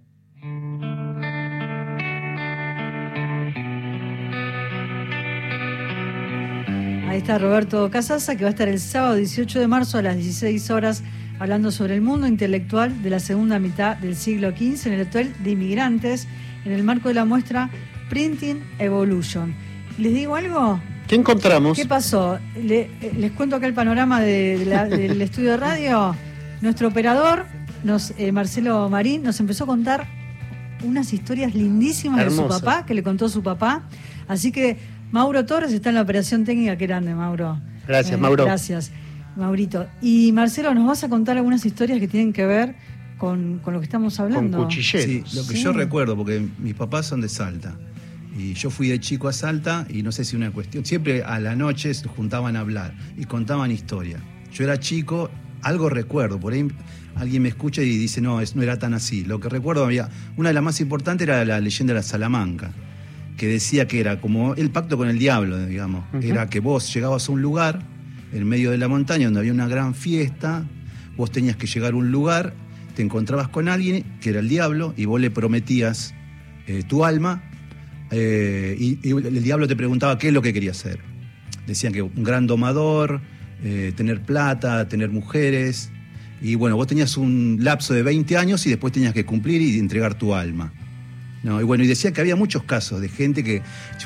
Ahí 7.08 7.18
está 7.18 7.38
Roberto 7.38 7.88
Casasa, 7.90 8.36
que 8.36 8.44
va 8.44 8.48
a 8.48 8.50
estar 8.50 8.68
el 8.68 8.78
sábado 8.78 9.14
18 9.14 9.60
de 9.60 9.66
marzo 9.68 9.98
a 9.98 10.02
las 10.02 10.16
16 10.16 10.70
horas 10.70 11.02
hablando 11.38 11.70
sobre 11.70 11.94
el 11.94 12.00
mundo 12.00 12.26
intelectual 12.26 13.02
de 13.02 13.10
la 13.10 13.20
segunda 13.20 13.58
mitad 13.58 13.96
del 13.96 14.16
siglo 14.16 14.50
XV 14.50 14.86
en 14.86 14.92
el 14.94 15.06
Hotel 15.06 15.32
de 15.42 15.50
Inmigrantes, 15.50 16.28
en 16.64 16.72
el 16.72 16.82
marco 16.82 17.08
de 17.08 17.14
la 17.14 17.24
muestra 17.24 17.70
Printing 18.08 18.62
Evolution. 18.78 19.54
¿Les 19.98 20.12
digo 20.12 20.36
algo? 20.36 20.80
¿Qué 21.08 21.14
encontramos? 21.14 21.76
¿Qué 21.76 21.86
pasó? 21.86 22.38
Le, 22.60 22.90
les 23.16 23.32
cuento 23.32 23.56
acá 23.56 23.66
el 23.66 23.74
panorama 23.74 24.20
de, 24.20 24.58
de 24.58 24.66
la, 24.66 24.84
del 24.86 25.20
estudio 25.22 25.52
de 25.52 25.56
radio. 25.56 26.16
Nuestro 26.60 26.88
operador, 26.88 27.46
nos, 27.84 28.12
eh, 28.18 28.32
Marcelo 28.32 28.88
Marín, 28.90 29.22
nos 29.22 29.38
empezó 29.40 29.64
a 29.64 29.66
contar 29.68 30.06
unas 30.84 31.12
historias 31.12 31.54
lindísimas 31.54 32.20
Hermosa. 32.20 32.42
de 32.42 32.48
su 32.48 32.60
papá, 32.60 32.84
que 32.86 32.94
le 32.94 33.02
contó 33.02 33.28
su 33.28 33.42
papá. 33.42 33.82
Así 34.28 34.52
que 34.52 34.76
Mauro 35.12 35.46
Torres 35.46 35.72
está 35.72 35.90
en 35.90 35.94
la 35.94 36.02
operación 36.02 36.44
técnica. 36.44 36.76
Qué 36.76 36.86
grande, 36.86 37.14
Mauro. 37.14 37.60
Gracias, 37.86 38.14
eh, 38.14 38.20
Mauro. 38.20 38.44
Gracias, 38.44 38.90
Maurito. 39.36 39.86
Y 40.02 40.32
Marcelo, 40.32 40.74
¿nos 40.74 40.86
vas 40.86 41.04
a 41.04 41.08
contar 41.08 41.36
algunas 41.36 41.64
historias 41.64 42.00
que 42.00 42.08
tienen 42.08 42.32
que 42.32 42.44
ver 42.44 42.74
con, 43.16 43.60
con 43.60 43.72
lo 43.72 43.80
que 43.80 43.84
estamos 43.84 44.18
hablando? 44.18 44.58
Con 44.58 44.66
cuchilleros. 44.66 45.30
Sí, 45.30 45.36
lo 45.36 45.46
que 45.46 45.54
sí. 45.54 45.62
yo 45.62 45.72
recuerdo, 45.72 46.16
porque 46.16 46.44
mis 46.58 46.74
papás 46.74 47.06
son 47.06 47.20
de 47.20 47.28
Salta. 47.28 47.76
Y 48.38 48.54
yo 48.54 48.70
fui 48.70 48.88
de 48.88 49.00
chico 49.00 49.28
a 49.28 49.32
Salta 49.32 49.86
y 49.88 50.02
no 50.02 50.12
sé 50.12 50.24
si 50.24 50.36
una 50.36 50.50
cuestión. 50.50 50.84
Siempre 50.84 51.22
a 51.22 51.40
la 51.40 51.56
noche 51.56 51.94
se 51.94 52.06
juntaban 52.06 52.56
a 52.56 52.60
hablar 52.60 52.94
y 53.16 53.24
contaban 53.24 53.70
historia. 53.70 54.18
Yo 54.52 54.64
era 54.64 54.78
chico, 54.78 55.30
algo 55.62 55.88
recuerdo. 55.88 56.38
Por 56.38 56.52
ahí 56.52 56.66
alguien 57.14 57.42
me 57.42 57.48
escucha 57.48 57.82
y 57.82 57.96
dice, 57.96 58.20
no, 58.20 58.40
es, 58.40 58.54
no 58.54 58.62
era 58.62 58.78
tan 58.78 58.92
así. 58.94 59.24
Lo 59.24 59.40
que 59.40 59.48
recuerdo 59.48 59.84
había. 59.84 60.10
Una 60.36 60.50
de 60.50 60.54
las 60.54 60.62
más 60.62 60.80
importantes 60.80 61.26
era 61.26 61.44
la 61.44 61.60
leyenda 61.60 61.94
de 61.94 62.00
la 62.00 62.02
Salamanca 62.02 62.72
que 63.36 63.46
decía 63.46 63.86
que 63.86 64.00
era 64.00 64.20
como 64.20 64.54
el 64.54 64.70
pacto 64.70 64.96
con 64.96 65.08
el 65.08 65.18
diablo, 65.18 65.64
digamos. 65.66 66.04
Uh 66.12 66.16
-huh. 66.16 66.24
Era 66.24 66.48
que 66.48 66.60
vos 66.60 66.92
llegabas 66.92 67.28
a 67.28 67.32
un 67.32 67.42
lugar, 67.42 67.82
en 68.32 68.46
medio 68.46 68.70
de 68.70 68.78
la 68.78 68.88
montaña, 68.88 69.26
donde 69.26 69.40
había 69.40 69.52
una 69.52 69.68
gran 69.68 69.94
fiesta, 69.94 70.64
vos 71.16 71.30
tenías 71.30 71.56
que 71.56 71.66
llegar 71.66 71.92
a 71.92 71.96
un 71.96 72.10
lugar, 72.10 72.54
te 72.94 73.02
encontrabas 73.02 73.48
con 73.48 73.68
alguien 73.68 74.04
que 74.20 74.30
era 74.30 74.40
el 74.40 74.48
diablo 74.48 74.94
y 74.96 75.04
vos 75.04 75.20
le 75.20 75.30
prometías 75.30 76.14
eh, 76.66 76.82
tu 76.82 77.04
alma 77.04 77.42
eh, 78.10 78.76
y, 78.78 79.10
el 79.10 79.42
diablo 79.42 79.66
te 79.66 79.76
preguntaba 79.76 80.18
qué 80.18 80.28
es 80.28 80.32
lo 80.32 80.42
que 80.42 80.52
quería 80.52 80.70
hacer. 80.70 81.00
Decían 81.66 81.92
que 81.92 82.02
un 82.02 82.22
gran 82.22 82.46
domador, 82.46 83.20
eh, 83.64 83.92
tener 83.96 84.22
plata, 84.22 84.88
tener 84.88 85.10
mujeres. 85.10 85.90
Y 86.40 86.54
bueno, 86.54 86.76
vos 86.76 86.86
tenías 86.86 87.16
un 87.16 87.58
lapso 87.60 87.94
de 87.94 88.02
20 88.02 88.36
años 88.36 88.66
y 88.66 88.70
después 88.70 88.92
tenías 88.92 89.14
que 89.14 89.24
cumplir 89.24 89.60
y 89.62 89.78
entregar 89.78 90.14
tu 90.14 90.34
alma. 90.34 90.72
No, 91.42 91.60
y 91.60 91.64
bueno, 91.64 91.84
y 91.84 91.86
decía 91.86 92.12
que 92.12 92.20
había 92.20 92.34
muchos 92.34 92.64
casos 92.64 93.00
de 93.00 93.08
gente 93.08 93.44
que. 93.44 93.62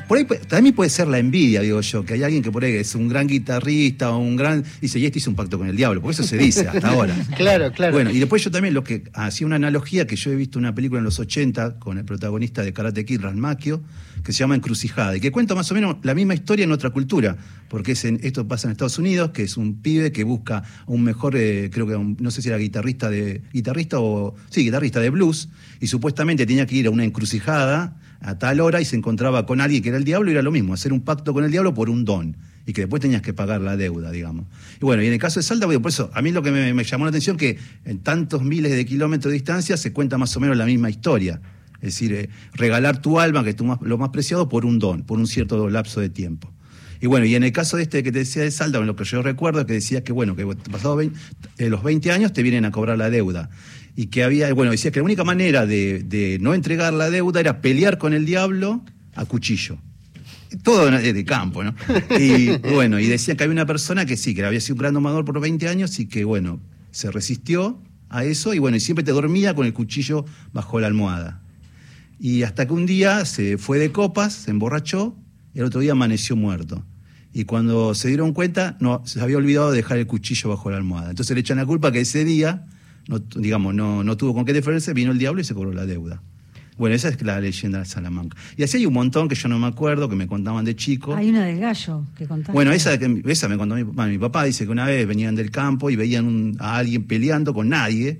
Por 0.07 0.17
ahí 0.17 0.25
también 0.47 0.75
puede 0.75 0.89
ser 0.89 1.07
la 1.07 1.17
envidia, 1.17 1.61
digo 1.61 1.81
yo, 1.81 2.05
que 2.05 2.13
hay 2.13 2.23
alguien 2.23 2.43
que 2.43 2.51
por 2.51 2.63
ahí 2.63 2.73
es 2.73 2.93
un 2.93 3.07
gran 3.07 3.27
guitarrista 3.27 4.11
o 4.11 4.19
un 4.19 4.35
gran. 4.35 4.63
Dice, 4.79 4.99
y 4.99 5.05
este 5.05 5.19
hizo 5.19 5.29
un 5.29 5.35
pacto 5.35 5.57
con 5.57 5.67
el 5.67 5.75
diablo, 5.75 6.01
porque 6.01 6.13
eso 6.13 6.23
se 6.23 6.37
dice 6.37 6.67
hasta 6.67 6.89
ahora. 6.89 7.15
claro, 7.37 7.71
claro. 7.71 7.93
Bueno, 7.93 8.11
y 8.11 8.19
después 8.19 8.43
yo 8.43 8.51
también 8.51 8.73
lo 8.73 8.83
que 8.83 9.03
hacía 9.13 9.47
una 9.47 9.55
analogía 9.55 10.05
que 10.05 10.15
yo 10.15 10.31
he 10.31 10.35
visto 10.35 10.59
una 10.59 10.75
película 10.75 10.99
en 10.99 11.05
los 11.05 11.19
80 11.19 11.79
con 11.79 11.97
el 11.97 12.05
protagonista 12.05 12.63
de 12.63 12.73
Karate 12.73 13.05
Kid, 13.05 13.21
Ranmakio, 13.21 13.81
que 14.23 14.33
se 14.33 14.39
llama 14.39 14.55
Encrucijada, 14.55 15.15
y 15.15 15.19
que 15.19 15.31
cuenta 15.31 15.55
más 15.55 15.71
o 15.71 15.73
menos 15.73 15.97
la 16.03 16.13
misma 16.13 16.33
historia 16.33 16.65
en 16.65 16.71
otra 16.71 16.91
cultura, 16.91 17.37
porque 17.69 17.93
es 17.93 18.05
en, 18.05 18.19
esto 18.23 18.47
pasa 18.47 18.67
en 18.67 18.73
Estados 18.73 18.99
Unidos, 18.99 19.31
que 19.31 19.43
es 19.43 19.57
un 19.57 19.81
pibe 19.81 20.11
que 20.11 20.23
busca 20.23 20.63
un 20.85 21.03
mejor, 21.03 21.35
eh, 21.35 21.69
creo 21.73 21.87
que 21.87 21.95
un, 21.95 22.17
no 22.19 22.29
sé 22.29 22.41
si 22.41 22.49
era 22.49 22.57
guitarrista 22.57 23.09
de. 23.09 23.41
guitarrista 23.51 23.99
o. 23.99 24.35
sí, 24.49 24.63
guitarrista 24.63 24.99
de 24.99 25.09
blues, 25.09 25.49
y 25.81 25.87
supuestamente 25.87 26.45
tenía 26.45 26.65
que 26.67 26.75
ir 26.75 26.87
a 26.87 26.91
una 26.91 27.03
encrucijada 27.03 27.97
a 28.21 28.37
tal 28.37 28.59
hora 28.59 28.79
y 28.79 28.85
se 28.85 28.95
encontraba 28.95 29.47
con 29.47 29.59
alguien 29.59 29.81
que 29.81 29.89
era 29.89 29.97
el 29.97 30.03
diablo 30.03 30.29
y 30.29 30.33
era 30.33 30.43
lo 30.43 30.51
mismo, 30.51 30.75
hacer 30.75 30.93
un 30.93 31.01
pacto 31.01 31.33
con 31.33 31.43
el 31.43 31.51
diablo 31.51 31.73
por 31.73 31.89
un 31.89 32.05
don 32.05 32.37
y 32.67 32.73
que 32.73 32.81
después 32.81 33.01
tenías 33.01 33.23
que 33.23 33.33
pagar 33.33 33.61
la 33.61 33.75
deuda, 33.75 34.11
digamos. 34.11 34.45
Y 34.79 34.85
bueno, 34.85 35.01
y 35.01 35.07
en 35.07 35.13
el 35.13 35.19
caso 35.19 35.39
de 35.39 35.43
Salta, 35.43 35.65
por 35.65 35.87
eso, 35.87 36.11
a 36.13 36.21
mí 36.21 36.31
lo 36.31 36.43
que 36.43 36.51
me, 36.51 36.83
llamó 36.83 37.05
la 37.05 37.09
atención 37.09 37.35
que 37.35 37.57
en 37.83 37.97
tantos 37.97 38.43
miles 38.43 38.71
de 38.71 38.85
kilómetros 38.85 39.31
de 39.31 39.33
distancia 39.33 39.75
se 39.75 39.91
cuenta 39.91 40.19
más 40.19 40.37
o 40.37 40.39
menos 40.39 40.55
la 40.55 40.65
misma 40.65 40.91
historia. 40.91 41.41
Es 41.75 41.95
decir, 41.95 42.13
eh, 42.13 42.29
regalar 42.53 43.01
tu 43.01 43.19
alma, 43.19 43.43
que 43.43 43.49
es 43.49 43.61
más, 43.63 43.81
lo 43.81 43.97
más 43.97 44.09
preciado, 44.09 44.47
por 44.47 44.67
un 44.67 44.77
don, 44.77 45.01
por 45.01 45.17
un 45.17 45.25
cierto 45.25 45.67
lapso 45.67 45.99
de 45.99 46.09
tiempo. 46.09 46.53
Y 46.99 47.07
bueno, 47.07 47.25
y 47.25 47.33
en 47.33 47.41
el 47.41 47.51
caso 47.51 47.77
de 47.77 47.83
este 47.83 48.03
que 48.03 48.11
te 48.11 48.19
decía 48.19 48.43
de 48.43 48.51
Salta, 48.51 48.79
lo 48.79 48.95
que 48.95 49.03
yo 49.05 49.23
recuerdo 49.23 49.61
es 49.61 49.65
que 49.65 49.73
decía 49.73 50.03
que, 50.03 50.13
bueno, 50.13 50.35
que 50.35 50.45
pasados 50.45 50.97
20, 50.97 51.19
eh, 51.57 51.69
los 51.69 51.81
20 51.81 52.11
años 52.11 52.31
te 52.31 52.43
vienen 52.43 52.65
a 52.65 52.71
cobrar 52.71 52.99
la 52.99 53.09
deuda 53.09 53.49
y 54.01 54.07
que 54.07 54.23
había, 54.23 54.51
bueno, 54.55 54.71
decía 54.71 54.89
que 54.89 54.97
la 54.97 55.03
única 55.03 55.23
manera 55.23 55.67
de, 55.67 55.99
de, 55.99 56.39
no 56.41 56.55
entregar 56.55 56.91
la 56.91 57.11
deuda 57.11 57.39
era 57.39 57.61
pelear 57.61 57.99
con 57.99 58.13
el 58.13 58.25
diablo 58.25 58.83
a 59.13 59.25
cuchillo. 59.25 59.77
Todo 60.63 60.89
de 60.89 61.23
campo, 61.23 61.63
¿no? 61.63 61.75
Y 62.19 62.57
bueno, 62.73 62.99
y 62.99 63.05
decían 63.05 63.37
que 63.37 63.43
había 63.43 63.53
una 63.53 63.67
persona 63.67 64.07
que 64.07 64.17
sí, 64.17 64.33
que 64.33 64.43
había 64.43 64.59
sido 64.59 64.73
un 64.73 64.79
gran 64.79 64.95
domador 64.95 65.23
por 65.23 65.39
20 65.39 65.67
años 65.67 65.99
y 65.99 66.07
que, 66.07 66.23
bueno, 66.23 66.59
se 66.89 67.11
resistió 67.11 67.79
a 68.09 68.23
eso 68.23 68.55
y 68.55 68.57
bueno, 68.57 68.75
y 68.75 68.79
siempre 68.79 69.05
te 69.05 69.11
dormía 69.11 69.53
con 69.53 69.67
el 69.67 69.73
cuchillo 69.73 70.25
bajo 70.51 70.79
la 70.79 70.87
almohada. 70.87 71.39
Y 72.19 72.41
hasta 72.41 72.65
que 72.65 72.73
un 72.73 72.87
día 72.87 73.23
se 73.25 73.59
fue 73.59 73.77
de 73.77 73.91
copas, 73.91 74.33
se 74.33 74.49
emborrachó 74.49 75.15
y 75.53 75.59
el 75.59 75.65
otro 75.65 75.79
día 75.79 75.91
amaneció 75.91 76.35
muerto. 76.35 76.83
Y 77.33 77.43
cuando 77.43 77.93
se 77.93 78.07
dieron 78.07 78.33
cuenta, 78.33 78.77
no, 78.79 79.03
se 79.05 79.21
había 79.21 79.37
olvidado 79.37 79.69
de 79.69 79.77
dejar 79.77 79.99
el 79.99 80.07
cuchillo 80.07 80.49
bajo 80.49 80.71
la 80.71 80.77
almohada. 80.77 81.11
Entonces 81.11 81.35
le 81.35 81.41
echan 81.41 81.57
la 81.57 81.67
culpa 81.67 81.91
que 81.91 81.99
ese 81.99 82.25
día 82.25 82.65
no, 83.07 83.19
digamos, 83.19 83.73
no, 83.73 84.03
no 84.03 84.17
tuvo 84.17 84.33
con 84.33 84.45
qué 84.45 84.53
defenderse, 84.53 84.93
vino 84.93 85.11
el 85.11 85.17
diablo 85.17 85.41
y 85.41 85.43
se 85.43 85.53
cobró 85.53 85.73
la 85.73 85.85
deuda. 85.85 86.21
Bueno, 86.77 86.95
esa 86.95 87.09
es 87.09 87.21
la 87.21 87.39
leyenda 87.39 87.79
de 87.79 87.85
Salamanca. 87.85 88.35
Y 88.57 88.63
así 88.63 88.77
hay 88.77 88.85
un 88.87 88.93
montón 88.93 89.27
que 89.27 89.35
yo 89.35 89.47
no 89.47 89.59
me 89.59 89.67
acuerdo, 89.67 90.09
que 90.09 90.15
me 90.15 90.25
contaban 90.25 90.65
de 90.65 90.75
chico. 90.75 91.13
Hay 91.13 91.29
una 91.29 91.45
del 91.45 91.59
gallo 91.59 92.05
que 92.15 92.25
contaban. 92.25 92.55
Bueno, 92.55 92.71
esa, 92.71 92.93
esa 92.93 93.47
me 93.47 93.57
contó 93.57 93.75
mi 93.75 93.83
papá. 93.83 94.07
Mi 94.07 94.17
papá 94.17 94.45
dice 94.45 94.65
que 94.65 94.71
una 94.71 94.85
vez 94.85 95.05
venían 95.05 95.35
del 95.35 95.51
campo 95.51 95.89
y 95.91 95.95
veían 95.95 96.25
un, 96.25 96.57
a 96.59 96.77
alguien 96.77 97.03
peleando 97.03 97.53
con 97.53 97.69
nadie 97.69 98.19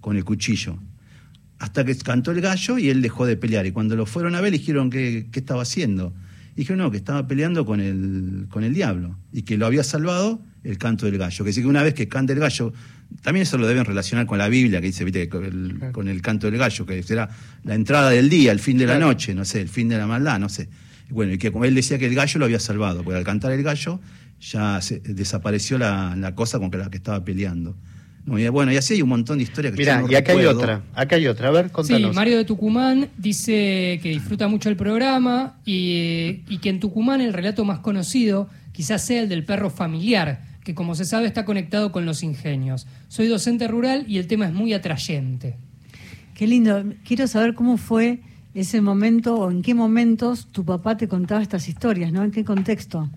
con 0.00 0.16
el 0.16 0.24
cuchillo. 0.24 0.78
Hasta 1.60 1.84
que 1.84 1.94
cantó 1.98 2.32
el 2.32 2.40
gallo 2.40 2.76
y 2.76 2.88
él 2.88 3.02
dejó 3.02 3.24
de 3.24 3.36
pelear. 3.36 3.66
Y 3.66 3.72
cuando 3.72 3.94
lo 3.94 4.04
fueron 4.04 4.34
a 4.34 4.40
ver, 4.40 4.50
le 4.50 4.58
dijeron 4.58 4.90
qué, 4.90 5.28
qué 5.30 5.38
estaba 5.38 5.62
haciendo. 5.62 6.12
Y 6.54 6.62
dijeron, 6.62 6.78
no, 6.78 6.90
que 6.90 6.96
estaba 6.96 7.28
peleando 7.28 7.64
con 7.64 7.80
el, 7.80 8.46
con 8.48 8.64
el 8.64 8.74
diablo. 8.74 9.16
Y 9.32 9.42
que 9.42 9.56
lo 9.56 9.66
había 9.66 9.84
salvado 9.84 10.42
el 10.64 10.78
canto 10.78 11.06
del 11.06 11.18
gallo. 11.18 11.44
Que 11.44 11.48
dice 11.50 11.62
que 11.62 11.66
una 11.66 11.82
vez 11.82 11.94
que 11.94 12.08
canta 12.08 12.32
el 12.32 12.38
gallo, 12.38 12.72
también 13.22 13.42
eso 13.42 13.58
lo 13.58 13.66
deben 13.66 13.84
relacionar 13.84 14.26
con 14.26 14.38
la 14.38 14.48
Biblia, 14.48 14.80
que 14.80 14.86
dice, 14.86 15.04
viste, 15.04 15.28
con 15.28 15.44
el, 15.44 15.74
claro. 15.78 15.92
con 15.92 16.08
el 16.08 16.22
canto 16.22 16.50
del 16.50 16.58
gallo, 16.58 16.86
que 16.86 17.02
será 17.02 17.28
la 17.64 17.74
entrada 17.74 18.10
del 18.10 18.28
día, 18.28 18.52
el 18.52 18.60
fin 18.60 18.78
de 18.78 18.84
claro. 18.84 19.00
la 19.00 19.06
noche, 19.06 19.34
no 19.34 19.44
sé, 19.44 19.60
el 19.60 19.68
fin 19.68 19.88
de 19.88 19.98
la 19.98 20.06
maldad, 20.06 20.38
no 20.38 20.48
sé. 20.48 20.68
Bueno, 21.10 21.32
y 21.32 21.38
que 21.38 21.52
como 21.52 21.64
él 21.64 21.74
decía 21.74 21.98
que 21.98 22.06
el 22.06 22.14
gallo 22.14 22.38
lo 22.38 22.46
había 22.46 22.60
salvado, 22.60 23.02
porque 23.02 23.18
al 23.18 23.24
cantar 23.24 23.52
el 23.52 23.62
gallo 23.62 24.00
ya 24.40 24.80
se, 24.80 25.00
desapareció 25.00 25.78
la, 25.78 26.16
la, 26.16 26.34
cosa 26.34 26.58
con 26.58 26.70
la 26.70 26.90
que 26.90 26.96
estaba 26.96 27.22
peleando. 27.24 27.76
Bueno, 28.24 28.72
y 28.72 28.76
así 28.76 28.94
hay 28.94 29.02
un 29.02 29.08
montón 29.08 29.38
de 29.38 29.44
historias 29.44 29.74
que 29.74 29.78
Mira, 29.78 29.96
yo 29.96 30.06
no 30.06 30.12
y 30.12 30.14
acá 30.14 30.32
recuerdo. 30.32 30.50
hay 30.50 30.56
otra, 30.56 30.82
acá 30.94 31.16
hay 31.16 31.26
otra, 31.26 31.48
a 31.48 31.50
ver, 31.50 31.70
contanos. 31.72 32.10
Sí, 32.10 32.14
Mario 32.14 32.36
de 32.36 32.44
Tucumán 32.44 33.08
dice 33.18 33.98
que 34.00 34.10
disfruta 34.10 34.46
mucho 34.46 34.68
el 34.68 34.76
programa 34.76 35.58
y, 35.64 36.42
y 36.48 36.58
que 36.58 36.68
en 36.68 36.78
Tucumán 36.78 37.20
el 37.20 37.32
relato 37.32 37.64
más 37.64 37.80
conocido 37.80 38.48
quizás 38.70 39.04
sea 39.04 39.22
el 39.22 39.28
del 39.28 39.44
perro 39.44 39.70
familiar, 39.70 40.51
que 40.64 40.74
como 40.74 40.94
se 40.94 41.04
sabe 41.04 41.26
está 41.26 41.44
conectado 41.44 41.92
con 41.92 42.06
los 42.06 42.22
ingenios. 42.22 42.86
Soy 43.08 43.26
docente 43.26 43.68
rural 43.68 44.04
y 44.08 44.18
el 44.18 44.26
tema 44.26 44.46
es 44.46 44.52
muy 44.52 44.72
atrayente. 44.72 45.56
Qué 46.34 46.46
lindo. 46.46 46.84
Quiero 47.04 47.26
saber 47.26 47.54
cómo 47.54 47.76
fue 47.76 48.20
ese 48.54 48.80
momento 48.80 49.36
o 49.36 49.50
en 49.50 49.62
qué 49.62 49.74
momentos 49.74 50.46
tu 50.52 50.64
papá 50.64 50.96
te 50.96 51.08
contaba 51.08 51.42
estas 51.42 51.68
historias, 51.68 52.12
¿no? 52.12 52.22
¿En 52.22 52.30
qué 52.30 52.44
contexto? 52.44 53.10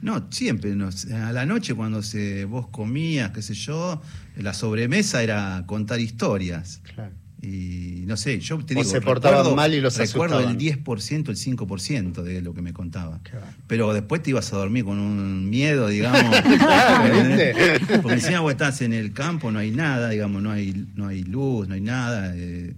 No, 0.00 0.26
siempre. 0.30 0.74
No, 0.74 0.88
a 0.88 1.32
la 1.32 1.46
noche 1.46 1.74
cuando 1.74 2.02
se, 2.02 2.44
vos 2.44 2.68
comías, 2.68 3.30
qué 3.30 3.40
sé 3.40 3.54
yo, 3.54 4.02
la 4.36 4.52
sobremesa 4.52 5.22
era 5.22 5.62
contar 5.66 6.00
historias. 6.00 6.80
Claro. 6.94 7.21
Y 7.44 8.04
no 8.06 8.16
sé, 8.16 8.38
yo 8.38 8.56
te 8.64 8.74
O 8.74 8.78
digo, 8.78 8.88
se 8.90 9.00
portaban 9.00 9.38
recuerdo- 9.40 9.56
mal 9.56 9.74
y 9.74 9.80
los 9.80 9.96
Recuerdo 9.98 10.36
asustaban. 10.36 10.60
el 10.60 10.62
10%, 10.84 11.28
el 11.30 11.36
5% 11.36 12.22
de 12.22 12.40
lo 12.40 12.54
que 12.54 12.62
me 12.62 12.72
contaba. 12.72 13.20
Pero 13.66 13.92
después 13.92 14.22
te 14.22 14.30
ibas 14.30 14.52
a 14.52 14.56
dormir 14.58 14.84
con 14.84 14.98
un 15.00 15.50
miedo, 15.50 15.88
digamos. 15.88 16.22
Claro. 16.58 18.00
Porque 18.02 18.14
encima 18.14 18.40
vos 18.40 18.52
estás 18.52 18.80
en 18.82 18.92
el 18.92 19.12
campo, 19.12 19.50
no 19.50 19.58
hay 19.58 19.72
nada, 19.72 20.10
digamos, 20.10 20.40
no 20.40 20.52
hay, 20.52 20.86
no 20.94 21.08
hay 21.08 21.24
luz, 21.24 21.66
no 21.68 21.74
hay 21.74 21.80
nada. 21.80 22.32
eh, 22.36 22.74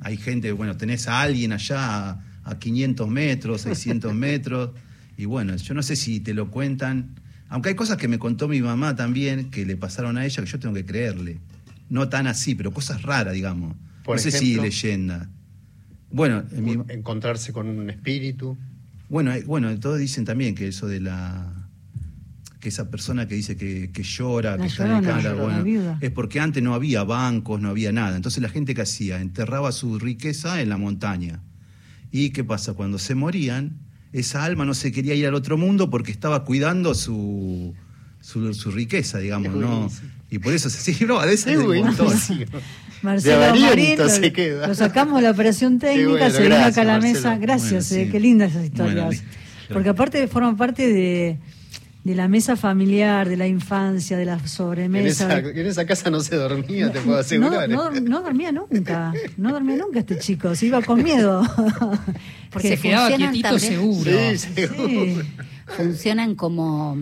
hay 0.00 0.16
gente, 0.16 0.50
bueno, 0.52 0.76
tenés 0.76 1.06
a 1.08 1.20
alguien 1.22 1.52
allá 1.52 2.08
a, 2.10 2.24
a 2.44 2.58
500 2.58 3.08
metros, 3.08 3.60
600 3.62 4.12
metros. 4.14 4.70
Y 5.16 5.26
bueno, 5.26 5.54
yo 5.56 5.74
no 5.74 5.82
sé 5.82 5.94
si 5.96 6.18
te 6.20 6.34
lo 6.34 6.50
cuentan. 6.50 7.10
Aunque 7.48 7.68
hay 7.70 7.74
cosas 7.76 7.96
que 7.98 8.08
me 8.08 8.18
contó 8.18 8.48
mi 8.48 8.60
mamá 8.60 8.94
también, 8.96 9.50
que 9.50 9.64
le 9.64 9.76
pasaron 9.76 10.18
a 10.18 10.26
ella, 10.26 10.42
que 10.42 10.50
yo 10.50 10.58
tengo 10.58 10.74
que 10.74 10.84
creerle. 10.84 11.38
No 11.88 12.08
tan 12.08 12.26
así, 12.26 12.54
pero 12.56 12.72
cosas 12.72 13.02
raras, 13.02 13.32
digamos. 13.34 13.74
Por 14.08 14.16
no 14.16 14.22
sé 14.22 14.30
ejemplo. 14.30 14.62
si 14.62 14.68
leyenda. 14.70 15.28
Bueno, 16.10 16.42
en 16.50 16.64
mi- 16.64 16.78
Encontrarse 16.88 17.52
con 17.52 17.68
un 17.68 17.90
espíritu. 17.90 18.56
bueno, 19.10 19.32
eh, 19.34 19.44
bueno, 19.46 19.78
todos 19.78 19.98
dicen 19.98 20.24
también 20.24 20.54
que 20.54 20.68
eso 20.68 20.86
de 20.86 21.00
la 21.00 21.54
que 22.58 22.70
esa 22.70 22.90
persona 22.90 23.28
que 23.28 23.34
dice 23.36 23.56
que, 23.56 23.90
que 23.92 24.02
llora, 24.02 24.52
La 24.56 24.62
que 24.62 24.66
está 24.68 24.84
en 24.86 24.96
el 24.96 25.04
cámara, 25.04 25.34
bueno, 25.34 25.98
es 26.00 26.10
porque 26.10 26.40
antes 26.40 26.60
no 26.62 26.74
había 26.74 27.04
bancos, 27.04 27.60
no 27.60 27.68
había 27.68 27.92
nada. 27.92 28.16
Entonces 28.16 28.42
la 28.42 28.48
gente 28.48 28.74
que 28.74 28.80
hacía 28.82 29.20
enterraba 29.20 29.70
su 29.72 29.98
riqueza 29.98 30.60
en 30.62 30.70
la 30.70 30.76
montaña. 30.78 31.40
¿Y 32.10 32.30
qué 32.30 32.42
pasa? 32.44 32.72
Cuando 32.74 32.98
se 32.98 33.14
morían, 33.14 33.76
esa 34.14 34.42
alma 34.44 34.64
no 34.64 34.72
se 34.74 34.90
quería 34.90 35.14
ir 35.14 35.26
al 35.26 35.34
otro 35.34 35.56
mundo 35.58 35.90
porque 35.90 36.10
estaba 36.10 36.44
cuidando 36.44 36.94
su, 36.94 37.74
su, 38.22 38.52
su 38.54 38.70
riqueza, 38.72 39.18
digamos, 39.18 39.54
¿no? 39.54 39.88
Y 40.30 40.38
por 40.38 40.52
eso 40.52 40.68
se 40.70 40.92
sí, 40.94 41.04
no, 41.04 41.18
a 41.20 41.26
veces 41.26 41.56
montón. 41.58 42.06
buenísimo. 42.06 42.44
Marcelo 43.02 43.54
Marín, 43.60 43.96
lo, 43.98 44.08
se 44.08 44.32
queda. 44.32 44.66
lo 44.66 44.74
sacamos 44.74 45.16
de 45.16 45.22
la 45.22 45.30
operación 45.30 45.78
técnica, 45.78 46.08
bueno, 46.10 46.30
se 46.30 46.42
vino 46.42 46.56
acá 46.56 46.80
a 46.80 46.84
la 46.84 46.92
Marcelo. 46.94 47.14
mesa. 47.14 47.36
Gracias, 47.38 47.88
Bueno, 47.90 48.02
eh, 48.02 48.06
sí. 48.06 48.12
qué 48.12 48.20
lindas 48.20 48.50
esas 48.52 48.64
historias. 48.64 49.04
Bueno. 49.06 49.22
Porque 49.72 49.88
aparte 49.90 50.26
forman 50.28 50.56
parte 50.56 50.88
de, 50.92 51.38
de 52.02 52.14
la 52.16 52.26
mesa 52.26 52.56
familiar, 52.56 53.28
de 53.28 53.36
la 53.36 53.46
infancia, 53.46 54.16
de 54.16 54.24
la 54.24 54.32
En 54.34 54.48
sobremesa. 54.48 55.38
esa, 55.38 55.48
en 55.50 55.66
esa 55.66 55.86
casa 55.86 56.10
no 56.10 56.20
se 56.20 56.34
dormía, 56.34 56.90
te 56.90 57.00
puedo 57.00 57.18
asegurar. 57.18 57.68
No, 57.68 57.88
¿eh? 57.94 58.00
no, 58.00 58.08
no 58.08 58.22
dormía 58.22 58.50
nunca, 58.50 59.12
no 59.36 59.52
dormía 59.52 59.76
nunca 59.76 60.00
este 60.00 60.18
chico, 60.18 60.54
se 60.56 60.66
iba 60.66 60.82
con 60.82 61.00
miedo. 61.02 61.42
Porque 62.50 62.70
Se 62.70 62.78
quedaba 62.78 63.08
funcionan 63.10 63.32
quietito 63.32 63.48
también- 63.50 63.72
seguro. 63.72 64.10
Sí, 64.10 64.38
seguro. 64.38 64.88
Sí. 64.88 65.20
funcionan 65.76 66.34
como, 66.34 66.96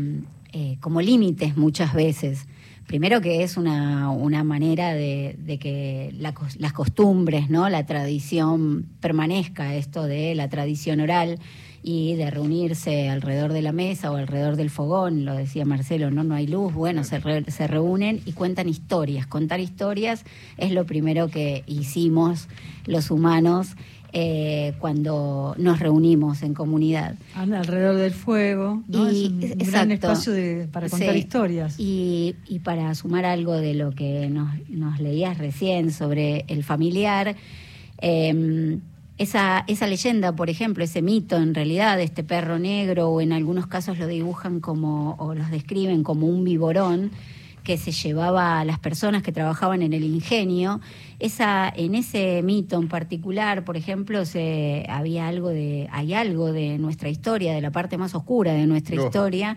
eh, 0.52 0.76
como 0.80 1.00
límites 1.00 1.56
muchas 1.56 1.94
veces. 1.94 2.40
Primero 2.86 3.20
que 3.20 3.42
es 3.42 3.56
una, 3.56 4.10
una 4.10 4.44
manera 4.44 4.94
de, 4.94 5.58
que 5.60 6.14
las 6.14 6.72
costumbres, 6.72 7.50
¿no? 7.50 7.68
la 7.68 7.84
tradición 7.84 8.86
permanezca, 9.00 9.74
esto 9.74 10.04
de 10.04 10.36
la 10.36 10.48
tradición 10.48 11.00
oral 11.00 11.40
y 11.82 12.14
de 12.14 12.30
reunirse 12.30 13.08
alrededor 13.08 13.52
de 13.52 13.62
la 13.62 13.72
mesa 13.72 14.12
o 14.12 14.16
alrededor 14.16 14.54
del 14.54 14.70
fogón, 14.70 15.24
lo 15.24 15.34
decía 15.34 15.64
Marcelo, 15.64 16.12
no, 16.12 16.22
no 16.22 16.36
hay 16.36 16.46
luz, 16.46 16.72
bueno, 16.74 17.02
se, 17.02 17.20
se 17.50 17.66
reúnen 17.66 18.20
y 18.24 18.32
cuentan 18.32 18.68
historias. 18.68 19.26
Contar 19.26 19.58
historias 19.58 20.24
es 20.56 20.70
lo 20.70 20.86
primero 20.86 21.28
que 21.28 21.64
hicimos 21.66 22.48
los 22.86 23.10
humanos 23.10 23.76
eh, 24.18 24.72
cuando 24.78 25.54
nos 25.58 25.78
reunimos 25.78 26.42
en 26.42 26.54
comunidad. 26.54 27.16
Anda 27.34 27.58
alrededor 27.60 27.96
del 27.96 28.12
fuego, 28.14 28.82
¿no? 28.88 29.12
Y- 29.12 29.26
es 29.42 29.52
un 29.66 29.70
gran 29.70 29.90
espacio 29.92 30.32
de- 30.32 30.68
para 30.72 30.88
contar 30.88 31.12
Sí. 31.12 31.18
historias. 31.18 31.74
Y, 31.78 32.34
y 32.48 32.60
para 32.60 32.94
sumar 32.94 33.26
algo 33.26 33.52
de 33.52 33.74
lo 33.74 33.90
que 33.90 34.30
nos, 34.30 34.48
nos 34.70 35.00
leías 35.00 35.36
recién 35.36 35.90
sobre 35.90 36.46
el 36.48 36.64
familiar, 36.64 37.36
eh, 38.00 38.78
esa, 39.18 39.64
esa 39.66 39.86
leyenda, 39.86 40.34
por 40.34 40.48
ejemplo, 40.50 40.84
ese 40.84 41.02
mito 41.02 41.36
en 41.36 41.54
realidad, 41.54 42.00
este 42.00 42.24
perro 42.24 42.58
negro, 42.58 43.10
o 43.10 43.20
en 43.20 43.32
algunos 43.32 43.66
casos 43.66 43.98
lo 43.98 44.06
dibujan 44.06 44.60
como, 44.60 45.14
o 45.18 45.34
los 45.34 45.50
describen 45.50 46.02
como 46.02 46.26
un 46.26 46.42
viborón 46.44 47.10
que 47.66 47.78
se 47.78 47.90
llevaba 47.90 48.60
a 48.60 48.64
las 48.64 48.78
personas 48.78 49.24
que 49.24 49.32
trabajaban 49.32 49.82
en 49.82 49.92
el 49.92 50.04
ingenio. 50.04 50.80
Esa, 51.18 51.68
en 51.68 51.96
ese 51.96 52.40
mito 52.44 52.80
en 52.80 52.86
particular, 52.86 53.64
por 53.64 53.76
ejemplo, 53.76 54.24
se, 54.24 54.86
había 54.88 55.26
algo 55.26 55.48
de, 55.48 55.88
hay 55.90 56.14
algo 56.14 56.52
de 56.52 56.78
nuestra 56.78 57.08
historia, 57.08 57.54
de 57.54 57.60
la 57.60 57.72
parte 57.72 57.98
más 57.98 58.14
oscura 58.14 58.52
de 58.52 58.68
nuestra 58.68 58.94
Oh. 58.96 59.04
historia, 59.04 59.56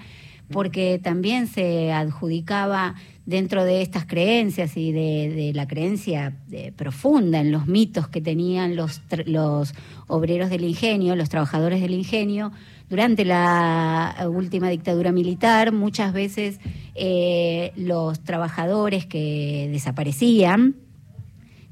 porque 0.51 0.99
también 1.03 1.45
se 1.45 1.91
adjudicaba 1.91 2.95
dentro 3.28 3.64
de 3.64 3.84
estas 3.84 4.07
creencias 4.07 4.76
y 4.76 4.91
de, 4.91 5.32
de 5.36 5.53
la 5.53 5.68
creencia 5.68 6.36
eh, 6.51 6.74
profunda 6.76 7.39
en 7.39 7.51
los 7.51 7.68
mitos 7.68 8.07
que 8.07 8.22
tenían 8.22 8.76
los, 8.76 9.03
los 9.26 9.76
obreros 10.07 10.49
del 10.49 10.64
ingenio, 10.64 11.16
los 11.16 11.30
trabajadores 11.30 11.80
del 11.80 11.93
ingenio, 11.93 12.51
durante 12.90 13.24
la 13.26 14.16
última 14.32 14.70
dictadura 14.70 15.12
militar, 15.12 15.72
muchas 15.72 16.12
veces 16.14 16.60
eh, 16.96 17.72
los 17.76 18.20
trabajadores 18.22 19.06
que 19.06 19.70
desaparecían, 19.72 20.76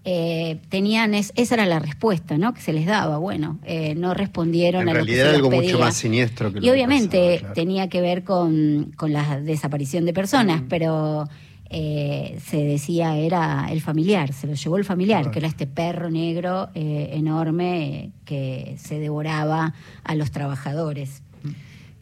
eh, 0.09 0.59
tenían 0.69 1.13
es- 1.13 1.33
esa 1.35 1.55
era 1.55 1.65
la 1.65 1.79
respuesta 1.79 2.37
¿no? 2.37 2.53
que 2.53 2.61
se 2.61 2.71
les 2.71 2.85
daba 2.85 3.17
bueno 3.17 3.59
eh, 3.65 3.93
no 3.95 4.13
respondieron 4.13 4.83
En 4.83 4.89
a 4.89 4.93
lo 4.93 4.99
que 4.99 5.05
realidad 5.05 5.25
se 5.25 5.29
les 5.31 5.35
algo 5.35 5.51
mucho 5.51 5.79
más 5.79 5.95
siniestro 5.97 6.47
que 6.53 6.59
lo 6.59 6.61
y 6.61 6.63
que 6.65 6.71
obviamente 6.71 7.17
pasaba, 7.17 7.37
claro. 7.39 7.53
tenía 7.55 7.89
que 7.89 7.99
ver 8.01 8.23
con, 8.23 8.93
con 8.95 9.11
la 9.11 9.41
desaparición 9.41 10.05
de 10.05 10.13
personas 10.13 10.61
pero 10.69 11.27
eh, 11.69 12.39
se 12.45 12.63
decía 12.63 13.17
era 13.17 13.67
el 13.71 13.81
familiar 13.81 14.33
se 14.33 14.47
lo 14.47 14.53
llevó 14.53 14.77
el 14.77 14.85
familiar 14.85 15.31
que 15.31 15.39
era 15.39 15.47
este 15.47 15.67
perro 15.67 16.09
negro 16.09 16.69
eh, 16.73 17.09
enorme 17.13 17.87
eh, 17.87 18.11
que 18.25 18.75
se 18.77 18.99
devoraba 18.99 19.73
a 20.03 20.15
los 20.15 20.31
trabajadores 20.31 21.21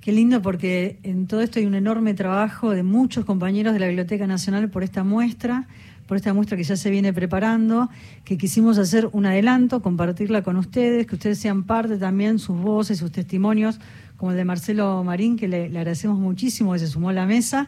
Qué 0.06 0.12
lindo 0.12 0.40
porque 0.40 1.00
en 1.02 1.26
todo 1.26 1.42
esto 1.42 1.58
hay 1.58 1.66
un 1.66 1.74
enorme 1.74 2.14
trabajo 2.14 2.70
de 2.70 2.84
muchos 2.84 3.26
compañeros 3.26 3.74
de 3.74 3.80
la 3.80 3.88
Biblioteca 3.88 4.28
Nacional 4.28 4.70
por 4.70 4.84
esta 4.84 5.04
muestra, 5.04 5.68
por 6.06 6.16
esta 6.16 6.32
muestra 6.32 6.56
que 6.56 6.64
ya 6.64 6.76
se 6.76 6.92
viene 6.92 7.12
preparando, 7.12 7.90
que 8.24 8.38
quisimos 8.38 8.78
hacer 8.78 9.10
un 9.14 9.26
adelanto, 9.26 9.82
compartirla 9.82 10.44
con 10.44 10.58
ustedes, 10.58 11.08
que 11.08 11.16
ustedes 11.16 11.40
sean 11.40 11.64
parte 11.64 11.98
también, 11.98 12.38
sus 12.38 12.56
voces, 12.56 13.00
sus 13.00 13.12
testimonios, 13.12 13.80
como 14.16 14.30
el 14.30 14.38
de 14.38 14.46
Marcelo 14.46 15.04
Marín, 15.04 15.38
que 15.38 15.48
le, 15.48 15.70
le 15.70 15.80
agradecemos 15.80 16.20
muchísimo 16.20 16.74
que 16.74 16.80
se 16.80 16.88
sumó 16.88 17.10
a 17.10 17.14
la 17.14 17.26
mesa. 17.26 17.68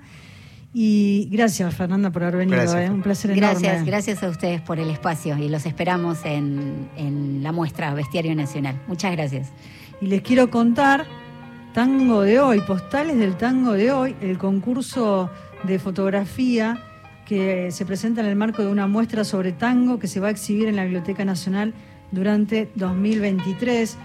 Y 0.80 1.28
gracias, 1.32 1.74
Fernanda, 1.74 2.12
por 2.12 2.22
haber 2.22 2.38
venido. 2.38 2.58
Gracias. 2.58 2.88
¿eh? 2.88 2.94
Un 2.94 3.02
placer 3.02 3.36
Gracias, 3.36 3.64
enorme. 3.64 3.90
gracias 3.90 4.22
a 4.22 4.30
ustedes 4.30 4.62
por 4.62 4.78
el 4.78 4.92
espacio 4.92 5.36
y 5.36 5.50
los 5.50 5.66
esperamos 5.66 6.24
en, 6.24 6.88
en 6.96 7.42
la 7.42 7.52
muestra 7.52 7.96
Bestiario 7.96 8.36
Nacional. 8.36 8.80
Muchas 8.86 9.12
gracias. 9.14 9.50
Y 10.02 10.06
les 10.06 10.22
quiero 10.22 10.52
contar, 10.52 11.08
tango 11.74 12.22
de 12.22 12.40
hoy, 12.40 12.62
postales 12.62 13.18
del 13.18 13.38
tango 13.38 13.72
de 13.72 13.92
hoy, 13.92 14.16
el 14.22 14.38
concurso 14.38 15.32
de 15.64 15.80
fotografía 15.80 16.78
que 17.26 17.72
se 17.72 17.84
presenta 17.84 18.22
en 18.22 18.28
el 18.28 18.36
marco 18.36 18.62
de 18.62 18.68
una 18.68 18.86
muestra 18.86 19.24
sobre 19.24 19.54
tango 19.54 19.98
que 19.98 20.08
se 20.08 20.20
va 20.20 20.28
a 20.28 20.30
exhibir 20.30 20.68
en 20.68 20.76
la 20.76 20.84
Biblioteca 20.84 21.26
Nacional 21.26 21.74
durante 22.12 22.70
2023. 22.76 23.98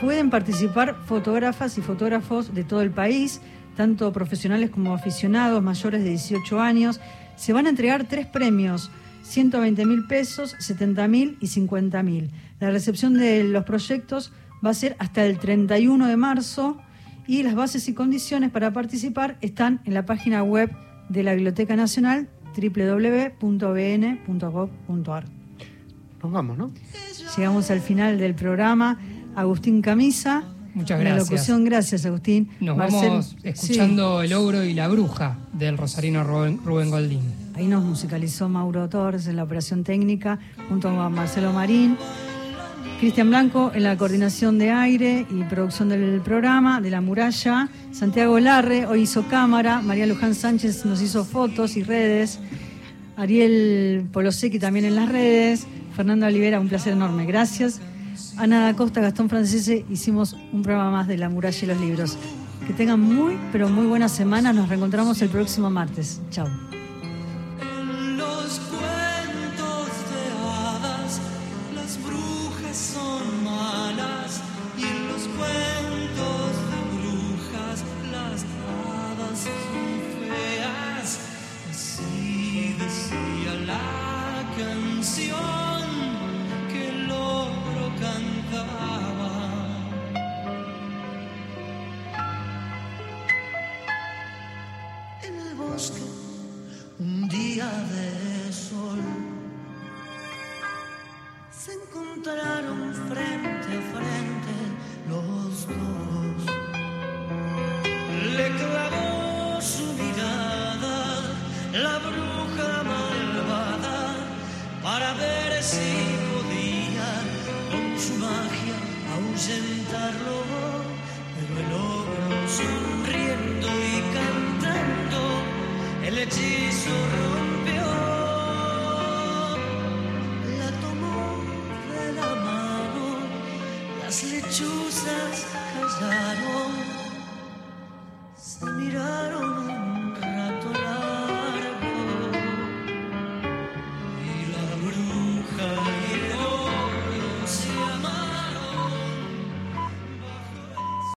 Pueden 0.00 0.30
participar 0.30 0.94
fotógrafas 1.06 1.76
y 1.76 1.80
fotógrafos 1.80 2.54
de 2.54 2.62
todo 2.62 2.82
el 2.82 2.92
país, 2.92 3.40
tanto 3.74 4.12
profesionales 4.12 4.70
como 4.70 4.94
aficionados 4.94 5.62
mayores 5.62 6.02
de 6.02 6.10
18 6.10 6.60
años. 6.60 7.00
Se 7.36 7.52
van 7.52 7.66
a 7.66 7.70
entregar 7.70 8.04
tres 8.08 8.26
premios, 8.26 8.90
120 9.22 9.86
mil 9.86 10.06
pesos, 10.06 10.56
70 10.58 11.08
mil 11.08 11.36
y 11.40 11.48
50 11.48 12.02
mil. 12.02 12.30
La 12.60 12.70
recepción 12.70 13.14
de 13.14 13.44
los 13.44 13.64
proyectos 13.64 14.32
va 14.64 14.70
a 14.70 14.74
ser 14.74 14.96
hasta 14.98 15.26
el 15.26 15.38
31 15.38 16.06
de 16.06 16.16
marzo 16.16 16.78
y 17.26 17.42
las 17.42 17.54
bases 17.54 17.88
y 17.88 17.94
condiciones 17.94 18.50
para 18.50 18.72
participar 18.72 19.36
están 19.40 19.80
en 19.84 19.94
la 19.94 20.06
página 20.06 20.42
web 20.42 20.70
de 21.08 21.22
la 21.22 21.34
Biblioteca 21.34 21.76
Nacional 21.76 22.28
www.bn.gov.ar. 22.56 23.64
Nos 26.22 26.32
vamos, 26.32 26.56
¿no? 26.56 26.70
Llegamos 27.36 27.70
al 27.70 27.80
final 27.80 28.18
del 28.18 28.34
programa. 28.34 28.98
Agustín 29.34 29.82
Camisa. 29.82 30.44
Muchas 30.74 30.98
en 30.98 31.04
la 31.04 31.10
gracias. 31.14 31.30
locución, 31.30 31.64
gracias 31.64 32.04
Agustín. 32.06 32.48
Nos 32.60 32.76
Marcel- 32.76 33.08
vamos 33.08 33.26
Sí, 33.40 33.48
escuchando 33.48 34.22
El 34.22 34.32
ogro 34.34 34.64
y 34.64 34.74
la 34.74 34.88
bruja 34.88 35.38
del 35.52 35.78
rosarino 35.78 36.24
Rubén, 36.24 36.60
Rubén 36.64 36.90
Goldín. 36.90 37.20
ahí 37.54 37.66
nos 37.66 37.84
musicalizó 37.84 38.48
Mauro 38.48 38.88
Torres 38.88 39.26
en 39.28 39.36
la 39.36 39.44
operación 39.44 39.84
técnica, 39.84 40.38
junto 40.68 40.88
a 40.88 41.08
Marcelo 41.08 41.52
Marín. 41.52 41.96
Cristian 43.00 43.28
Blanco 43.28 43.70
en 43.74 43.82
la 43.82 43.96
coordinación 43.98 44.58
de 44.58 44.70
aire 44.70 45.26
y 45.30 45.42
producción 45.44 45.88
del 45.88 46.20
programa, 46.22 46.80
de 46.80 46.90
La 46.90 47.00
Muralla. 47.00 47.68
Santiago 47.92 48.38
Larre 48.38 48.86
hoy 48.86 49.02
hizo 49.02 49.24
cámara. 49.28 49.80
María 49.82 50.06
Luján 50.06 50.34
Sánchez 50.34 50.84
nos 50.86 51.02
hizo 51.02 51.24
fotos 51.24 51.76
y 51.76 51.82
redes. 51.82 52.38
Ariel 53.16 54.06
Polosecchi 54.12 54.58
también 54.58 54.84
en 54.86 54.96
las 54.96 55.08
redes. 55.08 55.66
Fernando 55.94 56.26
Olivera, 56.26 56.58
un 56.60 56.68
placer 56.68 56.92
enorme. 56.94 57.26
Gracias. 57.26 57.80
Ana 58.36 58.64
da 58.64 58.74
Costa, 58.74 59.00
Gastón 59.00 59.28
Francese, 59.28 59.84
hicimos 59.90 60.36
un 60.52 60.62
programa 60.62 60.90
más 60.90 61.08
de 61.08 61.16
La 61.16 61.28
Muralla 61.28 61.58
y 61.62 61.66
los 61.66 61.80
libros. 61.80 62.16
Que 62.66 62.72
tengan 62.72 63.00
muy, 63.00 63.38
pero 63.52 63.68
muy 63.68 63.86
buena 63.86 64.08
semana. 64.08 64.52
Nos 64.52 64.68
reencontramos 64.68 65.20
el 65.22 65.28
próximo 65.28 65.70
martes. 65.70 66.20
Chao. 66.30 66.73